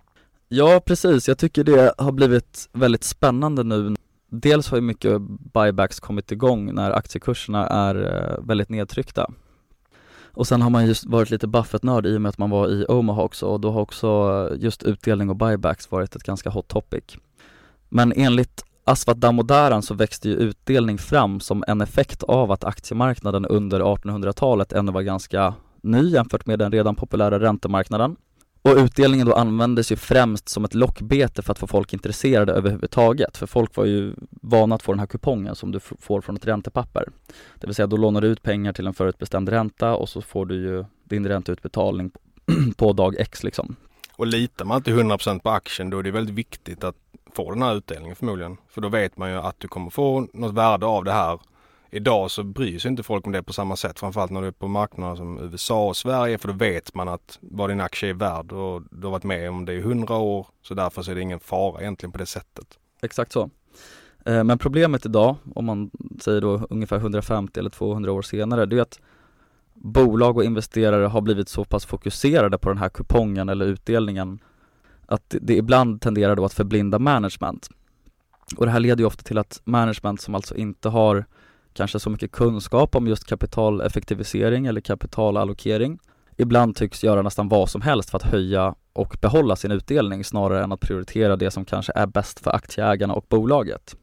Ja 0.50 0.82
precis, 0.86 1.28
jag 1.28 1.38
tycker 1.38 1.64
det 1.64 1.94
har 1.98 2.12
blivit 2.12 2.70
väldigt 2.72 3.04
spännande 3.04 3.64
nu. 3.64 3.96
Dels 4.30 4.70
har 4.70 4.78
ju 4.78 4.82
mycket 4.82 5.22
buybacks 5.54 6.00
kommit 6.00 6.32
igång 6.32 6.74
när 6.74 6.92
aktiekurserna 6.92 7.68
är 7.68 7.96
eh, 7.96 8.46
väldigt 8.48 8.70
nedtryckta. 8.70 9.32
Och 10.36 10.48
sen 10.48 10.62
har 10.62 10.70
man 10.70 10.86
just 10.86 11.06
varit 11.06 11.30
lite 11.30 11.48
Buffett-nörd 11.48 12.06
i 12.06 12.18
och 12.18 12.22
med 12.22 12.30
att 12.30 12.38
man 12.38 12.50
var 12.50 12.68
i 12.68 12.86
Omaha 12.90 13.22
också 13.22 13.46
och 13.46 13.60
då 13.60 13.72
har 13.72 13.82
också 13.82 14.50
just 14.60 14.84
utdelning 14.84 15.30
och 15.30 15.36
buybacks 15.36 15.92
varit 15.92 16.16
ett 16.16 16.24
ganska 16.24 16.50
hot 16.50 16.68
topic. 16.68 17.04
Men 17.90 18.14
enligt 18.16 18.66
Asvat 18.86 19.18
Damodaran 19.18 19.82
så 19.82 19.94
växte 19.94 20.30
ju 20.30 20.36
utdelning 20.36 20.98
fram 20.98 21.40
som 21.40 21.64
en 21.68 21.82
effekt 21.82 22.24
av 22.24 22.52
att 22.52 22.64
aktiemarknaden 22.64 23.46
under 23.46 23.80
1800-talet 23.80 24.74
ännu 24.74 24.92
var 24.92 25.02
ganska 25.02 25.54
ny 25.82 26.10
jämfört 26.10 26.46
med 26.46 26.60
den 26.60 26.72
redan 26.72 26.96
populära 26.96 27.40
räntemarknaden. 27.40 28.16
Och 28.62 28.76
utdelningen 28.78 29.28
då 29.28 29.34
användes 29.34 29.92
ju 29.92 29.96
främst 29.96 30.50
som 30.50 30.66
ett 30.66 30.74
lockbete 30.74 31.42
för 31.42 31.52
att 31.52 31.60
få 31.60 31.68
folk 31.68 31.94
intresserade 31.94 32.54
överhuvudtaget. 32.54 33.38
För 33.38 33.48
folk 33.48 33.76
var 33.76 33.86
ju 33.86 34.14
vana 34.30 34.76
att 34.76 34.84
få 34.84 34.92
den 34.92 35.00
här 35.00 35.06
kupongen 35.06 35.56
som 35.56 35.72
du 35.72 35.80
får 35.80 36.22
från 36.22 36.36
ett 36.36 36.48
räntepapper. 36.48 37.10
Det 37.60 37.68
vill 37.68 37.76
säga 37.76 37.88
då 37.88 37.98
lånar 37.98 38.22
du 38.22 38.28
ut 38.28 38.44
pengar 38.44 38.74
till 38.74 38.88
en 38.88 38.94
förutbestämd 38.94 39.50
ränta 39.50 39.96
och 39.96 40.10
så 40.10 40.22
får 40.22 40.46
du 40.46 40.56
ju 40.56 40.86
din 41.04 41.28
ränteutbetalning 41.28 42.12
på 42.78 42.94
dag 42.94 43.16
X 43.20 43.44
liksom. 43.44 43.76
Och 44.16 44.28
litar 44.28 44.66
man 44.66 44.78
inte 44.78 44.92
100% 44.92 45.40
på 45.40 45.50
aktien 45.50 45.90
då 45.90 46.00
är 46.00 46.04
det 46.04 46.12
väldigt 46.12 46.36
viktigt 46.36 46.84
att 46.84 46.96
får 47.36 47.54
den 47.54 47.62
här 47.62 47.76
utdelningen 47.76 48.16
förmodligen. 48.16 48.58
För 48.70 48.82
då 48.82 48.90
vet 48.90 49.18
man 49.18 49.32
ju 49.32 49.38
att 49.38 49.60
du 49.60 49.68
kommer 49.68 49.90
få 49.90 50.28
något 50.34 50.54
värde 50.54 50.86
av 50.86 51.04
det 51.04 51.12
här. 51.12 51.40
Idag 51.92 52.32
så 52.32 52.44
bryr 52.44 52.80
sig 52.80 52.92
inte 52.92 53.04
folk 53.04 53.26
om 53.26 53.32
det 53.32 53.44
på 53.44 53.54
samma 53.54 53.76
sätt. 53.76 54.00
Framförallt 54.00 54.32
när 54.32 54.42
du 54.42 54.48
är 54.48 54.52
på 54.52 54.68
marknader 54.68 55.16
som 55.16 55.40
USA 55.40 55.88
och 55.88 55.98
Sverige. 55.98 56.38
För 56.38 56.48
då 56.48 56.54
vet 56.54 56.96
man 56.96 57.08
att 57.08 57.40
vad 57.42 57.70
din 57.70 57.82
aktie 57.82 58.10
är 58.10 58.14
värd 58.14 58.52
och 58.52 58.82
du 58.92 59.08
har 59.08 59.12
varit 59.12 59.24
med 59.24 59.50
om 59.50 59.66
det 59.66 59.74
i 59.74 59.82
hundra 59.82 60.16
år. 60.16 60.48
Så 60.62 60.74
därför 60.74 61.02
så 61.02 61.12
är 61.12 61.16
det 61.16 61.22
ingen 61.22 61.40
fara 61.40 61.82
egentligen 61.82 62.12
på 62.12 62.18
det 62.18 62.26
sättet. 62.26 62.68
Exakt 63.02 63.32
så. 63.32 63.50
Eh, 64.26 64.44
men 64.44 64.58
problemet 64.58 65.06
idag, 65.06 65.36
om 65.56 65.66
man 65.66 65.92
säger 66.22 66.42
då 66.42 66.68
ungefär 66.70 66.98
150 66.98 67.60
eller 67.60 67.70
200 67.70 68.12
år 68.12 68.22
senare, 68.22 68.66
det 68.66 68.78
är 68.78 68.82
att 68.82 69.00
bolag 69.74 70.38
och 70.38 70.44
investerare 70.44 71.06
har 71.06 71.22
blivit 71.22 71.50
så 71.50 71.66
pass 71.66 71.86
fokuserade 71.86 72.58
på 72.58 72.70
den 72.70 72.78
här 72.78 72.90
kupongen 72.90 73.50
eller 73.50 73.66
utdelningen 73.66 74.40
att 75.06 75.36
det 75.42 75.56
ibland 75.56 76.02
tenderar 76.02 76.36
då 76.36 76.46
att 76.46 76.54
förblinda 76.54 77.00
management. 77.00 77.70
Och 78.58 78.66
det 78.66 78.72
här 78.72 78.80
leder 78.80 79.02
ju 79.02 79.06
ofta 79.06 79.24
till 79.24 79.38
att 79.38 79.62
management 79.64 80.22
som 80.22 80.36
alltså 80.36 80.56
inte 80.56 80.90
har 80.90 81.26
kanske 81.74 82.00
så 82.00 82.10
mycket 82.10 82.32
kunskap 82.32 82.96
om 82.96 83.08
just 83.08 83.28
kapitaleffektivisering 83.28 84.66
eller 84.66 84.82
kapitalallokering 84.82 86.00
ibland 86.38 86.76
tycks 86.76 87.04
göra 87.04 87.22
nästan 87.22 87.50
vad 87.50 87.70
som 87.70 87.82
helst 87.82 88.10
för 88.10 88.18
att 88.18 88.24
höja 88.24 88.76
och 88.94 89.18
behålla 89.22 89.56
sin 89.56 89.72
utdelning 89.72 90.24
snarare 90.24 90.64
än 90.64 90.72
att 90.72 90.80
prioritera 90.80 91.36
det 91.36 91.52
som 91.52 91.66
kanske 91.66 91.92
är 91.96 92.06
bäst 92.06 92.40
för 92.40 92.52
aktieägarna 92.52 93.14
och 93.14 93.26
bolaget. 93.30 93.96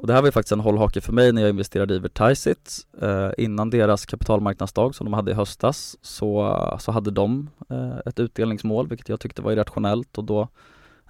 Och 0.00 0.06
det 0.06 0.12
här 0.12 0.20
var 0.20 0.28
ju 0.28 0.32
faktiskt 0.32 0.52
en 0.52 0.60
hållhake 0.60 1.00
för 1.00 1.12
mig 1.12 1.32
när 1.32 1.42
jag 1.42 1.50
investerade 1.50 1.94
i 1.94 1.98
Vertiseit. 1.98 2.86
Eh, 3.02 3.30
innan 3.38 3.70
deras 3.70 4.06
kapitalmarknadsdag 4.06 4.94
som 4.94 5.04
de 5.04 5.14
hade 5.14 5.30
i 5.30 5.34
höstas 5.34 5.96
så, 6.02 6.56
så 6.80 6.92
hade 6.92 7.10
de 7.10 7.50
eh, 7.70 7.98
ett 8.06 8.20
utdelningsmål 8.20 8.88
vilket 8.88 9.08
jag 9.08 9.20
tyckte 9.20 9.42
var 9.42 9.52
irrationellt 9.52 10.18
och 10.18 10.24
då 10.24 10.48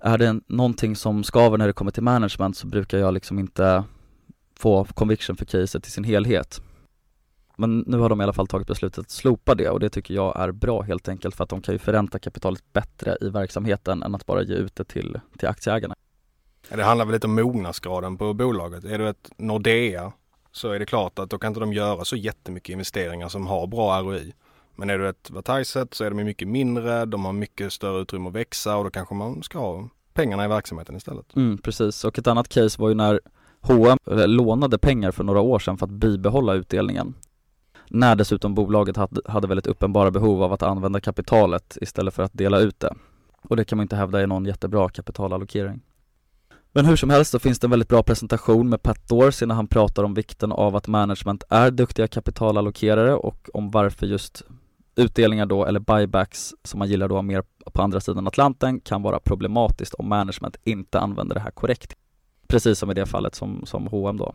är 0.00 0.18
det 0.18 0.40
någonting 0.46 0.96
som 0.96 1.24
skaver 1.24 1.58
när 1.58 1.66
det 1.66 1.72
kommer 1.72 1.90
till 1.90 2.02
management 2.02 2.56
så 2.56 2.66
brukar 2.66 2.98
jag 2.98 3.14
liksom 3.14 3.38
inte 3.38 3.84
få 4.58 4.84
conviction 4.84 5.36
för 5.36 5.44
caset 5.44 5.86
i 5.86 5.90
sin 5.90 6.04
helhet. 6.04 6.62
Men 7.56 7.84
nu 7.86 7.98
har 7.98 8.08
de 8.08 8.20
i 8.20 8.24
alla 8.24 8.32
fall 8.32 8.46
tagit 8.46 8.66
beslutet 8.66 8.98
att 8.98 9.10
slopa 9.10 9.54
det 9.54 9.68
och 9.68 9.80
det 9.80 9.88
tycker 9.90 10.14
jag 10.14 10.40
är 10.40 10.52
bra 10.52 10.82
helt 10.82 11.08
enkelt 11.08 11.36
för 11.36 11.44
att 11.44 11.50
de 11.50 11.62
kan 11.62 11.74
ju 11.74 11.78
förränta 11.78 12.18
kapitalet 12.18 12.72
bättre 12.72 13.16
i 13.20 13.28
verksamheten 13.28 14.02
än 14.02 14.14
att 14.14 14.26
bara 14.26 14.42
ge 14.42 14.54
ut 14.54 14.76
det 14.76 14.84
till, 14.84 15.20
till 15.38 15.48
aktieägarna. 15.48 15.94
Det 16.68 16.82
handlar 16.82 17.04
väl 17.04 17.12
lite 17.12 17.26
om 17.26 17.34
mognadsgraden 17.34 18.16
på 18.16 18.34
bolaget. 18.34 18.84
Är 18.84 18.98
du 18.98 19.08
ett 19.08 19.30
Nordea 19.36 20.12
så 20.52 20.70
är 20.70 20.78
det 20.78 20.86
klart 20.86 21.18
att 21.18 21.30
då 21.30 21.38
kan 21.38 21.48
inte 21.48 21.60
de 21.60 21.72
göra 21.72 22.04
så 22.04 22.16
jättemycket 22.16 22.72
investeringar 22.72 23.28
som 23.28 23.46
har 23.46 23.66
bra 23.66 24.00
ROI. 24.00 24.34
Men 24.76 24.90
är 24.90 24.98
du 24.98 25.08
ett 25.08 25.30
Vertiset 25.30 25.94
så 25.94 26.04
är 26.04 26.10
de 26.10 26.24
mycket 26.24 26.48
mindre, 26.48 27.04
de 27.04 27.24
har 27.24 27.32
mycket 27.32 27.72
större 27.72 28.00
utrymme 28.00 28.28
att 28.28 28.34
växa 28.34 28.76
och 28.76 28.84
då 28.84 28.90
kanske 28.90 29.14
man 29.14 29.42
ska 29.42 29.58
ha 29.58 29.88
pengarna 30.12 30.44
i 30.44 30.48
verksamheten 30.48 30.96
istället. 30.96 31.36
Mm, 31.36 31.58
precis, 31.58 32.04
och 32.04 32.18
ett 32.18 32.26
annat 32.26 32.48
case 32.48 32.80
var 32.80 32.88
ju 32.88 32.94
när 32.94 33.20
H&M 33.60 33.98
lånade 34.06 34.78
pengar 34.78 35.10
för 35.10 35.24
några 35.24 35.40
år 35.40 35.58
sedan 35.58 35.78
för 35.78 35.86
att 35.86 35.92
bibehålla 35.92 36.54
utdelningen. 36.54 37.14
När 37.88 38.16
dessutom 38.16 38.54
bolaget 38.54 38.96
hade 39.26 39.48
väldigt 39.48 39.66
uppenbara 39.66 40.10
behov 40.10 40.42
av 40.42 40.52
att 40.52 40.62
använda 40.62 41.00
kapitalet 41.00 41.78
istället 41.80 42.14
för 42.14 42.22
att 42.22 42.32
dela 42.32 42.58
ut 42.58 42.80
det. 42.80 42.94
Och 43.42 43.56
det 43.56 43.64
kan 43.64 43.76
man 43.76 43.84
inte 43.84 43.96
hävda 43.96 44.20
är 44.20 44.26
någon 44.26 44.44
jättebra 44.44 44.88
kapitalallokering. 44.88 45.80
Men 46.72 46.86
hur 46.86 46.96
som 46.96 47.10
helst 47.10 47.30
så 47.30 47.38
finns 47.38 47.58
det 47.58 47.66
en 47.66 47.70
väldigt 47.70 47.88
bra 47.88 48.02
presentation 48.02 48.68
med 48.68 48.82
Pat 48.82 49.08
Dorsey 49.08 49.48
när 49.48 49.54
han 49.54 49.66
pratar 49.66 50.04
om 50.04 50.14
vikten 50.14 50.52
av 50.52 50.76
att 50.76 50.86
management 50.86 51.44
är 51.48 51.70
duktiga 51.70 52.08
kapitalallokerare 52.08 53.14
och 53.14 53.48
om 53.54 53.70
varför 53.70 54.06
just 54.06 54.42
utdelningar 54.96 55.46
då, 55.46 55.64
eller 55.64 55.80
buybacks 55.80 56.54
som 56.64 56.78
man 56.78 56.88
gillar 56.88 57.08
då 57.08 57.22
mer 57.22 57.42
på 57.72 57.82
andra 57.82 58.00
sidan 58.00 58.26
Atlanten 58.26 58.80
kan 58.80 59.02
vara 59.02 59.20
problematiskt 59.20 59.94
om 59.94 60.08
management 60.08 60.56
inte 60.64 61.00
använder 61.00 61.34
det 61.34 61.40
här 61.40 61.50
korrekt. 61.50 61.96
Precis 62.46 62.78
som 62.78 62.90
i 62.90 62.94
det 62.94 63.06
fallet 63.06 63.34
som, 63.34 63.66
som 63.66 63.86
H&M 63.86 64.16
då. 64.16 64.34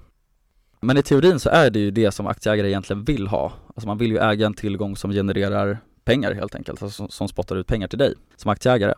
Men 0.82 0.98
i 0.98 1.04
teorin 1.04 1.40
så 1.40 1.50
är 1.50 1.70
det 1.70 1.80
ju 1.80 1.92
det 1.92 2.12
som 2.12 2.28
aktieägare 2.28 2.68
egentligen 2.68 3.04
vill 3.04 3.28
ha. 3.28 3.54
Alltså 3.68 3.88
man 3.88 3.98
vill 3.98 4.12
ju 4.12 4.18
äga 4.18 4.46
en 4.46 4.54
tillgång 4.54 4.96
som 4.96 5.12
genererar 5.12 5.78
pengar 6.04 6.34
helt 6.34 6.56
enkelt, 6.56 6.82
alltså 6.82 6.98
som, 6.98 7.10
som 7.10 7.28
spottar 7.28 7.56
ut 7.56 7.68
pengar 7.68 7.88
till 7.88 8.00
dig 8.00 8.14
som 8.36 8.52
aktieägare. 8.52 8.94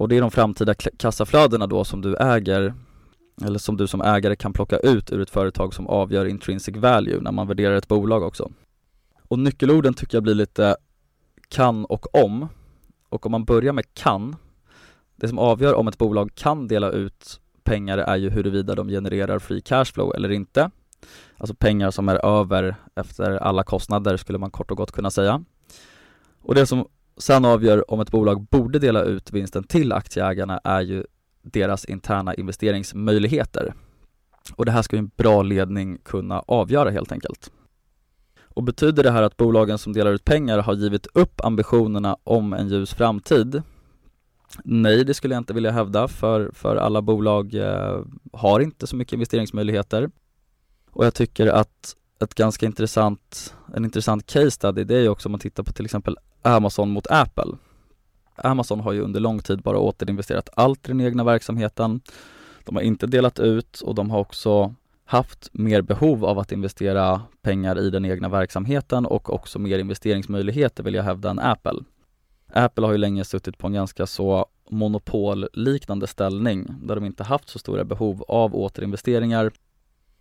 Och 0.00 0.08
det 0.08 0.16
är 0.16 0.20
de 0.20 0.30
framtida 0.30 0.74
kassaflödena 0.74 1.66
då 1.66 1.84
som 1.84 2.00
du 2.00 2.16
äger 2.16 2.74
eller 3.44 3.58
som 3.58 3.76
du 3.76 3.86
som 3.86 4.00
ägare 4.00 4.36
kan 4.36 4.52
plocka 4.52 4.78
ut 4.78 5.12
ur 5.12 5.20
ett 5.20 5.30
företag 5.30 5.74
som 5.74 5.86
avgör 5.86 6.24
intrinsic 6.26 6.76
value 6.76 7.20
när 7.20 7.32
man 7.32 7.46
värderar 7.46 7.74
ett 7.74 7.88
bolag 7.88 8.22
också. 8.22 8.50
Och 9.28 9.38
nyckelorden 9.38 9.94
tycker 9.94 10.16
jag 10.16 10.22
blir 10.22 10.34
lite 10.34 10.76
kan 11.48 11.84
och 11.84 12.14
om. 12.24 12.48
Och 13.08 13.26
om 13.26 13.32
man 13.32 13.44
börjar 13.44 13.72
med 13.72 13.94
kan, 13.94 14.36
det 15.16 15.28
som 15.28 15.38
avgör 15.38 15.74
om 15.74 15.88
ett 15.88 15.98
bolag 15.98 16.34
kan 16.34 16.68
dela 16.68 16.90
ut 16.90 17.40
pengar 17.64 17.98
är 17.98 18.16
ju 18.16 18.30
huruvida 18.30 18.74
de 18.74 18.88
genererar 18.88 19.38
free 19.38 19.60
cashflow 19.60 20.14
eller 20.14 20.30
inte. 20.30 20.70
Alltså 21.36 21.54
pengar 21.54 21.90
som 21.90 22.08
är 22.08 22.26
över 22.40 22.76
efter 22.94 23.30
alla 23.30 23.64
kostnader 23.64 24.16
skulle 24.16 24.38
man 24.38 24.50
kort 24.50 24.70
och 24.70 24.76
gott 24.76 24.92
kunna 24.92 25.10
säga. 25.10 25.44
Och 26.42 26.54
det 26.54 26.66
som 26.66 26.86
sen 27.22 27.44
avgör 27.44 27.90
om 27.90 28.00
ett 28.00 28.10
bolag 28.10 28.42
borde 28.42 28.78
dela 28.78 29.02
ut 29.02 29.32
vinsten 29.32 29.64
till 29.64 29.92
aktieägarna 29.92 30.60
är 30.64 30.80
ju 30.80 31.04
deras 31.42 31.84
interna 31.84 32.34
investeringsmöjligheter. 32.34 33.74
Och 34.56 34.66
det 34.66 34.72
här 34.72 34.82
ska 34.82 34.96
ju 34.96 35.00
en 35.00 35.10
bra 35.16 35.42
ledning 35.42 35.98
kunna 35.98 36.40
avgöra 36.46 36.90
helt 36.90 37.12
enkelt. 37.12 37.50
Och 38.54 38.62
betyder 38.62 39.02
det 39.02 39.10
här 39.10 39.22
att 39.22 39.36
bolagen 39.36 39.78
som 39.78 39.92
delar 39.92 40.12
ut 40.12 40.24
pengar 40.24 40.58
har 40.58 40.74
givit 40.74 41.06
upp 41.14 41.44
ambitionerna 41.44 42.16
om 42.24 42.52
en 42.52 42.68
ljus 42.68 42.94
framtid? 42.94 43.62
Nej, 44.64 45.04
det 45.04 45.14
skulle 45.14 45.34
jag 45.34 45.40
inte 45.40 45.54
vilja 45.54 45.70
hävda 45.70 46.08
för, 46.08 46.50
för 46.54 46.76
alla 46.76 47.02
bolag 47.02 47.54
eh, 47.54 48.00
har 48.32 48.60
inte 48.60 48.86
så 48.86 48.96
mycket 48.96 49.12
investeringsmöjligheter. 49.12 50.10
Och 50.90 51.06
jag 51.06 51.14
tycker 51.14 51.46
att 51.46 51.96
ett 52.20 52.34
ganska 52.34 52.66
intressant, 52.66 53.54
en 53.74 53.84
intressant 53.84 54.26
case 54.26 54.50
study 54.50 54.84
det 54.84 54.96
är 54.96 55.00
ju 55.00 55.08
också 55.08 55.28
om 55.28 55.32
man 55.32 55.40
tittar 55.40 55.62
på 55.62 55.72
till 55.72 55.84
exempel 55.84 56.16
Amazon 56.42 56.90
mot 56.90 57.06
Apple. 57.10 57.56
Amazon 58.36 58.80
har 58.80 58.92
ju 58.92 59.00
under 59.00 59.20
lång 59.20 59.38
tid 59.38 59.62
bara 59.62 59.78
återinvesterat 59.78 60.48
allt 60.54 60.88
i 60.88 60.92
den 60.92 61.00
egna 61.00 61.24
verksamheten. 61.24 62.00
De 62.64 62.76
har 62.76 62.82
inte 62.82 63.06
delat 63.06 63.38
ut 63.38 63.80
och 63.80 63.94
de 63.94 64.10
har 64.10 64.18
också 64.18 64.74
haft 65.04 65.48
mer 65.52 65.82
behov 65.82 66.24
av 66.24 66.38
att 66.38 66.52
investera 66.52 67.22
pengar 67.42 67.78
i 67.78 67.90
den 67.90 68.04
egna 68.04 68.28
verksamheten 68.28 69.06
och 69.06 69.34
också 69.34 69.58
mer 69.58 69.78
investeringsmöjligheter 69.78 70.82
vill 70.82 70.94
jag 70.94 71.02
hävda 71.02 71.30
än 71.30 71.38
Apple. 71.38 71.80
Apple 72.52 72.86
har 72.86 72.92
ju 72.92 72.98
länge 72.98 73.24
suttit 73.24 73.58
på 73.58 73.66
en 73.66 73.72
ganska 73.72 74.06
så 74.06 74.46
monopolliknande 74.70 76.06
ställning 76.06 76.74
där 76.82 76.94
de 76.94 77.04
inte 77.04 77.24
haft 77.24 77.48
så 77.48 77.58
stora 77.58 77.84
behov 77.84 78.24
av 78.28 78.56
återinvesteringar 78.56 79.50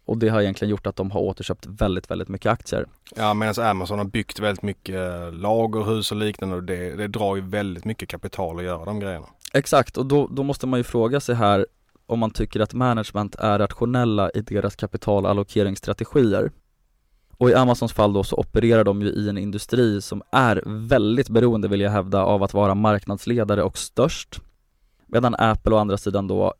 och 0.10 0.17
det 0.17 0.30
har 0.30 0.41
egentligen 0.41 0.69
gjort 0.69 0.88
att 0.88 0.95
de 0.95 1.12
har 1.12 1.22
återköpt 1.22 1.65
väldigt, 1.65 2.12
väldigt 2.12 2.28
mycket 2.28 2.52
aktier. 2.52 2.86
Ja, 3.15 3.34
medan 3.34 3.65
Amazon 3.65 3.98
har 3.98 4.06
byggt 4.06 4.39
väldigt 4.39 4.63
mycket 4.63 5.34
lagerhus 5.34 6.12
och 6.12 6.17
liknande 6.17 6.56
och 6.56 6.63
det, 6.63 6.95
det 6.95 7.08
drar 7.08 7.36
ju 7.36 7.41
väldigt 7.41 7.86
mycket 7.86 8.10
kapital 8.10 8.58
att 8.58 8.63
göra 8.63 8.86
de 8.86 9.00
grejerna. 9.00 9.26
Exakt, 9.54 9.98
och 9.98 10.06
då, 10.06 10.28
då 10.28 10.43
måste 10.43 10.67
man 10.67 10.80
ju 10.80 10.84
fråga 10.84 11.19
sig 11.19 11.36
här 11.36 11.67
om 12.06 12.19
man 12.19 12.32
tycker 12.32 12.60
att 12.60 12.74
management 12.74 13.36
är 13.36 13.60
rationella 13.60 14.30
i 14.30 14.41
deras 14.41 14.76
kapitalallokeringsstrategier. 14.76 16.52
Och 17.38 17.50
i 17.50 17.54
Amazons 17.54 17.93
fall 17.93 18.13
då 18.13 18.24
så 18.24 18.36
opererar 18.36 18.84
de 18.84 19.02
ju 19.02 19.08
i 19.08 19.30
en 19.30 19.38
industri 19.38 20.02
som 20.02 20.22
är 20.32 20.63
väldigt 20.65 21.30
beroende 21.30 21.67
vill 21.67 21.82
jag 21.82 21.91
hävda 21.91 22.24
av 22.24 22.43
att 22.43 22.54
vara 22.54 22.76
marknadsledare 22.76 23.63
och 23.63 23.78
störst. 23.78 24.41
Medan 25.08 25.36
Apple 25.36 25.76
å 25.76 25.78
andra 25.78 25.98
sidan 25.98 26.28
då 26.28 26.54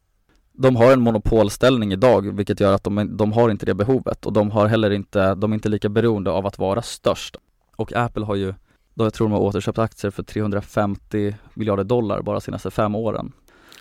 de 0.62 0.76
har 0.76 0.94
en 0.94 1.02
monopolställning 1.02 1.94
idag 1.94 2.36
vilket 2.36 2.60
gör 2.60 2.74
att 2.74 2.84
de, 2.84 3.18
de 3.18 3.32
har 3.32 3.50
inte 3.50 3.66
det 3.66 3.74
behovet 3.74 4.26
och 4.26 4.34
de 4.34 4.52
har 4.52 4.68
heller 4.68 4.92
inte, 4.92 5.36
de 5.36 5.52
är 5.52 5.56
inte 5.56 5.70
lika 5.70 5.90
beroende 5.90 6.32
av 6.32 6.46
att 6.46 6.58
vara 6.58 6.82
störst. 6.82 7.38
Och 7.76 7.94
Apple 7.94 8.26
har 8.26 8.36
ju, 8.36 8.54
då 8.94 9.06
jag 9.06 9.14
tror 9.14 9.28
de 9.28 9.34
har 9.34 9.40
återköpt 9.40 9.80
aktier 9.80 10.12
för 10.12 10.24
350 10.24 11.36
miljarder 11.54 11.84
dollar 11.84 12.22
bara 12.22 12.40
senaste 12.40 12.72
fem 12.72 12.96
åren. 12.96 13.32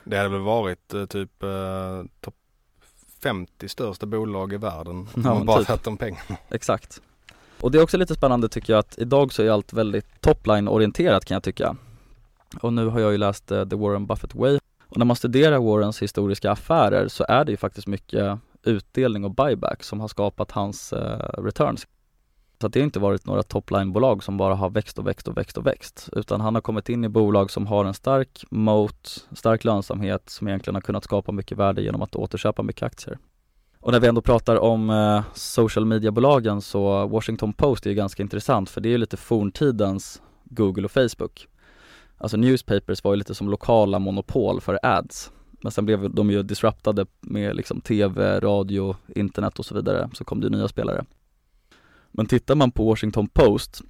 Det 0.04 0.16
hade 0.16 0.28
väl 0.28 0.40
varit 0.40 0.94
eh, 0.94 1.06
typ 1.06 1.42
eh, 1.42 1.48
topp 2.20 2.34
50 3.22 3.68
största 3.68 4.06
bolag 4.06 4.52
i 4.52 4.56
världen 4.56 5.08
om 5.14 5.22
man 5.22 5.46
bara 5.46 5.64
typ. 5.64 5.84
de 5.84 5.96
pengarna. 5.96 6.36
Exakt. 6.48 7.02
Och 7.60 7.70
det 7.70 7.78
är 7.78 7.82
också 7.82 7.96
lite 7.96 8.14
spännande 8.14 8.48
tycker 8.48 8.72
jag 8.72 8.80
att 8.80 8.98
idag 8.98 9.32
så 9.32 9.42
är 9.42 9.50
allt 9.50 9.72
väldigt 9.72 10.20
topline 10.20 10.68
orienterat 10.68 11.24
kan 11.24 11.34
jag 11.34 11.42
tycka. 11.42 11.76
Och 12.60 12.72
nu 12.72 12.86
har 12.86 13.00
jag 13.00 13.12
ju 13.12 13.18
läst 13.18 13.52
uh, 13.52 13.68
The 13.68 13.76
Warren 13.76 14.06
Buffett 14.06 14.34
Way 14.34 14.58
och 14.88 14.98
när 14.98 15.04
man 15.04 15.16
studerar 15.16 15.58
Warrens 15.58 16.02
historiska 16.02 16.50
affärer 16.50 17.08
så 17.08 17.24
är 17.28 17.44
det 17.44 17.50
ju 17.50 17.56
faktiskt 17.56 17.86
mycket 17.86 18.38
utdelning 18.62 19.24
och 19.24 19.34
buyback 19.34 19.82
som 19.82 20.00
har 20.00 20.08
skapat 20.08 20.50
hans 20.50 20.92
eh, 20.92 21.42
returns. 21.42 21.86
Så 22.60 22.66
att 22.66 22.72
det 22.72 22.80
har 22.80 22.84
inte 22.84 22.98
varit 22.98 23.26
några 23.26 23.42
topline-bolag 23.42 24.24
som 24.24 24.36
bara 24.36 24.54
har 24.54 24.70
växt 24.70 24.98
och 24.98 25.06
växt 25.06 25.28
och 25.28 25.36
växt 25.36 25.58
och 25.58 25.66
växt 25.66 26.08
utan 26.12 26.40
han 26.40 26.54
har 26.54 26.62
kommit 26.62 26.88
in 26.88 27.04
i 27.04 27.08
bolag 27.08 27.50
som 27.50 27.66
har 27.66 27.84
en 27.84 27.94
stark 27.94 28.44
moat, 28.50 29.26
stark 29.32 29.64
lönsamhet 29.64 30.30
som 30.30 30.48
egentligen 30.48 30.74
har 30.74 30.82
kunnat 30.82 31.04
skapa 31.04 31.32
mycket 31.32 31.58
värde 31.58 31.82
genom 31.82 32.02
att 32.02 32.16
återköpa 32.16 32.62
mycket 32.62 32.82
aktier. 32.82 33.18
Och 33.80 33.92
när 33.92 34.00
vi 34.00 34.06
ändå 34.08 34.20
pratar 34.20 34.56
om 34.56 34.90
eh, 34.90 35.22
social 35.34 35.86
media-bolagen 35.86 36.60
så 36.60 37.06
Washington 37.06 37.52
Post 37.52 37.86
är 37.86 37.90
ju 37.90 37.96
ganska 37.96 38.22
intressant 38.22 38.70
för 38.70 38.80
det 38.80 38.88
är 38.88 38.90
ju 38.90 38.98
lite 38.98 39.16
forntidens 39.16 40.22
Google 40.44 40.84
och 40.84 40.90
Facebook. 40.90 41.46
Alltså 42.18 42.36
newspapers 42.36 43.04
var 43.04 43.12
ju 43.12 43.16
lite 43.16 43.34
som 43.34 43.48
lokala 43.48 43.98
monopol 43.98 44.60
för 44.60 44.78
ads. 44.82 45.32
Men 45.62 45.72
sen 45.72 45.84
blev 45.86 46.14
de 46.14 46.30
ju 46.30 46.42
disruptade 46.42 47.06
med 47.20 47.56
liksom 47.56 47.80
tv, 47.80 48.40
radio, 48.40 48.96
internet 49.14 49.58
och 49.58 49.66
så 49.66 49.74
vidare. 49.74 50.10
Så 50.14 50.24
kom 50.24 50.40
det 50.40 50.48
nya 50.48 50.68
spelare. 50.68 51.04
Men 52.10 52.26
tittar 52.26 52.54
man 52.54 52.70
på 52.70 52.84
Washington 52.84 53.28
Post 53.28 53.82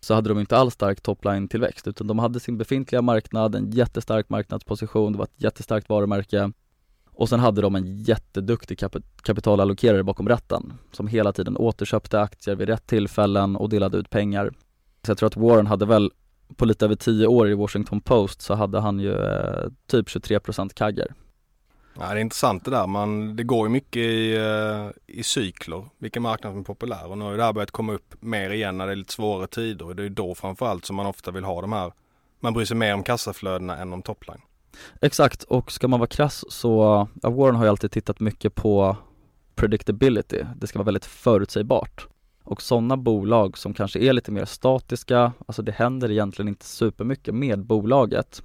så 0.00 0.14
hade 0.14 0.28
de 0.28 0.40
inte 0.40 0.56
alls 0.56 0.74
stark 0.74 1.00
topline-tillväxt 1.02 1.86
utan 1.88 2.06
de 2.06 2.18
hade 2.18 2.40
sin 2.40 2.58
befintliga 2.58 3.02
marknad, 3.02 3.54
en 3.54 3.70
jättestark 3.70 4.28
marknadsposition, 4.28 5.12
det 5.12 5.18
var 5.18 5.24
ett 5.24 5.42
jättestarkt 5.42 5.88
varumärke 5.88 6.52
och 7.10 7.28
sen 7.28 7.40
hade 7.40 7.62
de 7.62 7.74
en 7.74 7.96
jätteduktig 7.96 8.78
kap 8.78 8.96
kapitalallokerare 9.22 10.02
bakom 10.02 10.28
ratten 10.28 10.72
som 10.92 11.06
hela 11.06 11.32
tiden 11.32 11.56
återköpte 11.56 12.20
aktier 12.20 12.54
vid 12.54 12.68
rätt 12.68 12.86
tillfällen 12.86 13.56
och 13.56 13.68
delade 13.68 13.98
ut 13.98 14.10
pengar. 14.10 14.52
Så 15.02 15.10
jag 15.10 15.18
tror 15.18 15.26
att 15.26 15.36
Warren 15.36 15.66
hade 15.66 15.86
väl 15.86 16.10
på 16.56 16.64
lite 16.64 16.84
över 16.84 16.94
tio 16.94 17.26
år 17.26 17.48
i 17.48 17.54
Washington 17.54 18.00
Post 18.00 18.42
så 18.42 18.54
hade 18.54 18.80
han 18.80 19.00
ju 19.00 19.12
eh, 19.12 19.68
typ 19.86 20.08
23% 20.08 20.74
kagger. 20.74 21.14
Ja, 21.98 22.08
det 22.08 22.14
är 22.14 22.16
intressant 22.16 22.64
det 22.64 22.70
där. 22.70 22.86
Man, 22.86 23.36
det 23.36 23.42
går 23.42 23.66
ju 23.66 23.72
mycket 23.72 24.02
i, 24.02 24.36
uh, 24.36 24.90
i 25.06 25.22
cykler, 25.22 25.88
vilken 25.98 26.22
marknad 26.22 26.52
som 26.52 26.60
är 26.60 26.64
populär. 26.64 27.06
Och 27.06 27.18
nu 27.18 27.24
har 27.24 27.30
ju 27.30 27.36
det 27.36 27.44
här 27.44 27.52
börjat 27.52 27.70
komma 27.70 27.92
upp 27.92 28.14
mer 28.20 28.50
igen 28.50 28.78
när 28.78 28.86
det 28.86 28.92
är 28.92 28.96
lite 28.96 29.12
svårare 29.12 29.46
tider. 29.46 29.86
Och 29.86 29.96
det 29.96 30.04
är 30.04 30.08
då 30.08 30.34
framförallt 30.34 30.84
som 30.84 30.96
man 30.96 31.06
ofta 31.06 31.30
vill 31.30 31.44
ha 31.44 31.60
de 31.60 31.72
här, 31.72 31.92
man 32.40 32.52
bryr 32.52 32.64
sig 32.64 32.76
mer 32.76 32.94
om 32.94 33.02
kassaflödena 33.02 33.76
än 33.76 33.92
om 33.92 34.02
topline. 34.02 34.40
Exakt, 35.00 35.42
och 35.42 35.72
ska 35.72 35.88
man 35.88 36.00
vara 36.00 36.08
krass 36.08 36.44
så, 36.48 37.06
ja, 37.22 37.30
Warren 37.30 37.54
har 37.54 37.64
ju 37.64 37.70
alltid 37.70 37.90
tittat 37.90 38.20
mycket 38.20 38.54
på 38.54 38.96
predictability. 39.54 40.44
Det 40.56 40.66
ska 40.66 40.78
vara 40.78 40.84
väldigt 40.84 41.04
förutsägbart. 41.04 42.06
Och 42.44 42.62
sådana 42.62 42.96
bolag 42.96 43.58
som 43.58 43.74
kanske 43.74 43.98
är 43.98 44.12
lite 44.12 44.32
mer 44.32 44.44
statiska, 44.44 45.32
alltså 45.46 45.62
det 45.62 45.72
händer 45.72 46.10
egentligen 46.10 46.48
inte 46.48 46.66
supermycket 46.66 47.34
med 47.34 47.64
bolaget 47.64 48.42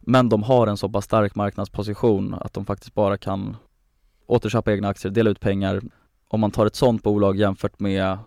Men 0.00 0.28
de 0.28 0.42
har 0.42 0.66
en 0.66 0.76
så 0.76 0.88
pass 0.88 1.04
stark 1.04 1.34
marknadsposition 1.34 2.34
att 2.34 2.52
de 2.52 2.64
faktiskt 2.64 2.94
bara 2.94 3.18
kan 3.18 3.56
återköpa 4.26 4.72
egna 4.72 4.88
aktier, 4.88 5.12
dela 5.12 5.30
ut 5.30 5.40
pengar. 5.40 5.80
Om 6.28 6.40
man 6.40 6.50
tar 6.50 6.66
ett 6.66 6.76
sådant 6.76 7.02
bolag 7.02 7.36
jämfört 7.36 7.80
med 7.80 8.18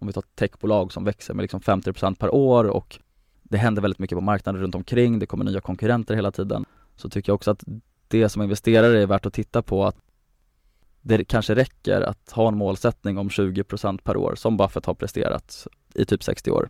om 0.00 0.06
vi 0.06 0.12
tar 0.12 0.22
techbolag 0.34 0.92
som 0.92 1.04
växer 1.04 1.34
med 1.34 1.42
liksom 1.42 1.60
50% 1.60 2.14
per 2.14 2.34
år 2.34 2.64
och 2.64 2.98
det 3.42 3.58
händer 3.58 3.82
väldigt 3.82 3.98
mycket 3.98 4.16
på 4.16 4.20
marknaden 4.20 4.62
runt 4.62 4.74
omkring, 4.74 5.18
det 5.18 5.26
kommer 5.26 5.44
nya 5.44 5.60
konkurrenter 5.60 6.14
hela 6.14 6.30
tiden. 6.30 6.64
Så 6.96 7.08
tycker 7.08 7.30
jag 7.30 7.34
också 7.34 7.50
att 7.50 7.64
det 8.08 8.28
som 8.28 8.42
investerare 8.42 9.02
är 9.02 9.06
värt 9.06 9.26
att 9.26 9.34
titta 9.34 9.62
på 9.62 9.84
att 9.84 9.96
det 11.02 11.24
kanske 11.24 11.54
räcker 11.54 12.00
att 12.00 12.30
ha 12.32 12.48
en 12.48 12.56
målsättning 12.56 13.18
om 13.18 13.28
20% 13.28 13.98
per 14.02 14.16
år 14.16 14.34
som 14.34 14.56
Buffett 14.56 14.86
har 14.86 14.94
presterat 14.94 15.66
i 15.94 16.04
typ 16.04 16.22
60 16.22 16.50
år. 16.50 16.68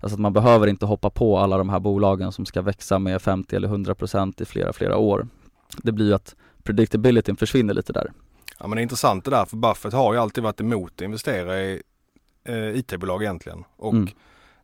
Alltså 0.00 0.14
att 0.14 0.20
man 0.20 0.32
behöver 0.32 0.66
inte 0.66 0.86
hoppa 0.86 1.10
på 1.10 1.38
alla 1.38 1.58
de 1.58 1.68
här 1.68 1.80
bolagen 1.80 2.32
som 2.32 2.46
ska 2.46 2.62
växa 2.62 2.98
med 2.98 3.22
50 3.22 3.56
eller 3.56 3.68
100% 3.68 4.42
i 4.42 4.44
flera, 4.44 4.72
flera 4.72 4.96
år. 4.96 5.28
Det 5.76 5.92
blir 5.92 6.06
ju 6.06 6.14
att 6.14 6.36
predictabilityn 6.62 7.36
försvinner 7.36 7.74
lite 7.74 7.92
där. 7.92 8.12
Ja 8.58 8.66
men 8.66 8.76
det 8.76 8.80
är 8.80 8.82
intressant 8.82 9.24
det 9.24 9.30
där 9.30 9.44
för 9.44 9.56
Buffett 9.56 9.92
har 9.92 10.12
ju 10.12 10.18
alltid 10.18 10.44
varit 10.44 10.60
emot 10.60 10.92
att 10.92 11.00
investera 11.00 11.60
i 11.60 11.82
eh, 12.44 12.78
IT-bolag 12.78 13.22
egentligen. 13.22 13.64
Och 13.76 13.92
mm. 13.92 14.08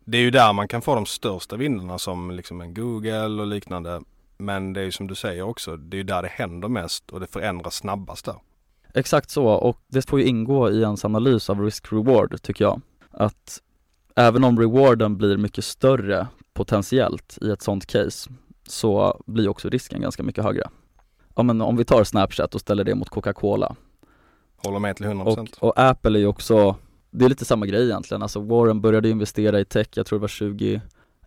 det 0.05 0.19
är 0.19 0.23
ju 0.23 0.31
där 0.31 0.53
man 0.53 0.69
kan 0.69 0.83
få 0.83 0.95
de 0.95 1.07
största 1.07 1.57
vinnarna 1.57 1.99
som 1.99 2.31
liksom 2.31 2.61
en 2.61 2.75
Google 2.75 3.42
och 3.42 3.47
liknande. 3.47 4.01
Men 4.38 4.73
det 4.73 4.81
är 4.81 4.85
ju 4.85 4.92
som 4.92 5.07
du 5.07 5.14
säger 5.14 5.42
också, 5.42 5.77
det 5.77 5.95
är 5.95 5.99
ju 5.99 6.05
där 6.05 6.23
det 6.23 6.29
händer 6.29 6.69
mest 6.69 7.11
och 7.11 7.21
det 7.21 7.27
förändras 7.27 7.75
snabbast 7.75 8.25
där. 8.25 8.37
Exakt 8.97 9.31
så 9.31 9.47
och 9.47 9.79
det 9.89 10.09
får 10.09 10.21
ju 10.21 10.27
ingå 10.27 10.71
i 10.71 10.81
ens 10.81 11.05
analys 11.05 11.51
av 11.51 11.61
risk-reward 11.61 12.43
tycker 12.43 12.65
jag. 12.65 12.81
Att 13.11 13.63
även 14.17 14.45
om 14.45 14.59
rewarden 14.59 15.17
blir 15.17 15.37
mycket 15.37 15.65
större 15.65 16.27
potentiellt 16.55 17.39
i 17.41 17.51
ett 17.51 17.63
sånt 17.63 17.87
case 17.87 18.31
så 18.67 19.23
blir 19.27 19.49
också 19.49 19.69
risken 19.69 20.01
ganska 20.01 20.23
mycket 20.23 20.45
högre. 20.45 20.69
Ja 21.35 21.43
men 21.43 21.61
om 21.61 21.77
vi 21.77 21.85
tar 21.85 22.05
Snapchat 22.05 22.55
och 22.55 22.61
ställer 22.61 22.85
det 22.85 22.95
mot 22.95 23.09
Coca-Cola. 23.09 23.77
Håller 24.57 24.79
med 24.79 24.97
till 24.97 25.07
100%. 25.07 25.39
Och, 25.59 25.69
och 25.69 25.73
Apple 25.77 26.19
är 26.19 26.21
ju 26.21 26.27
också, 26.27 26.77
det 27.11 27.25
är 27.25 27.29
lite 27.29 27.45
samma 27.45 27.67
grej 27.67 27.85
egentligen. 27.85 28.23
Alltså 28.23 28.41
Warren 28.41 28.81
började 28.81 29.09
investera 29.09 29.61
i 29.61 29.65
tech, 29.65 29.89
jag 29.95 30.07
tror 30.07 30.19
det 30.19 30.21
var 30.21 30.81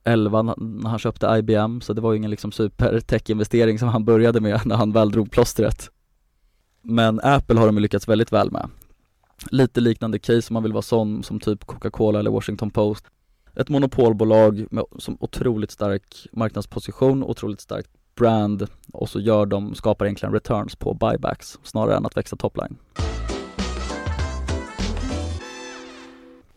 2011 0.04 0.42
när 0.58 0.90
han 0.90 1.00
köpte 1.00 1.28
IBM, 1.28 1.82
så 1.82 1.94
det 1.94 2.02
var 2.02 2.12
ju 2.12 2.18
ingen 2.18 2.32
liksom 2.32 2.52
super 2.52 3.00
tech-investering 3.00 3.80
som 3.80 3.90
han 3.90 4.06
började 4.06 4.42
med 4.42 4.62
när 4.66 4.76
han 4.76 4.92
väl 4.92 5.12
drog 5.12 5.32
plåstret. 5.32 5.92
Men 6.82 7.20
Apple 7.24 7.60
har 7.60 7.66
de 7.66 7.78
lyckats 7.78 8.08
väldigt 8.08 8.32
väl 8.32 8.52
med. 8.52 8.70
Lite 9.52 9.82
liknande 9.82 10.20
case 10.20 10.50
om 10.50 10.54
man 10.54 10.64
vill 10.64 10.74
vara 10.74 10.82
sån 10.82 11.24
som 11.24 11.40
typ 11.40 11.66
Coca-Cola 11.66 12.20
eller 12.20 12.32
Washington 12.32 12.72
Post. 12.72 13.06
Ett 13.56 13.70
monopolbolag 13.70 14.68
med 14.72 14.84
som 14.98 15.18
otroligt 15.20 15.72
stark 15.72 16.28
marknadsposition, 16.32 17.24
otroligt 17.24 17.62
starkt 17.62 17.90
brand 18.16 18.68
och 18.94 19.10
så 19.10 19.20
gör 19.20 19.46
de, 19.46 19.76
skapar 19.76 20.06
egentligen 20.06 20.34
returns 20.34 20.76
på 20.76 20.94
buybacks 20.94 21.60
snarare 21.64 21.98
än 21.98 22.06
att 22.06 22.18
växa 22.18 22.36
topline. 22.36 22.78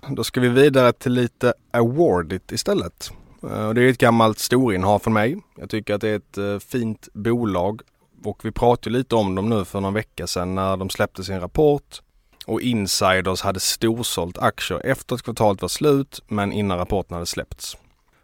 Då 0.09 0.25
ska 0.25 0.41
vi 0.41 0.49
vidare 0.49 0.93
till 0.93 1.13
lite 1.13 1.55
Awardit 1.71 2.53
istället. 2.53 3.11
Eh, 3.43 3.71
det 3.71 3.83
är 3.83 3.89
ett 3.89 3.99
gammalt 3.99 4.39
storinnehav 4.39 4.99
för 4.99 5.11
mig. 5.11 5.43
Jag 5.57 5.71
tycker 5.71 5.95
att 5.95 6.01
det 6.01 6.09
är 6.09 6.17
ett 6.17 6.39
eh, 6.39 6.59
fint 6.59 7.09
bolag 7.13 7.83
och 8.25 8.45
vi 8.45 8.51
pratade 8.51 8.99
lite 8.99 9.15
om 9.15 9.35
dem 9.35 9.49
nu 9.49 9.65
för 9.65 9.81
någon 9.81 9.95
vecka 9.95 10.27
sedan 10.27 10.55
när 10.55 10.77
de 10.77 10.91
släppte 10.91 11.25
sin 11.25 11.41
rapport 11.41 12.01
och 12.47 12.61
insiders 12.61 13.43
hade 13.43 13.61
storsålt 13.61 14.39
aktier 14.39 14.87
efter 14.87 15.15
att 15.15 15.23
kvartalet 15.23 15.63
var 15.63 15.69
slut 15.69 16.21
men 16.27 16.53
innan 16.53 16.79
rapporten 16.79 17.15
hade 17.15 17.27
släppts. 17.27 17.77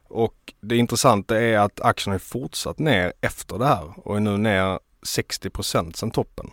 Och 0.09 0.55
det 0.61 0.77
intressanta 0.77 1.41
är 1.41 1.59
att 1.59 1.81
aktien 1.81 2.13
har 2.13 2.19
fortsatt 2.19 2.79
ner 2.79 3.13
efter 3.21 3.59
det 3.59 3.67
här 3.67 3.93
och 4.09 4.17
är 4.17 4.21
nu 4.21 4.37
ner 4.37 4.79
60 5.03 5.51
sedan 5.63 6.11
toppen. 6.11 6.51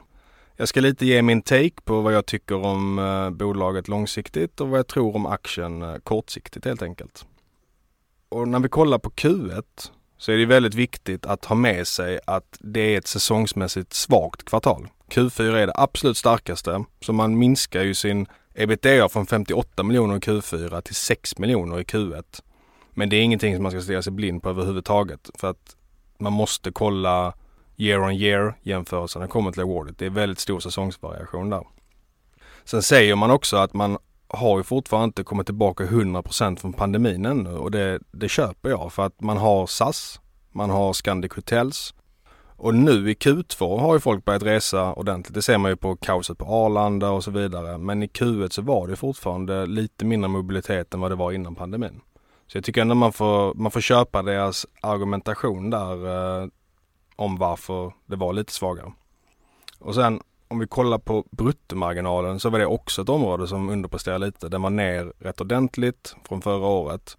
Jag 0.58 0.68
ska 0.68 0.82
lite 0.82 1.06
ge 1.06 1.22
min 1.22 1.42
take 1.42 1.82
på 1.84 2.02
vad 2.02 2.14
jag 2.14 2.26
tycker 2.26 2.56
om 2.56 3.00
eh, 3.00 3.30
bolaget 3.30 3.88
långsiktigt 3.88 4.62
och 4.62 4.68
vad 4.68 4.80
jag 4.80 4.88
tror 4.88 5.16
om 5.16 5.26
aktien 5.26 5.82
eh, 5.82 5.96
kortsiktigt 5.96 6.66
helt 6.66 6.82
enkelt. 6.82 7.26
Och 8.30 8.48
när 8.48 8.60
vi 8.60 8.70
kollar 8.70 8.98
på 8.98 9.10
Q1 9.10 9.64
så 10.18 10.32
är 10.32 10.38
det 10.38 10.46
väldigt 10.46 10.74
viktigt 10.74 11.26
att 11.26 11.46
ha 11.46 11.56
med 11.56 11.88
sig 11.88 12.20
att 12.28 12.58
det 12.60 12.80
är 12.80 12.98
ett 12.98 13.08
säsongsmässigt 13.08 13.94
svagt 13.94 14.46
kvartal. 14.46 14.88
Q4 15.10 15.56
är 15.56 15.68
det 15.68 15.74
absolut 15.76 16.18
starkaste, 16.18 16.84
så 17.02 17.14
man 17.14 17.38
minskar 17.38 17.84
ju 17.84 17.94
sin 17.94 18.28
ebitda 18.54 19.10
från 19.10 19.26
58 19.26 19.84
miljoner 19.84 20.16
i 20.16 20.20
Q4 20.20 20.82
till 20.82 20.96
6 20.96 21.38
miljoner 21.38 21.80
i 21.80 21.84
Q1. 21.84 22.42
Men 22.92 23.10
det 23.10 23.16
är 23.16 23.22
ingenting 23.22 23.56
som 23.56 23.64
man 23.64 23.72
ska 23.72 23.82
stirra 23.82 24.02
sig 24.02 24.14
blind 24.14 24.44
på 24.44 24.50
överhuvudtaget 24.50 25.30
för 25.40 25.50
att 25.50 25.76
man 26.18 26.34
måste 26.34 26.72
kolla 26.72 27.34
year 27.78 28.02
on 28.02 28.14
year 28.14 28.56
jämförelsen 28.62 29.20
när 29.20 29.28
det 29.28 29.32
kommer 29.32 29.52
till 29.52 29.62
awardet. 29.62 29.98
Det 29.98 30.06
är 30.06 30.10
väldigt 30.10 30.40
stor 30.40 30.60
säsongsvariation 30.60 31.50
där. 31.50 31.68
Sen 32.64 32.82
säger 32.82 33.16
man 33.16 33.32
också 33.32 33.58
att 33.58 33.74
man 33.74 33.98
har 34.36 34.58
ju 34.58 34.64
fortfarande 34.64 35.06
inte 35.06 35.24
kommit 35.24 35.46
tillbaka 35.46 35.84
100% 35.84 36.60
från 36.60 36.74
pandemin 36.74 37.26
ännu 37.26 37.58
och 37.58 37.72
det, 37.72 38.00
det 38.12 38.30
köper 38.30 38.70
jag 38.70 38.94
för 38.94 39.06
att 39.06 39.22
man 39.22 39.38
har 39.38 39.68
SAS, 39.68 40.20
man 40.52 40.70
har 40.70 40.94
Scandic 40.94 41.34
Hotels 41.34 41.94
och 42.58 42.76
nu 42.76 43.12
i 43.12 43.14
Q2 43.14 43.80
har 43.80 43.94
ju 43.94 44.00
folk 44.00 44.26
börjat 44.26 44.44
resa 44.44 44.94
ordentligt. 44.94 45.34
Det 45.34 45.42
ser 45.42 45.58
man 45.58 45.72
ju 45.72 45.76
på 45.76 45.96
kaoset 45.96 46.38
på 46.38 46.46
Arlanda 46.46 47.10
och 47.10 47.24
så 47.24 47.32
vidare. 47.32 47.78
Men 47.78 48.04
i 48.04 48.08
Q1 48.08 48.50
så 48.50 48.62
var 48.62 48.88
det 48.88 48.96
fortfarande 48.96 49.66
lite 49.66 50.06
mindre 50.06 50.28
mobilitet 50.28 50.94
än 50.94 51.00
vad 51.00 51.12
det 51.12 51.16
var 51.16 51.32
innan 51.32 51.56
pandemin. 51.56 52.02
Så 52.48 52.58
jag 52.58 52.66
tycker 52.66 52.82
ändå 52.82 52.96
man 52.96 53.14
får, 53.14 53.54
man 53.54 53.72
får 53.72 53.82
köpa 53.82 54.22
deras 54.22 54.66
argumentation 54.82 55.70
där 55.70 56.08
eh, 56.42 56.48
om 57.16 57.38
varför 57.38 57.94
det 58.06 58.16
var 58.16 58.34
lite 58.34 58.54
svagare. 58.54 58.94
Och 59.80 59.96
sen 59.96 60.22
om 60.48 60.60
vi 60.60 60.68
kollar 60.68 60.98
på 60.98 61.26
bruttomarginalen 61.32 62.40
så 62.40 62.50
var 62.50 62.60
det 62.60 62.66
också 62.66 63.02
ett 63.02 63.10
område 63.10 63.48
som 63.48 63.70
underpresterade 63.70 64.26
lite. 64.26 64.50
Den 64.50 64.62
var 64.62 64.70
ner 64.70 65.14
rätt 65.20 65.42
ordentligt 65.42 66.16
från 66.28 66.42
förra 66.42 66.68
året. 66.68 67.18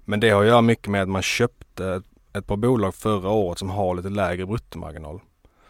Men 0.00 0.20
det 0.20 0.30
har 0.30 0.42
att 0.42 0.48
göra 0.48 0.60
mycket 0.60 0.88
med 0.88 1.02
att 1.02 1.08
man 1.08 1.22
köpte 1.22 2.02
ett 2.32 2.46
par 2.46 2.56
bolag 2.56 2.94
förra 2.94 3.30
året 3.30 3.58
som 3.58 3.70
har 3.70 3.94
lite 3.94 4.08
lägre 4.08 4.46
bruttomarginal. 4.46 5.20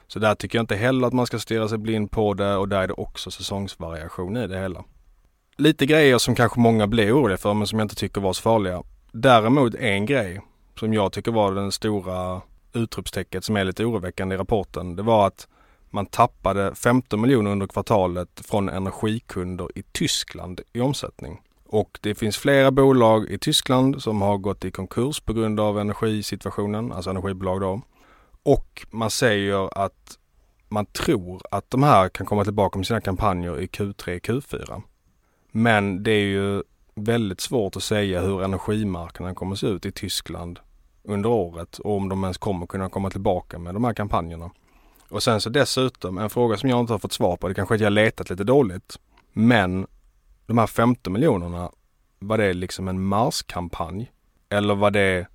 Så 0.07 0.19
där 0.19 0.35
tycker 0.35 0.59
jag 0.59 0.63
inte 0.63 0.77
heller 0.77 1.07
att 1.07 1.13
man 1.13 1.27
ska 1.27 1.39
stirra 1.39 1.69
sig 1.69 1.79
blind 1.79 2.11
på 2.11 2.35
det 2.35 2.57
och 2.57 2.69
där 2.69 2.83
är 2.83 2.87
det 2.87 2.95
också 2.95 3.31
säsongsvariation 3.31 4.37
i 4.37 4.47
det 4.47 4.61
hela. 4.61 4.85
Lite 5.57 5.87
grejer 5.87 6.19
som 6.19 6.35
kanske 6.35 6.61
många 6.61 6.87
blir 6.87 7.17
oroliga 7.17 7.39
för 7.39 7.55
men 7.55 7.67
som 7.67 7.79
jag 7.79 7.85
inte 7.85 7.95
tycker 7.95 8.21
var 8.21 8.33
så 8.33 8.43
farliga. 8.43 8.83
Däremot 9.13 9.75
en 9.75 10.07
grej 10.07 10.41
som 10.81 10.95
jag 10.95 11.13
tycker 11.13 11.33
var 11.33 11.53
den 11.53 11.73
stora 11.73 12.41
utropstecket 12.73 13.45
som 13.45 13.57
är 13.57 13.65
lite 13.65 13.85
oroväckande 13.85 14.35
i 14.35 14.39
rapporten. 14.39 14.97
Det 14.97 15.03
var 15.03 15.27
att 15.27 15.49
man 15.91 16.07
tappade 16.07 16.75
15 16.75 17.21
miljoner 17.21 17.51
under 17.51 17.67
kvartalet 17.67 18.41
från 18.45 18.69
energikunder 18.69 19.69
i 19.75 19.83
Tyskland 19.83 20.61
i 20.73 20.81
omsättning. 20.81 21.41
Och 21.67 21.99
det 22.03 22.15
finns 22.15 22.37
flera 22.37 22.71
bolag 22.71 23.31
i 23.31 23.39
Tyskland 23.39 24.03
som 24.03 24.23
har 24.23 24.39
gått 24.39 24.65
i 24.65 24.71
konkurs 24.71 25.21
på 25.21 25.33
grund 25.33 25.61
av 25.61 25.79
energisituationen, 25.79 26.93
alltså 26.93 27.11
energibolag 27.11 27.61
då. 27.61 27.81
Och 28.43 28.87
man 28.91 29.11
säger 29.11 29.79
att 29.85 30.19
man 30.69 30.87
tror 30.87 31.43
att 31.51 31.71
de 31.71 31.83
här 31.83 32.09
kan 32.09 32.27
komma 32.27 32.45
tillbaka 32.45 32.79
med 32.79 32.87
sina 32.87 33.01
kampanjer 33.01 33.61
i 33.61 33.67
Q3, 33.67 34.21
Q4. 34.21 34.83
Men 35.53 36.03
det 36.03 36.11
är 36.11 36.27
ju 36.27 36.63
väldigt 36.95 37.41
svårt 37.41 37.77
att 37.77 37.83
säga 37.83 38.21
hur 38.21 38.43
energimarknaden 38.43 39.35
kommer 39.35 39.53
att 39.53 39.59
se 39.59 39.67
ut 39.67 39.87
i 39.87 39.93
Tyskland 39.93 40.61
under 41.03 41.29
året 41.29 41.79
och 41.79 41.97
om 41.97 42.09
de 42.09 42.25
ens 42.25 42.39
kommer 42.39 42.67
kunna 42.67 42.89
komma 42.89 43.11
tillbaka 43.11 43.59
med 43.59 43.75
de 43.75 43.85
här 43.85 43.95
kampanjerna. 43.95 44.51
Och 45.11 45.23
sen 45.23 45.41
så 45.41 45.51
dessutom 45.51 46.19
en 46.19 46.31
fråga 46.31 46.57
som 46.57 46.71
jag 46.71 46.81
inte 46.81 46.93
har 46.93 46.99
fått 46.99 47.13
svar 47.13 47.37
på, 47.37 47.49
det 47.49 47.55
kanske 47.55 47.75
är 47.75 47.77
att 47.77 47.83
jag 47.83 47.93
letat 47.93 48.31
lite 48.31 48.45
dåligt. 48.45 48.99
Men 49.33 49.87
de 50.47 50.59
här 50.59 50.67
15 50.67 51.13
miljonerna, 51.13 51.71
var 52.19 52.39
det 52.39 52.53
liksom 52.53 52.89
en 52.89 53.03
marskampanj? 53.03 54.11
Eller 54.49 54.75
var 54.75 54.91
det 54.91 55.27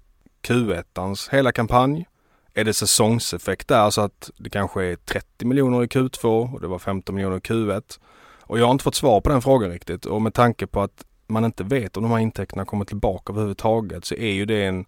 Q1ans 0.48 1.32
hela 1.32 1.52
kampanj? 1.52 2.08
Är 2.54 2.64
det 2.64 2.74
säsongseffekt 2.74 3.68
där 3.68 3.90
så 3.90 4.02
att 4.02 4.32
det 4.38 4.50
kanske 4.50 4.84
är 4.84 4.96
30 4.96 5.46
miljoner 5.46 5.84
i 5.84 5.88
Q2 5.88 6.54
och 6.54 6.62
det 6.62 6.68
var 6.68 6.80
15 6.80 7.16
miljoner 7.16 7.38
i 7.38 7.40
Q1? 7.40 8.00
Och 8.42 8.60
jag 8.60 8.66
har 8.66 8.72
inte 8.72 8.84
fått 8.84 8.96
svar 8.96 9.22
på 9.22 9.30
den 9.30 9.42
frågan 9.42 9.70
riktigt 9.70 10.06
och 10.06 10.22
med 10.22 10.34
tanke 10.34 10.68
på 10.68 10.82
att 10.82 11.06
man 11.28 11.46
inte 11.46 11.64
vet 11.64 11.98
om 11.98 12.04
de 12.04 12.12
här 12.12 12.20
intäkterna 12.20 12.66
kommer 12.66 12.86
tillbaka 12.86 13.34
överhuvudtaget 13.34 14.06
så 14.06 14.16
är 14.16 14.32
ju 14.32 14.46
det 14.46 14.66
en, 14.66 14.86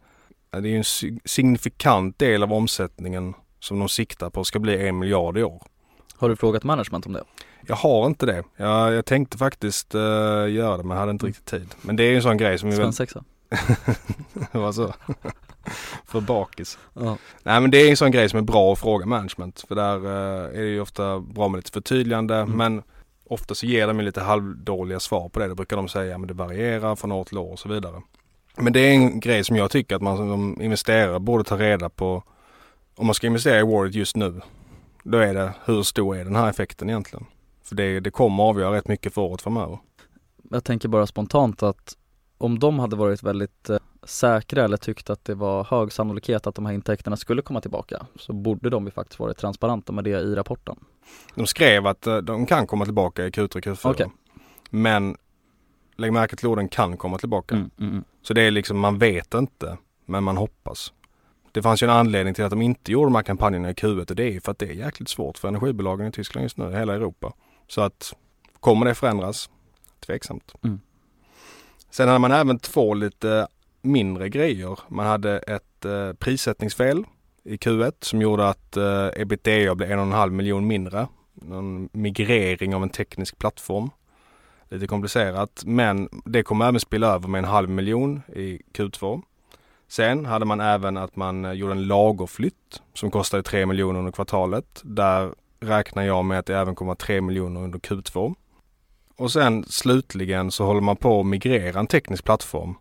det 0.50 0.70
är 0.70 0.78
en 0.78 1.20
signifikant 1.26 2.20
del 2.20 2.44
av 2.44 2.54
omsättningen 2.54 3.34
som 3.60 3.80
de 3.80 3.90
siktar 3.90 4.30
på 4.30 4.44
ska 4.44 4.60
bli 4.60 4.88
en 4.88 5.00
miljard 5.00 5.38
i 5.38 5.44
år. 5.44 5.64
Har 6.18 6.30
du 6.30 6.36
frågat 6.36 6.64
management 6.64 7.06
om 7.06 7.14
det? 7.14 7.24
Jag 7.68 7.76
har 7.76 8.06
inte 8.06 8.26
det. 8.26 8.44
Jag, 8.56 8.94
jag 8.94 9.06
tänkte 9.06 9.38
faktiskt 9.38 9.96
uh, 9.96 10.02
göra 10.52 10.78
det 10.78 10.84
men 10.84 10.98
hade 10.98 11.12
inte 11.12 11.26
riktigt 11.26 11.46
tid. 11.46 11.76
Men 11.82 11.96
det 11.96 12.04
är 12.04 12.10
ju 12.10 12.16
en 12.16 12.22
sån 12.22 12.38
grej 12.38 12.58
som... 12.58 12.72
Svensexa? 12.72 13.24
Vad 14.52 14.76
så? 14.76 14.94
för 16.06 16.22
bakis. 16.22 16.78
Ja. 16.94 17.18
Nej 17.44 17.62
men 17.62 17.72
det 17.72 17.78
är 17.78 17.90
en 17.90 17.98
sån 17.98 18.12
grej 18.12 18.30
som 18.30 18.40
är 18.40 18.44
bra 18.44 18.74
att 18.74 18.80
fråga 18.80 19.06
management. 19.06 19.66
För 19.68 19.76
där 19.76 19.98
uh, 19.98 20.60
är 20.60 20.62
det 20.62 20.70
ju 20.70 20.82
ofta 20.82 21.20
bra 21.20 21.48
med 21.48 21.58
lite 21.58 21.72
förtydligande. 21.72 22.36
Mm. 22.36 22.58
Men 22.58 22.84
ofta 23.26 23.56
så 23.56 23.66
ger 23.66 23.88
de 23.88 24.02
lite 24.02 24.22
halvdåliga 24.22 25.00
svar 25.00 25.30
på 25.30 25.40
det. 25.40 25.48
Det 25.48 25.56
brukar 25.56 25.78
de 25.78 25.88
säga, 25.88 26.18
men 26.18 26.28
det 26.28 26.34
varierar 26.34 26.96
från 26.96 27.12
år 27.12 27.24
till 27.24 27.38
år 27.38 27.52
och 27.52 27.60
så 27.60 27.70
vidare. 27.70 28.02
Men 28.58 28.74
det 28.74 28.80
är 28.80 28.92
en 28.92 29.20
grej 29.20 29.44
som 29.44 29.56
jag 29.56 29.72
tycker 29.72 29.96
att 29.96 30.02
man 30.02 30.18
som 30.18 30.62
investerare 30.62 31.20
borde 31.20 31.44
ta 31.44 31.58
reda 31.58 31.90
på 31.90 32.24
om 32.96 33.06
man 33.06 33.16
ska 33.16 33.28
investera 33.28 33.60
i 33.60 33.64
Warret 33.64 33.96
just 33.96 34.16
nu, 34.16 34.42
då 35.04 35.18
är 35.18 35.34
det 35.34 35.54
hur 35.66 35.84
stor 35.84 36.18
är 36.18 36.24
den 36.26 36.36
här 36.36 36.50
effekten 36.50 36.90
egentligen? 36.90 37.26
För 37.64 37.76
det, 37.76 38.00
det 38.00 38.12
kommer 38.12 38.44
avgöra 38.44 38.76
rätt 38.76 38.88
mycket 38.88 39.14
för 39.14 39.22
året 39.22 39.42
framöver. 39.42 39.80
Jag 40.52 40.64
tänker 40.64 40.90
bara 40.90 41.08
spontant 41.08 41.64
att 41.64 41.98
om 42.38 42.60
de 42.60 42.80
hade 42.80 42.96
varit 42.96 43.24
väldigt 43.24 43.70
eh, 43.70 43.78
säkra 44.04 44.64
eller 44.64 44.78
tyckt 44.78 45.10
att 45.10 45.26
det 45.26 45.36
var 45.36 45.64
hög 45.64 45.92
sannolikhet 45.92 46.48
att 46.48 46.56
de 46.56 46.66
här 46.66 46.74
intäkterna 46.74 47.18
skulle 47.18 47.42
komma 47.42 47.62
tillbaka 47.62 48.06
så 48.16 48.34
borde 48.34 48.70
de 48.70 48.86
ju 48.86 48.92
faktiskt 48.92 49.20
varit 49.20 49.38
transparenta 49.38 49.94
med 49.94 50.04
det 50.04 50.10
i 50.10 50.36
rapporten. 50.36 50.76
De 51.36 51.48
skrev 51.48 51.88
att 51.88 52.08
eh, 52.08 52.18
de 52.18 52.46
kan 52.46 52.68
komma 52.68 52.86
tillbaka 52.86 53.26
i 53.26 53.30
Q3 53.30 53.62
Q4. 53.62 53.92
Okej. 53.92 54.12
Men 54.70 55.18
lägg 55.96 56.14
märke 56.14 56.36
till 56.36 56.48
orden 56.48 56.70
kan 56.70 56.98
komma 56.98 57.18
tillbaka. 57.18 57.56
Mm, 57.56 57.70
mm, 57.80 57.92
mm. 57.92 58.04
Så 58.22 58.34
det 58.34 58.42
är 58.42 58.52
liksom, 58.52 58.80
man 58.80 58.98
vet 58.98 59.34
inte, 59.34 59.78
men 60.06 60.24
man 60.24 60.38
hoppas. 60.38 60.94
Det 61.56 61.62
fanns 61.62 61.84
ju 61.84 61.86
en 61.86 61.94
anledning 61.94 62.34
till 62.34 62.44
att 62.44 62.50
de 62.50 62.62
inte 62.62 62.92
gjorde 62.92 63.06
de 63.06 63.16
här 63.16 63.24
kampanjerna 63.24 63.70
i 63.70 63.74
Q1 63.74 64.10
och 64.10 64.16
det 64.16 64.24
är 64.24 64.32
ju 64.32 64.42
för 64.42 64.52
att 64.52 64.60
det 64.60 64.66
är 64.66 64.74
jäkligt 64.74 65.10
svårt 65.10 65.38
för 65.38 65.48
energibolagen 65.48 66.08
i 66.08 66.12
Tyskland 66.12 66.44
just 66.44 66.58
nu, 66.58 66.72
i 66.72 66.76
hela 66.76 66.94
Europa. 66.94 67.34
Så 67.68 67.82
att 67.82 68.14
kommer 68.60 68.86
det 68.86 68.96
förändras? 68.96 69.50
Tveksamt. 70.06 70.54
Mm. 70.64 70.80
Sen 71.90 72.08
hade 72.08 72.20
man 72.20 72.32
även 72.32 72.60
två 72.60 72.94
lite 72.94 73.48
mindre 73.82 74.30
grejer. 74.30 74.80
Man 74.88 75.06
hade 75.06 75.40
ett 75.40 75.86
eh, 75.86 76.14
prissättningsfel 76.14 77.04
i 77.44 77.56
Q1 77.56 77.94
som 78.02 78.22
gjorde 78.22 78.50
att 78.50 78.78
eh, 78.78 79.08
ebitda 79.16 79.76
blev 79.76 79.92
en 79.92 80.00
och 80.00 80.06
en 80.06 80.12
halv 80.12 80.34
miljon 80.34 80.68
mindre. 80.68 81.08
Någon 81.34 81.90
migrering 81.92 82.76
av 82.76 82.84
en 82.84 82.90
teknisk 82.90 83.38
plattform. 83.38 83.90
Lite 84.70 84.88
komplicerat 84.88 85.64
men 85.66 86.10
det 86.26 86.44
kommer 86.44 86.68
även 86.68 86.80
spilla 86.80 87.08
över 87.08 87.28
med 87.28 87.40
en 87.40 87.46
halv 87.46 87.70
miljon 87.70 88.22
i 88.28 88.62
Q2. 88.74 89.22
Sen 89.88 90.26
hade 90.26 90.46
man 90.46 90.62
även 90.62 90.98
att 90.98 91.16
man 91.16 91.46
eh, 91.46 91.52
gjorde 91.52 91.74
en 91.74 91.88
lagerflytt 91.88 92.82
som 92.94 93.12
kostade 93.12 93.44
3 93.44 93.66
miljoner 93.66 94.00
under 94.00 94.12
kvartalet. 94.12 94.82
Där 94.84 95.34
räknar 95.60 96.04
jag 96.04 96.26
med 96.26 96.40
att 96.40 96.46
det 96.46 96.58
även 96.58 96.76
kommer 96.76 96.96
3 96.96 97.22
miljoner 97.22 97.64
under 97.64 97.80
Q2. 97.80 98.36
Och 99.18 99.32
sen 99.32 99.64
slutligen 99.64 100.52
så 100.52 100.66
håller 100.66 100.82
man 100.82 100.96
på 100.96 101.20
att 101.20 101.26
migrera 101.26 101.80
en 101.80 101.88
teknisk 101.88 102.24
plattform. 102.24 102.76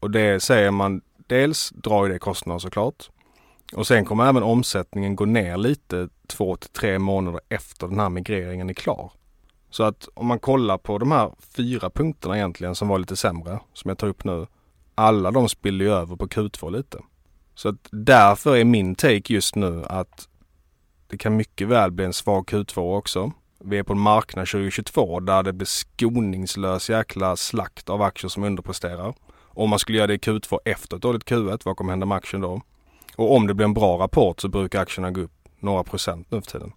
Och 0.00 0.10
det 0.10 0.42
säger 0.42 0.70
man, 0.70 1.00
dels 1.26 1.70
drar 1.70 2.08
det 2.08 2.18
kostnader 2.18 2.58
såklart. 2.58 3.10
Och 3.74 3.86
sen 3.86 4.04
kommer 4.04 4.28
även 4.28 4.42
omsättningen 4.42 5.16
gå 5.16 5.24
ner 5.24 5.56
lite 5.56 6.08
två 6.26 6.56
till 6.56 6.70
tre 6.70 6.98
månader 6.98 7.40
efter 7.48 7.88
den 7.88 8.00
här 8.00 8.08
migreringen 8.08 8.70
är 8.70 8.74
klar. 8.74 9.10
Så 9.70 9.82
att 9.82 10.08
om 10.14 10.26
man 10.26 10.38
kollar 10.38 10.78
på 10.78 10.98
de 10.98 11.12
här 11.12 11.32
fyra 11.56 11.90
punkterna 11.90 12.36
egentligen 12.36 12.74
som 12.74 12.88
var 12.88 12.98
lite 12.98 13.16
sämre, 13.16 13.58
som 13.72 13.88
jag 13.88 13.98
tar 13.98 14.06
upp 14.08 14.24
nu. 14.24 14.46
Alla 14.94 15.30
de 15.30 15.48
spiller 15.48 15.84
ju 15.84 15.90
över 15.90 16.16
på 16.16 16.26
Q2 16.26 16.70
lite. 16.70 16.98
Så 17.54 17.68
att 17.68 17.88
därför 17.90 18.56
är 18.56 18.64
min 18.64 18.94
take 18.94 19.32
just 19.32 19.54
nu 19.54 19.84
att 19.84 20.28
det 21.06 21.18
kan 21.18 21.36
mycket 21.36 21.68
väl 21.68 21.90
bli 21.90 22.04
en 22.04 22.12
svag 22.12 22.44
Q2 22.44 22.96
också. 22.96 23.32
Vi 23.64 23.78
är 23.78 23.82
på 23.82 23.92
en 23.92 23.98
marknad 23.98 24.48
2022 24.48 25.20
där 25.20 25.42
det 25.42 25.52
blir 25.52 25.66
skoningslös 25.66 26.90
jäkla 26.90 27.36
slakt 27.36 27.90
av 27.90 28.02
aktier 28.02 28.28
som 28.28 28.44
underpresterar. 28.44 29.14
Om 29.56 29.70
man 29.70 29.78
skulle 29.78 29.98
göra 29.98 30.06
det 30.06 30.14
i 30.14 30.18
Q2 30.18 30.58
efter 30.64 30.96
ett 30.96 31.02
dåligt 31.02 31.24
Q1, 31.24 31.60
vad 31.64 31.76
kommer 31.76 31.92
hända 31.92 32.06
med 32.06 32.16
aktien 32.16 32.42
då? 32.42 32.60
Och 33.16 33.36
om 33.36 33.46
det 33.46 33.54
blir 33.54 33.64
en 33.64 33.74
bra 33.74 33.98
rapport 33.98 34.40
så 34.40 34.48
brukar 34.48 34.80
aktierna 34.82 35.10
gå 35.10 35.20
upp 35.20 35.32
några 35.60 35.84
procent 35.84 36.30
nu 36.30 36.40
för 36.40 36.50
tiden. 36.50 36.72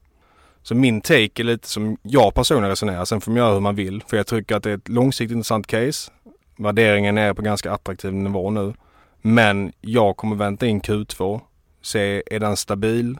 Så 0.63 0.75
min 0.75 1.01
take 1.01 1.41
är 1.41 1.43
lite 1.43 1.67
som 1.67 1.97
jag 2.01 2.34
personligen 2.34 2.69
resonerar. 2.69 3.06
Sen 3.06 3.21
får 3.21 3.32
man 3.32 3.38
göra 3.38 3.53
hur 3.53 3.60
man 3.60 3.75
vill. 3.75 4.03
För 4.08 4.17
jag 4.17 4.27
tycker 4.27 4.56
att 4.56 4.63
det 4.63 4.71
är 4.71 4.77
ett 4.77 4.89
långsiktigt 4.89 5.36
intressant 5.36 5.67
case. 5.67 6.12
Värderingen 6.57 7.17
är 7.17 7.33
på 7.33 7.41
ganska 7.41 7.71
attraktiv 7.71 8.13
nivå 8.13 8.49
nu. 8.49 8.73
Men 9.21 9.71
jag 9.81 10.17
kommer 10.17 10.35
vänta 10.35 10.67
in 10.67 10.81
Q2. 10.81 11.41
Se, 11.81 12.23
är 12.31 12.39
den 12.39 12.57
stabil? 12.57 13.17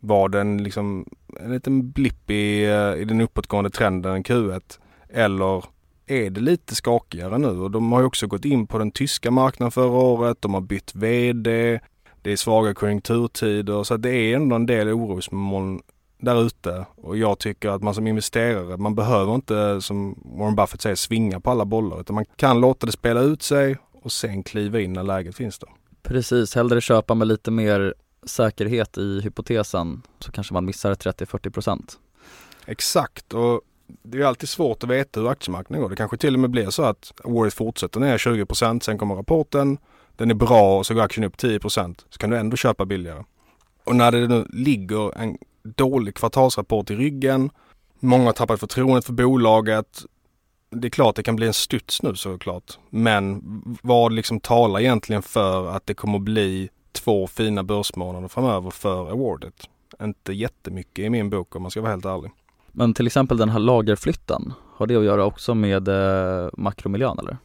Var 0.00 0.28
den 0.28 0.62
liksom 0.62 1.06
en 1.40 1.52
liten 1.52 1.90
blipp 1.90 2.30
i, 2.30 2.64
eh, 2.64 3.02
i 3.02 3.04
den 3.04 3.20
uppåtgående 3.20 3.70
trenden 3.70 4.24
Q1? 4.24 4.78
Eller 5.08 5.64
är 6.06 6.30
det 6.30 6.40
lite 6.40 6.74
skakigare 6.74 7.38
nu? 7.38 7.48
Och 7.48 7.70
de 7.70 7.92
har 7.92 8.00
ju 8.00 8.06
också 8.06 8.26
gått 8.26 8.44
in 8.44 8.66
på 8.66 8.78
den 8.78 8.90
tyska 8.90 9.30
marknaden 9.30 9.70
förra 9.70 9.98
året. 9.98 10.36
De 10.40 10.54
har 10.54 10.60
bytt 10.60 10.94
VD. 10.94 11.80
Det 12.22 12.32
är 12.32 12.36
svaga 12.36 12.74
konjunkturtider 12.74 13.82
så 13.82 13.94
att 13.94 14.02
det 14.02 14.10
är 14.14 14.36
ändå 14.36 14.56
en 14.56 14.66
del 14.66 14.88
orosmoln 14.88 15.80
där 16.18 16.42
ute 16.46 16.86
och 16.96 17.16
jag 17.16 17.38
tycker 17.38 17.68
att 17.68 17.82
man 17.82 17.94
som 17.94 18.06
investerare, 18.06 18.76
man 18.76 18.94
behöver 18.94 19.34
inte 19.34 19.80
som 19.80 20.22
Warren 20.24 20.56
Buffett 20.56 20.80
säger 20.80 20.96
svinga 20.96 21.40
på 21.40 21.50
alla 21.50 21.64
bollar 21.64 22.00
utan 22.00 22.14
man 22.14 22.24
kan 22.36 22.60
låta 22.60 22.86
det 22.86 22.92
spela 22.92 23.20
ut 23.20 23.42
sig 23.42 23.76
och 24.02 24.12
sen 24.12 24.42
kliva 24.42 24.80
in 24.80 24.92
när 24.92 25.02
läget 25.02 25.36
finns 25.36 25.58
där. 25.58 25.68
Precis, 26.02 26.54
hellre 26.54 26.80
köpa 26.80 27.14
med 27.14 27.28
lite 27.28 27.50
mer 27.50 27.94
säkerhet 28.26 28.98
i 28.98 29.20
hypotesen 29.20 30.02
så 30.18 30.32
kanske 30.32 30.54
man 30.54 30.64
missar 30.64 30.94
30-40% 30.94 31.96
Exakt 32.66 33.34
och 33.34 33.60
det 34.02 34.18
är 34.18 34.24
alltid 34.24 34.48
svårt 34.48 34.84
att 34.84 34.90
veta 34.90 35.20
hur 35.20 35.28
aktiemarknaden 35.28 35.82
går. 35.82 35.90
Det 35.90 35.96
kanske 35.96 36.16
till 36.16 36.34
och 36.34 36.40
med 36.40 36.50
blir 36.50 36.70
så 36.70 36.82
att 36.82 37.12
året 37.24 37.54
fortsätter 37.54 38.00
ner 38.00 38.18
20% 38.18 38.80
sen 38.80 38.98
kommer 38.98 39.14
rapporten, 39.14 39.78
den 40.16 40.30
är 40.30 40.34
bra 40.34 40.78
och 40.78 40.86
så 40.86 40.94
går 40.94 41.02
aktien 41.02 41.24
upp 41.24 41.36
10% 41.36 42.04
så 42.10 42.18
kan 42.18 42.30
du 42.30 42.36
ändå 42.36 42.56
köpa 42.56 42.84
billigare. 42.84 43.24
Och 43.84 43.96
när 43.96 44.12
det 44.12 44.28
nu 44.28 44.46
ligger 44.52 45.18
en 45.18 45.38
dålig 45.64 46.14
kvartalsrapport 46.14 46.90
i 46.90 46.96
ryggen, 46.96 47.50
många 48.00 48.24
har 48.24 48.32
tappat 48.32 48.60
förtroendet 48.60 49.04
för 49.04 49.12
bolaget. 49.12 50.04
Det 50.70 50.88
är 50.88 50.90
klart 50.90 51.16
det 51.16 51.22
kan 51.22 51.36
bli 51.36 51.46
en 51.46 51.54
studs 51.54 52.02
nu 52.02 52.14
såklart. 52.14 52.78
Men 52.90 53.42
vad 53.82 54.12
liksom 54.12 54.40
talar 54.40 54.80
egentligen 54.80 55.22
för 55.22 55.68
att 55.68 55.86
det 55.86 55.94
kommer 55.94 56.18
bli 56.18 56.68
två 56.92 57.26
fina 57.26 57.62
börsmånader 57.62 58.28
framöver 58.28 58.70
för 58.70 59.10
awardet? 59.10 59.68
Inte 60.02 60.32
jättemycket 60.32 61.04
i 61.04 61.10
min 61.10 61.30
bok 61.30 61.56
om 61.56 61.62
man 61.62 61.70
ska 61.70 61.80
vara 61.80 61.90
helt 61.90 62.04
ärlig. 62.04 62.30
Men 62.72 62.94
till 62.94 63.06
exempel 63.06 63.36
den 63.36 63.48
här 63.48 63.58
lagerflytten, 63.58 64.52
har 64.76 64.86
det 64.86 64.96
att 64.96 65.04
göra 65.04 65.24
också 65.24 65.54
med 65.54 65.88
eh, 65.88 66.48
makromiljön 66.52 67.18
eller? 67.18 67.36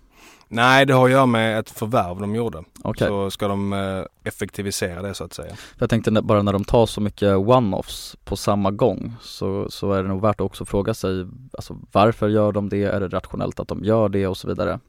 Nej, 0.52 0.86
det 0.86 0.94
har 0.94 1.06
att 1.06 1.12
göra 1.12 1.26
med 1.26 1.60
ett 1.60 1.70
förvärv 1.70 2.20
de 2.20 2.36
gjorde. 2.36 2.64
Okej. 2.84 3.08
Så 3.08 3.32
ska 3.32 3.48
de 3.48 3.74
eh, 3.74 4.04
effektivisera 4.24 5.02
det 5.02 5.14
så 5.14 5.24
att 5.24 5.34
säga. 5.34 5.56
Jag 5.78 5.90
tänkte 5.90 6.12
bara 6.12 6.42
när 6.42 6.54
de 6.54 6.64
tar 6.64 6.86
så 6.86 7.02
mycket 7.02 7.30
one-offs 7.36 8.18
på 8.24 8.36
samma 8.36 8.72
gång 8.72 9.14
så, 9.22 9.70
så 9.70 9.92
är 9.92 10.04
det 10.04 10.10
nog 10.10 10.22
värt 10.22 10.36
att 10.36 10.46
också 10.46 10.66
fråga 10.66 10.94
sig 10.94 11.28
alltså, 11.54 11.78
varför 11.92 12.30
gör 12.30 12.52
de 12.52 12.70
det? 12.70 12.84
Är 12.84 13.00
det 13.00 13.08
rationellt 13.08 13.60
att 13.60 13.68
de 13.68 13.84
gör 13.84 14.10
det 14.10 14.28
och 14.28 14.38
så 14.38 14.48
vidare? 14.48 14.80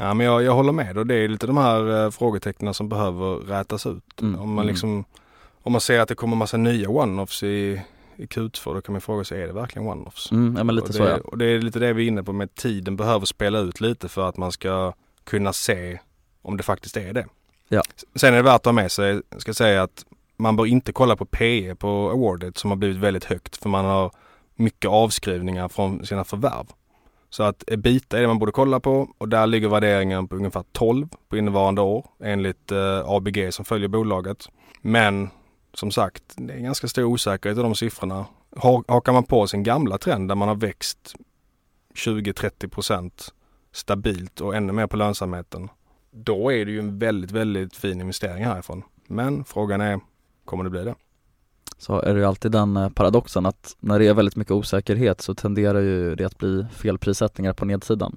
Ja 0.00 0.14
men 0.14 0.26
jag, 0.26 0.42
jag 0.42 0.52
håller 0.52 0.72
med 0.72 0.98
och 0.98 1.06
det 1.06 1.14
är 1.14 1.28
lite 1.28 1.46
de 1.46 1.56
här 1.56 2.04
eh, 2.04 2.10
frågetecknen 2.10 2.74
som 2.74 2.88
behöver 2.88 3.36
rätas 3.36 3.86
ut. 3.86 4.20
Mm, 4.22 4.40
Om 4.40 4.48
man 4.48 4.64
mm. 4.64 4.66
liksom 4.66 5.04
Om 5.62 5.72
man 5.72 5.80
ser 5.80 6.00
att 6.00 6.08
det 6.08 6.14
kommer 6.14 6.36
massa 6.36 6.56
nya 6.56 6.88
one-offs 6.88 7.44
i, 7.44 7.80
i 8.16 8.26
Q2 8.26 8.74
då 8.74 8.80
kan 8.80 8.92
man 8.92 9.00
fråga 9.00 9.24
sig 9.24 9.42
är 9.42 9.46
det 9.46 9.52
verkligen 9.52 9.88
one-offs? 9.88 10.32
Mm, 10.32 10.54
ja 10.56 10.64
men 10.64 10.74
lite 10.74 10.88
och, 10.88 10.94
så 10.94 11.04
det, 11.04 11.10
ja. 11.10 11.18
och 11.24 11.38
det 11.38 11.46
är 11.46 11.60
lite 11.60 11.78
det 11.78 11.92
vi 11.92 12.04
är 12.04 12.08
inne 12.08 12.22
på 12.22 12.32
med 12.32 12.54
tiden 12.54 12.96
behöver 12.96 13.26
spela 13.26 13.58
ut 13.58 13.80
lite 13.80 14.08
för 14.08 14.28
att 14.28 14.36
man 14.36 14.52
ska 14.52 14.92
kunna 15.24 15.52
se 15.52 15.98
om 16.42 16.56
det 16.56 16.62
faktiskt 16.62 16.96
är 16.96 17.12
det. 17.12 17.26
Ja. 17.68 17.82
Sen 18.14 18.32
är 18.32 18.36
det 18.36 18.42
värt 18.42 18.54
att 18.54 18.64
ha 18.64 18.72
med 18.72 18.92
sig, 18.92 19.20
jag 19.30 19.40
ska 19.40 19.54
säga 19.54 19.82
att 19.82 20.04
man 20.36 20.56
bör 20.56 20.66
inte 20.66 20.92
kolla 20.92 21.16
på 21.16 21.24
PE 21.26 21.74
på 21.74 22.10
awardet 22.10 22.58
som 22.58 22.70
har 22.70 22.76
blivit 22.76 22.96
väldigt 22.98 23.24
högt 23.24 23.56
för 23.56 23.68
man 23.68 23.84
har 23.84 24.10
mycket 24.54 24.90
avskrivningar 24.90 25.68
från 25.68 26.06
sina 26.06 26.24
förvärv. 26.24 26.66
Så 27.30 27.42
att 27.42 27.64
ebita 27.66 28.16
är 28.16 28.20
det 28.20 28.26
man 28.28 28.38
borde 28.38 28.52
kolla 28.52 28.80
på 28.80 29.08
och 29.18 29.28
där 29.28 29.46
ligger 29.46 29.68
värderingen 29.68 30.28
på 30.28 30.36
ungefär 30.36 30.64
12 30.72 31.08
på 31.28 31.36
innevarande 31.36 31.80
år 31.80 32.06
enligt 32.22 32.72
eh, 32.72 33.02
ABG 33.08 33.54
som 33.54 33.64
följer 33.64 33.88
bolaget. 33.88 34.48
Men 34.80 35.30
som 35.74 35.90
sagt, 35.90 36.22
det 36.36 36.52
är 36.54 36.58
ganska 36.58 36.88
stor 36.88 37.04
osäkerhet 37.04 37.58
i 37.58 37.62
de 37.62 37.74
siffrorna. 37.74 38.26
Ha- 38.56 38.84
Hakar 38.88 39.12
man 39.12 39.24
på 39.24 39.46
sin 39.46 39.62
gamla 39.62 39.98
trend 39.98 40.28
där 40.30 40.34
man 40.34 40.48
har 40.48 40.54
växt 40.54 41.14
20-30 41.94 42.68
procent 42.68 43.34
stabilt 43.74 44.40
och 44.40 44.54
ännu 44.56 44.72
mer 44.72 44.86
på 44.86 44.96
lönsamheten. 44.96 45.68
Då 46.10 46.52
är 46.52 46.64
det 46.64 46.70
ju 46.72 46.78
en 46.78 46.98
väldigt, 46.98 47.30
väldigt 47.30 47.76
fin 47.76 48.00
investering 48.00 48.44
härifrån. 48.44 48.82
Men 49.06 49.44
frågan 49.44 49.80
är, 49.80 50.00
kommer 50.44 50.64
det 50.64 50.70
bli 50.70 50.84
det? 50.84 50.94
Så 51.78 52.00
är 52.00 52.14
det 52.14 52.20
ju 52.20 52.26
alltid 52.26 52.52
den 52.52 52.76
eh, 52.76 52.88
paradoxen 52.88 53.46
att 53.46 53.76
när 53.80 53.98
det 53.98 54.06
är 54.08 54.14
väldigt 54.14 54.36
mycket 54.36 54.50
osäkerhet 54.52 55.20
så 55.20 55.34
tenderar 55.34 55.80
ju 55.80 56.14
det 56.14 56.24
att 56.24 56.38
bli 56.38 56.66
fel 56.72 56.98
prissättningar 56.98 57.52
på 57.52 57.64
nedsidan. 57.64 58.16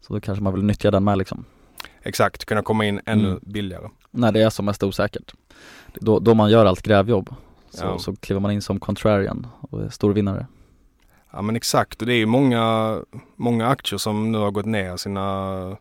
Så 0.00 0.14
då 0.14 0.20
kanske 0.20 0.42
man 0.44 0.54
vill 0.54 0.64
nyttja 0.64 0.90
den 0.90 1.04
med 1.04 1.18
liksom. 1.18 1.44
Exakt, 2.02 2.44
kunna 2.44 2.62
komma 2.62 2.84
in 2.84 3.00
ännu 3.06 3.28
Mm. 3.28 3.40
billigare. 3.42 3.88
När 4.10 4.32
det 4.32 4.42
är 4.42 4.50
som 4.50 4.64
mest 4.64 4.82
osäkert. 4.82 5.34
Då, 5.94 6.18
då 6.18 6.34
man 6.34 6.50
gör 6.50 6.66
allt 6.66 6.82
grävjobb 6.82 7.34
så, 7.70 7.84
Ja. 7.84 7.98
så 7.98 8.16
kliver 8.16 8.40
man 8.40 8.50
in 8.50 8.62
som 8.62 8.80
contrarian 8.80 9.46
och 9.60 9.82
är 9.82 9.88
stor 9.88 10.12
vinnare. 10.12 10.46
Ja 11.38 11.42
men 11.42 11.56
exakt 11.56 12.00
och 12.00 12.06
det 12.06 12.14
är 12.14 12.18
ju 12.18 12.26
många, 12.26 12.96
många 13.36 13.68
aktier 13.68 13.98
som 13.98 14.32
nu 14.32 14.38
har 14.38 14.50
gått 14.50 14.66
ner 14.66 14.96
sina 14.96 15.76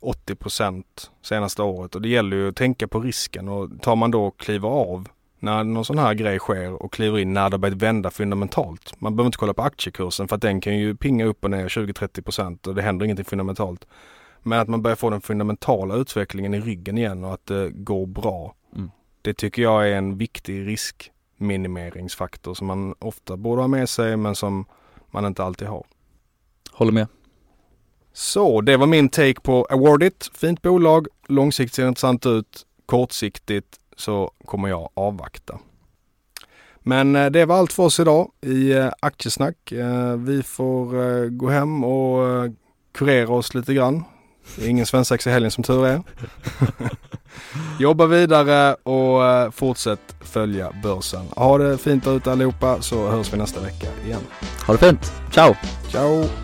80 0.00 0.34
procent 0.34 1.10
senaste 1.22 1.62
året 1.62 1.94
och 1.94 2.02
det 2.02 2.08
gäller 2.08 2.36
ju 2.36 2.48
att 2.48 2.56
tänka 2.56 2.88
på 2.88 3.00
risken 3.00 3.48
och 3.48 3.82
tar 3.82 3.96
man 3.96 4.10
då 4.10 4.24
och 4.24 4.40
kliver 4.40 4.68
av 4.68 5.08
när 5.38 5.64
någon 5.64 5.84
sån 5.84 5.98
här 5.98 6.14
grej 6.14 6.38
sker 6.38 6.82
och 6.82 6.92
kliver 6.92 7.18
in 7.18 7.32
när 7.32 7.50
det 7.50 7.58
börjat 7.58 7.82
vända 7.82 8.10
fundamentalt. 8.10 8.94
Man 9.00 9.16
behöver 9.16 9.26
inte 9.26 9.38
kolla 9.38 9.54
på 9.54 9.62
aktiekursen 9.62 10.28
för 10.28 10.36
att 10.36 10.42
den 10.42 10.60
kan 10.60 10.78
ju 10.78 10.96
pinga 10.96 11.24
upp 11.24 11.44
och 11.44 11.50
ner 11.50 11.68
20-30 11.68 12.22
procent 12.22 12.66
och 12.66 12.74
det 12.74 12.82
händer 12.82 13.04
ingenting 13.04 13.24
fundamentalt. 13.24 13.86
Men 14.42 14.60
att 14.60 14.68
man 14.68 14.82
börjar 14.82 14.96
få 14.96 15.10
den 15.10 15.20
fundamentala 15.20 15.94
utvecklingen 15.94 16.54
i 16.54 16.60
ryggen 16.60 16.98
igen 16.98 17.24
och 17.24 17.34
att 17.34 17.46
det 17.46 17.70
går 17.70 18.06
bra. 18.06 18.54
Mm. 18.76 18.90
Det 19.22 19.34
tycker 19.34 19.62
jag 19.62 19.88
är 19.88 19.96
en 19.96 20.18
viktig 20.18 20.66
riskminimeringsfaktor 21.38 22.54
som 22.54 22.66
man 22.66 22.94
ofta 22.98 23.36
borde 23.36 23.62
ha 23.62 23.68
med 23.68 23.88
sig 23.88 24.16
men 24.16 24.34
som 24.34 24.64
man 25.10 25.24
inte 25.24 25.44
alltid 25.44 25.68
har. 25.68 25.84
Håller 26.72 26.92
med. 26.92 27.06
Så 28.12 28.60
det 28.60 28.76
var 28.76 28.86
min 28.86 29.08
take 29.08 29.40
på 29.40 29.66
Awardit. 29.70 30.30
Fint 30.34 30.62
bolag, 30.62 31.06
långsiktigt 31.28 31.74
ser 31.74 31.88
intressant 31.88 32.26
ut. 32.26 32.66
Kortsiktigt 32.86 33.78
så 33.96 34.30
kommer 34.44 34.68
jag 34.68 34.90
avvakta. 34.94 35.58
Men 36.80 37.16
eh, 37.16 37.30
det 37.30 37.44
var 37.44 37.56
allt 37.56 37.72
för 37.72 37.82
oss 37.82 38.00
idag 38.00 38.30
i 38.40 38.72
eh, 38.72 38.90
Aktiesnack. 39.00 39.72
Eh, 39.72 40.16
vi 40.16 40.42
får 40.42 41.28
gå 41.28 41.48
hem 41.48 41.84
och 41.84 42.50
kurera 42.92 43.32
oss 43.32 43.54
lite 43.54 43.74
grann. 43.74 44.04
Det 44.56 44.64
är 44.64 44.68
ingen 44.68 44.86
svensexa 44.86 45.30
i 45.30 45.32
helgen 45.32 45.50
som 45.50 45.64
tur 45.64 45.86
är. 45.86 46.02
Jobba 47.78 48.06
vidare 48.06 48.74
och 48.74 49.54
fortsätt 49.54 50.14
följa 50.20 50.72
börsen. 50.82 51.24
Ha 51.36 51.58
det 51.58 51.78
fint 51.78 52.04
där 52.04 52.16
ute 52.16 52.32
allihopa 52.32 52.82
så 52.82 53.08
hörs 53.08 53.32
vi 53.32 53.36
nästa 53.36 53.60
vecka 53.60 53.86
igen. 54.06 54.20
Ha 54.66 54.74
det 54.74 54.78
fint. 54.78 55.12
Ciao! 55.32 55.54
Ciao! 55.90 56.43